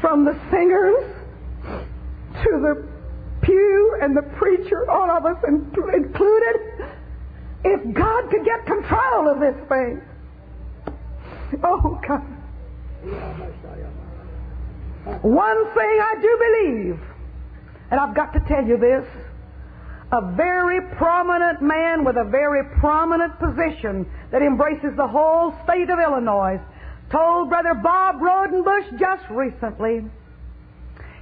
From 0.00 0.24
the 0.24 0.32
singers 0.50 1.04
to 2.42 2.50
the 2.62 2.88
pew 3.42 3.98
and 4.00 4.16
the 4.16 4.22
preacher, 4.38 4.90
all 4.90 5.10
of 5.10 5.26
us 5.26 5.36
included, 5.46 6.56
if 7.64 7.94
God 7.94 8.30
could 8.30 8.44
get 8.44 8.64
control 8.64 9.28
of 9.30 9.40
this 9.40 9.68
thing. 9.68 10.00
Oh, 11.62 12.00
God. 12.08 12.22
One 15.22 15.64
thing 15.74 15.98
I 16.00 16.14
do 16.20 16.38
believe, 16.38 17.00
and 17.90 18.00
I've 18.00 18.14
got 18.14 18.32
to 18.34 18.40
tell 18.40 18.64
you 18.64 18.76
this 18.76 19.06
a 20.10 20.32
very 20.36 20.80
prominent 20.96 21.60
man 21.60 22.04
with 22.04 22.16
a 22.16 22.24
very 22.24 22.64
prominent 22.80 23.38
position 23.38 24.06
that 24.30 24.42
embraces 24.42 24.96
the 24.96 25.06
whole 25.06 25.54
state 25.64 25.90
of 25.90 25.98
Illinois 25.98 26.58
told 27.10 27.48
Brother 27.48 27.74
Bob 27.74 28.16
Rodenbush 28.16 28.98
just 28.98 29.28
recently. 29.30 30.04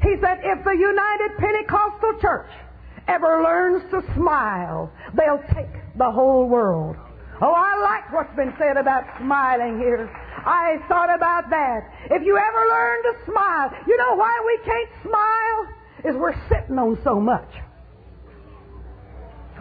He 0.03 0.17
said, 0.21 0.39
if 0.43 0.65
the 0.65 0.77
United 0.77 1.37
Pentecostal 1.39 2.21
Church 2.21 2.51
ever 3.09 3.43
learns 3.43 3.91
to 3.91 4.03
smile, 4.15 4.93
they'll 5.15 5.43
take 5.55 5.73
the 5.97 6.11
whole 6.11 6.49
world. 6.49 6.97
Oh, 7.41 7.53
I 7.53 7.81
like 7.83 8.13
what's 8.13 8.35
been 8.35 8.55
said 8.59 8.77
about 8.79 9.05
smiling 9.21 9.79
here. 9.79 10.09
I 10.47 10.79
thought 10.89 11.15
about 11.15 11.51
that. 11.51 11.81
If 12.11 12.23
you 12.25 12.39
ever 12.39 12.63
learn 12.69 13.03
to 13.03 13.13
smile, 13.27 13.71
you 13.87 13.97
know 13.99 14.15
why 14.15 14.41
we 14.47 14.59
can't 14.65 14.91
smile? 15.03 16.13
Is 16.13 16.17
we're 16.17 16.37
sitting 16.49 16.79
on 16.79 16.99
so 17.05 17.21
much. 17.21 17.49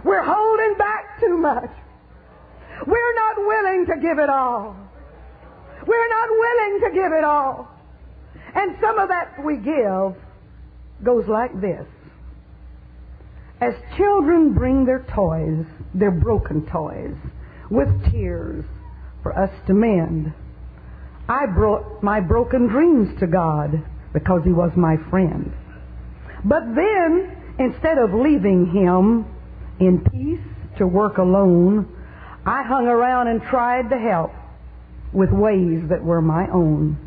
We're 0.05 0.23
holding 0.23 0.77
back 0.77 1.19
too 1.19 1.37
much. 1.37 1.71
We're 2.85 3.15
not 3.15 3.37
willing 3.37 3.85
to 3.87 3.95
give 4.01 4.19
it 4.19 4.29
all. 4.29 4.75
We're 5.85 6.09
not 6.09 6.29
willing 6.29 6.79
to 6.81 6.89
give 6.93 7.11
it 7.11 7.23
all. 7.23 7.67
And 8.53 8.77
some 8.79 8.99
of 8.99 9.09
that 9.09 9.43
we 9.43 9.57
give 9.57 10.15
goes 11.03 11.27
like 11.27 11.59
this. 11.59 11.85
As 13.59 13.73
children 13.97 14.53
bring 14.53 14.85
their 14.85 15.05
toys, 15.13 15.65
their 15.93 16.11
broken 16.11 16.65
toys, 16.67 17.15
with 17.69 18.11
tears 18.11 18.65
for 19.23 19.37
us 19.37 19.49
to 19.67 19.73
mend, 19.73 20.33
I 21.27 21.45
brought 21.47 22.03
my 22.03 22.19
broken 22.19 22.67
dreams 22.67 23.19
to 23.19 23.27
God 23.27 23.83
because 24.13 24.41
He 24.43 24.51
was 24.51 24.71
my 24.75 24.97
friend. 25.09 25.51
But 26.43 26.63
then, 26.75 27.35
instead 27.59 27.97
of 27.97 28.13
leaving 28.13 28.71
Him 28.71 29.25
in 29.79 29.99
peace 30.11 30.77
to 30.77 30.85
work 30.85 31.17
alone, 31.17 31.87
I 32.45 32.61
hung 32.63 32.85
around 32.85 33.27
and 33.27 33.41
tried 33.41 33.89
to 33.89 33.97
help 33.97 34.31
with 35.13 35.31
ways 35.31 35.81
that 35.89 36.03
were 36.03 36.21
my 36.21 36.47
own. 36.51 36.97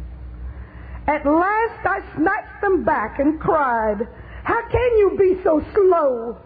At 1.06 1.24
last 1.24 1.86
I 1.86 2.00
snatched 2.16 2.60
them 2.60 2.84
back 2.84 3.18
and 3.18 3.40
cried, 3.40 4.08
How 4.42 4.68
can 4.68 4.98
you 4.98 5.16
be 5.18 5.40
so 5.44 5.64
slow? 5.74 6.38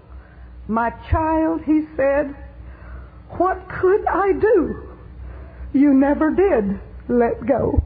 My 0.69 0.91
child, 1.11 1.63
he 1.65 1.87
said, 1.97 2.37
What 3.39 3.69
could 3.69 4.07
I 4.07 4.33
do? 4.33 4.89
You 5.73 5.95
never 5.95 6.31
did 6.31 6.79
let 7.09 7.47
go. 7.47 7.83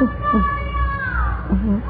Mm-hmm. 0.00 1.80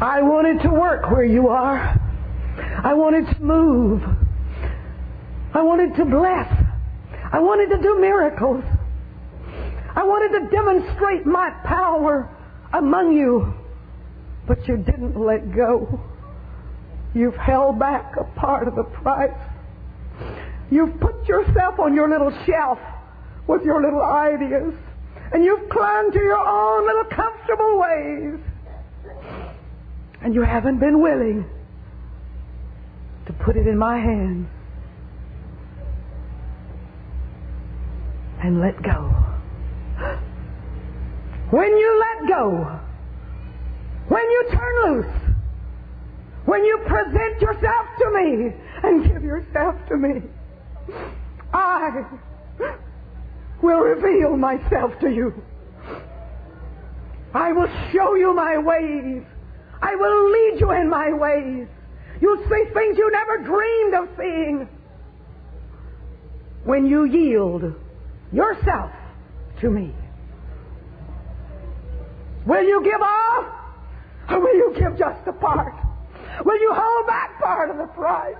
I 0.00 0.22
wanted 0.22 0.62
to 0.62 0.68
work 0.68 1.10
where 1.10 1.24
you 1.24 1.48
are. 1.48 2.00
I 2.84 2.94
wanted 2.94 3.26
to 3.26 3.42
move. 3.42 4.04
I 5.52 5.62
wanted 5.62 5.96
to 5.96 6.04
bless. 6.04 6.48
I 7.32 7.40
wanted 7.40 7.74
to 7.74 7.82
do 7.82 7.98
miracles. 8.00 8.62
I 9.96 10.04
wanted 10.04 10.38
to 10.38 10.48
demonstrate 10.48 11.26
my 11.26 11.50
power 11.64 12.30
among 12.72 13.16
you. 13.16 13.52
But 14.46 14.68
you 14.68 14.76
didn't 14.76 15.18
let 15.18 15.52
go. 15.52 16.07
You've 17.14 17.36
held 17.36 17.78
back 17.78 18.16
a 18.16 18.24
part 18.38 18.68
of 18.68 18.74
the 18.74 18.84
price. 18.84 19.30
You've 20.70 20.98
put 21.00 21.26
yourself 21.26 21.78
on 21.78 21.94
your 21.94 22.08
little 22.08 22.32
shelf 22.44 22.78
with 23.46 23.64
your 23.64 23.82
little 23.82 24.02
ideas. 24.02 24.74
And 25.32 25.44
you've 25.44 25.68
clung 25.68 26.10
to 26.12 26.18
your 26.18 26.38
own 26.38 26.86
little 26.86 27.04
comfortable 27.04 27.78
ways. 27.78 28.40
And 30.20 30.34
you 30.34 30.42
haven't 30.42 30.78
been 30.78 31.00
willing 31.00 31.44
to 33.26 33.32
put 33.32 33.56
it 33.56 33.66
in 33.66 33.78
my 33.78 33.98
hands 33.98 34.48
and 38.42 38.60
let 38.60 38.82
go. 38.82 39.14
When 41.50 41.76
you 41.76 42.00
let 42.00 42.28
go, 42.28 42.80
when 44.08 44.22
you 44.22 44.48
turn 44.50 44.74
loose, 44.84 45.27
when 46.48 46.64
you 46.64 46.78
present 46.86 47.42
yourself 47.42 47.86
to 47.98 48.10
me 48.10 48.54
and 48.82 49.04
give 49.04 49.22
yourself 49.22 49.74
to 49.88 49.96
me, 49.98 50.22
I 51.52 52.06
will 53.62 53.80
reveal 53.80 54.34
myself 54.34 54.98
to 55.00 55.10
you. 55.10 55.34
I 57.34 57.52
will 57.52 57.68
show 57.92 58.14
you 58.14 58.32
my 58.34 58.56
ways. 58.56 59.22
I 59.82 59.94
will 59.94 60.30
lead 60.30 60.60
you 60.60 60.70
in 60.70 60.88
my 60.88 61.12
ways. 61.12 61.68
You'll 62.22 62.42
see 62.48 62.64
things 62.72 62.96
you 62.96 63.10
never 63.12 63.38
dreamed 63.38 63.94
of 63.94 64.08
seeing. 64.16 64.68
when 66.64 66.86
you 66.86 67.04
yield 67.04 67.74
yourself 68.32 68.90
to 69.60 69.70
me? 69.70 69.94
Will 72.46 72.62
you 72.62 72.82
give 72.84 73.00
all? 73.02 73.44
Or 74.30 74.40
will 74.40 74.54
you 74.54 74.74
give 74.78 74.98
just 74.98 75.26
a 75.26 75.32
part? 75.32 75.87
Will 76.44 76.60
you 76.60 76.72
hold 76.74 77.06
back 77.06 77.38
part 77.40 77.70
of 77.70 77.78
the 77.78 77.86
price? 77.86 78.36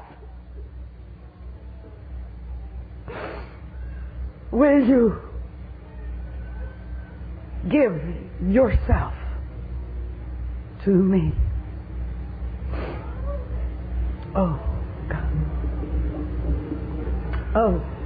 Will 4.50 4.86
you 4.86 5.20
give 7.70 8.00
yourself 8.48 9.14
to 10.84 10.90
me? 10.90 11.32
Oh, 14.34 14.60
God. 15.08 15.32
Oh. 17.54 17.97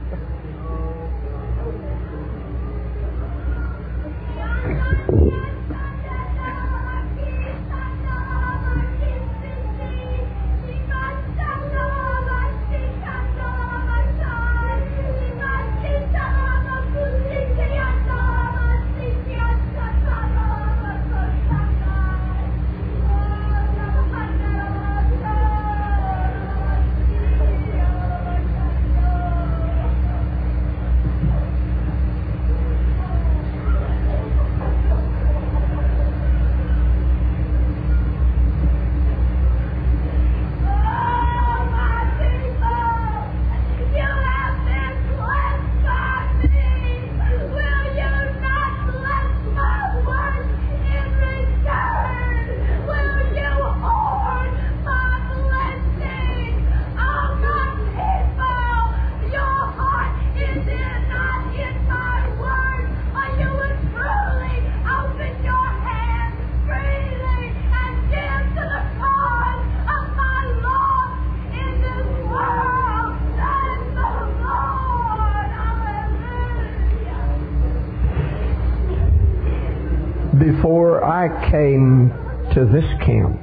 I 81.23 81.29
came 81.53 82.11
to 82.53 82.65
this 82.65 82.85
camp, 83.07 83.39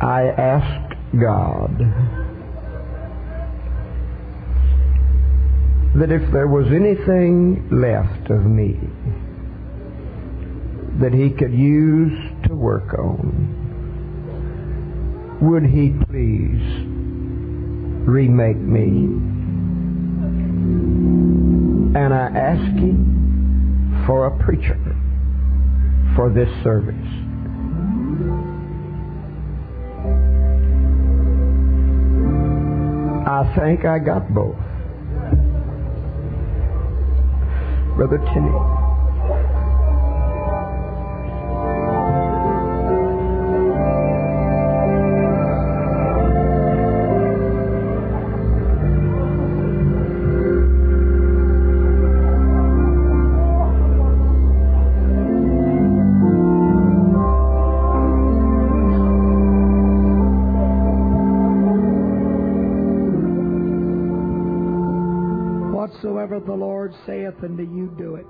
I 0.00 0.28
asked 0.38 0.94
God 1.20 1.80
that 5.96 6.12
if 6.12 6.30
there 6.30 6.46
was 6.46 6.68
anything 6.68 7.70
left 7.72 8.30
of 8.30 8.46
me 8.46 8.78
that 11.00 11.12
He 11.12 11.30
could 11.30 11.52
use 11.52 12.16
to 12.46 12.54
work 12.54 12.94
on, 12.96 13.48
would 15.40 15.64
He 15.64 15.90
please 16.06 16.86
remake 18.06 18.58
me? 18.58 19.08
And 21.98 22.14
I 22.14 22.28
ask 22.28 22.78
Him 22.78 23.21
for 24.06 24.26
a 24.26 24.44
preacher 24.44 24.78
for 26.16 26.30
this 26.32 26.48
service. 26.62 26.94
I 33.26 33.54
think 33.56 33.84
I 33.84 33.98
got 33.98 34.32
both. 34.34 34.56
Brother 37.96 38.18
Tenney. 38.32 38.71
Saith 67.06 67.42
unto 67.42 67.62
you, 67.62 67.88
do 67.98 68.16
it. 68.16 68.26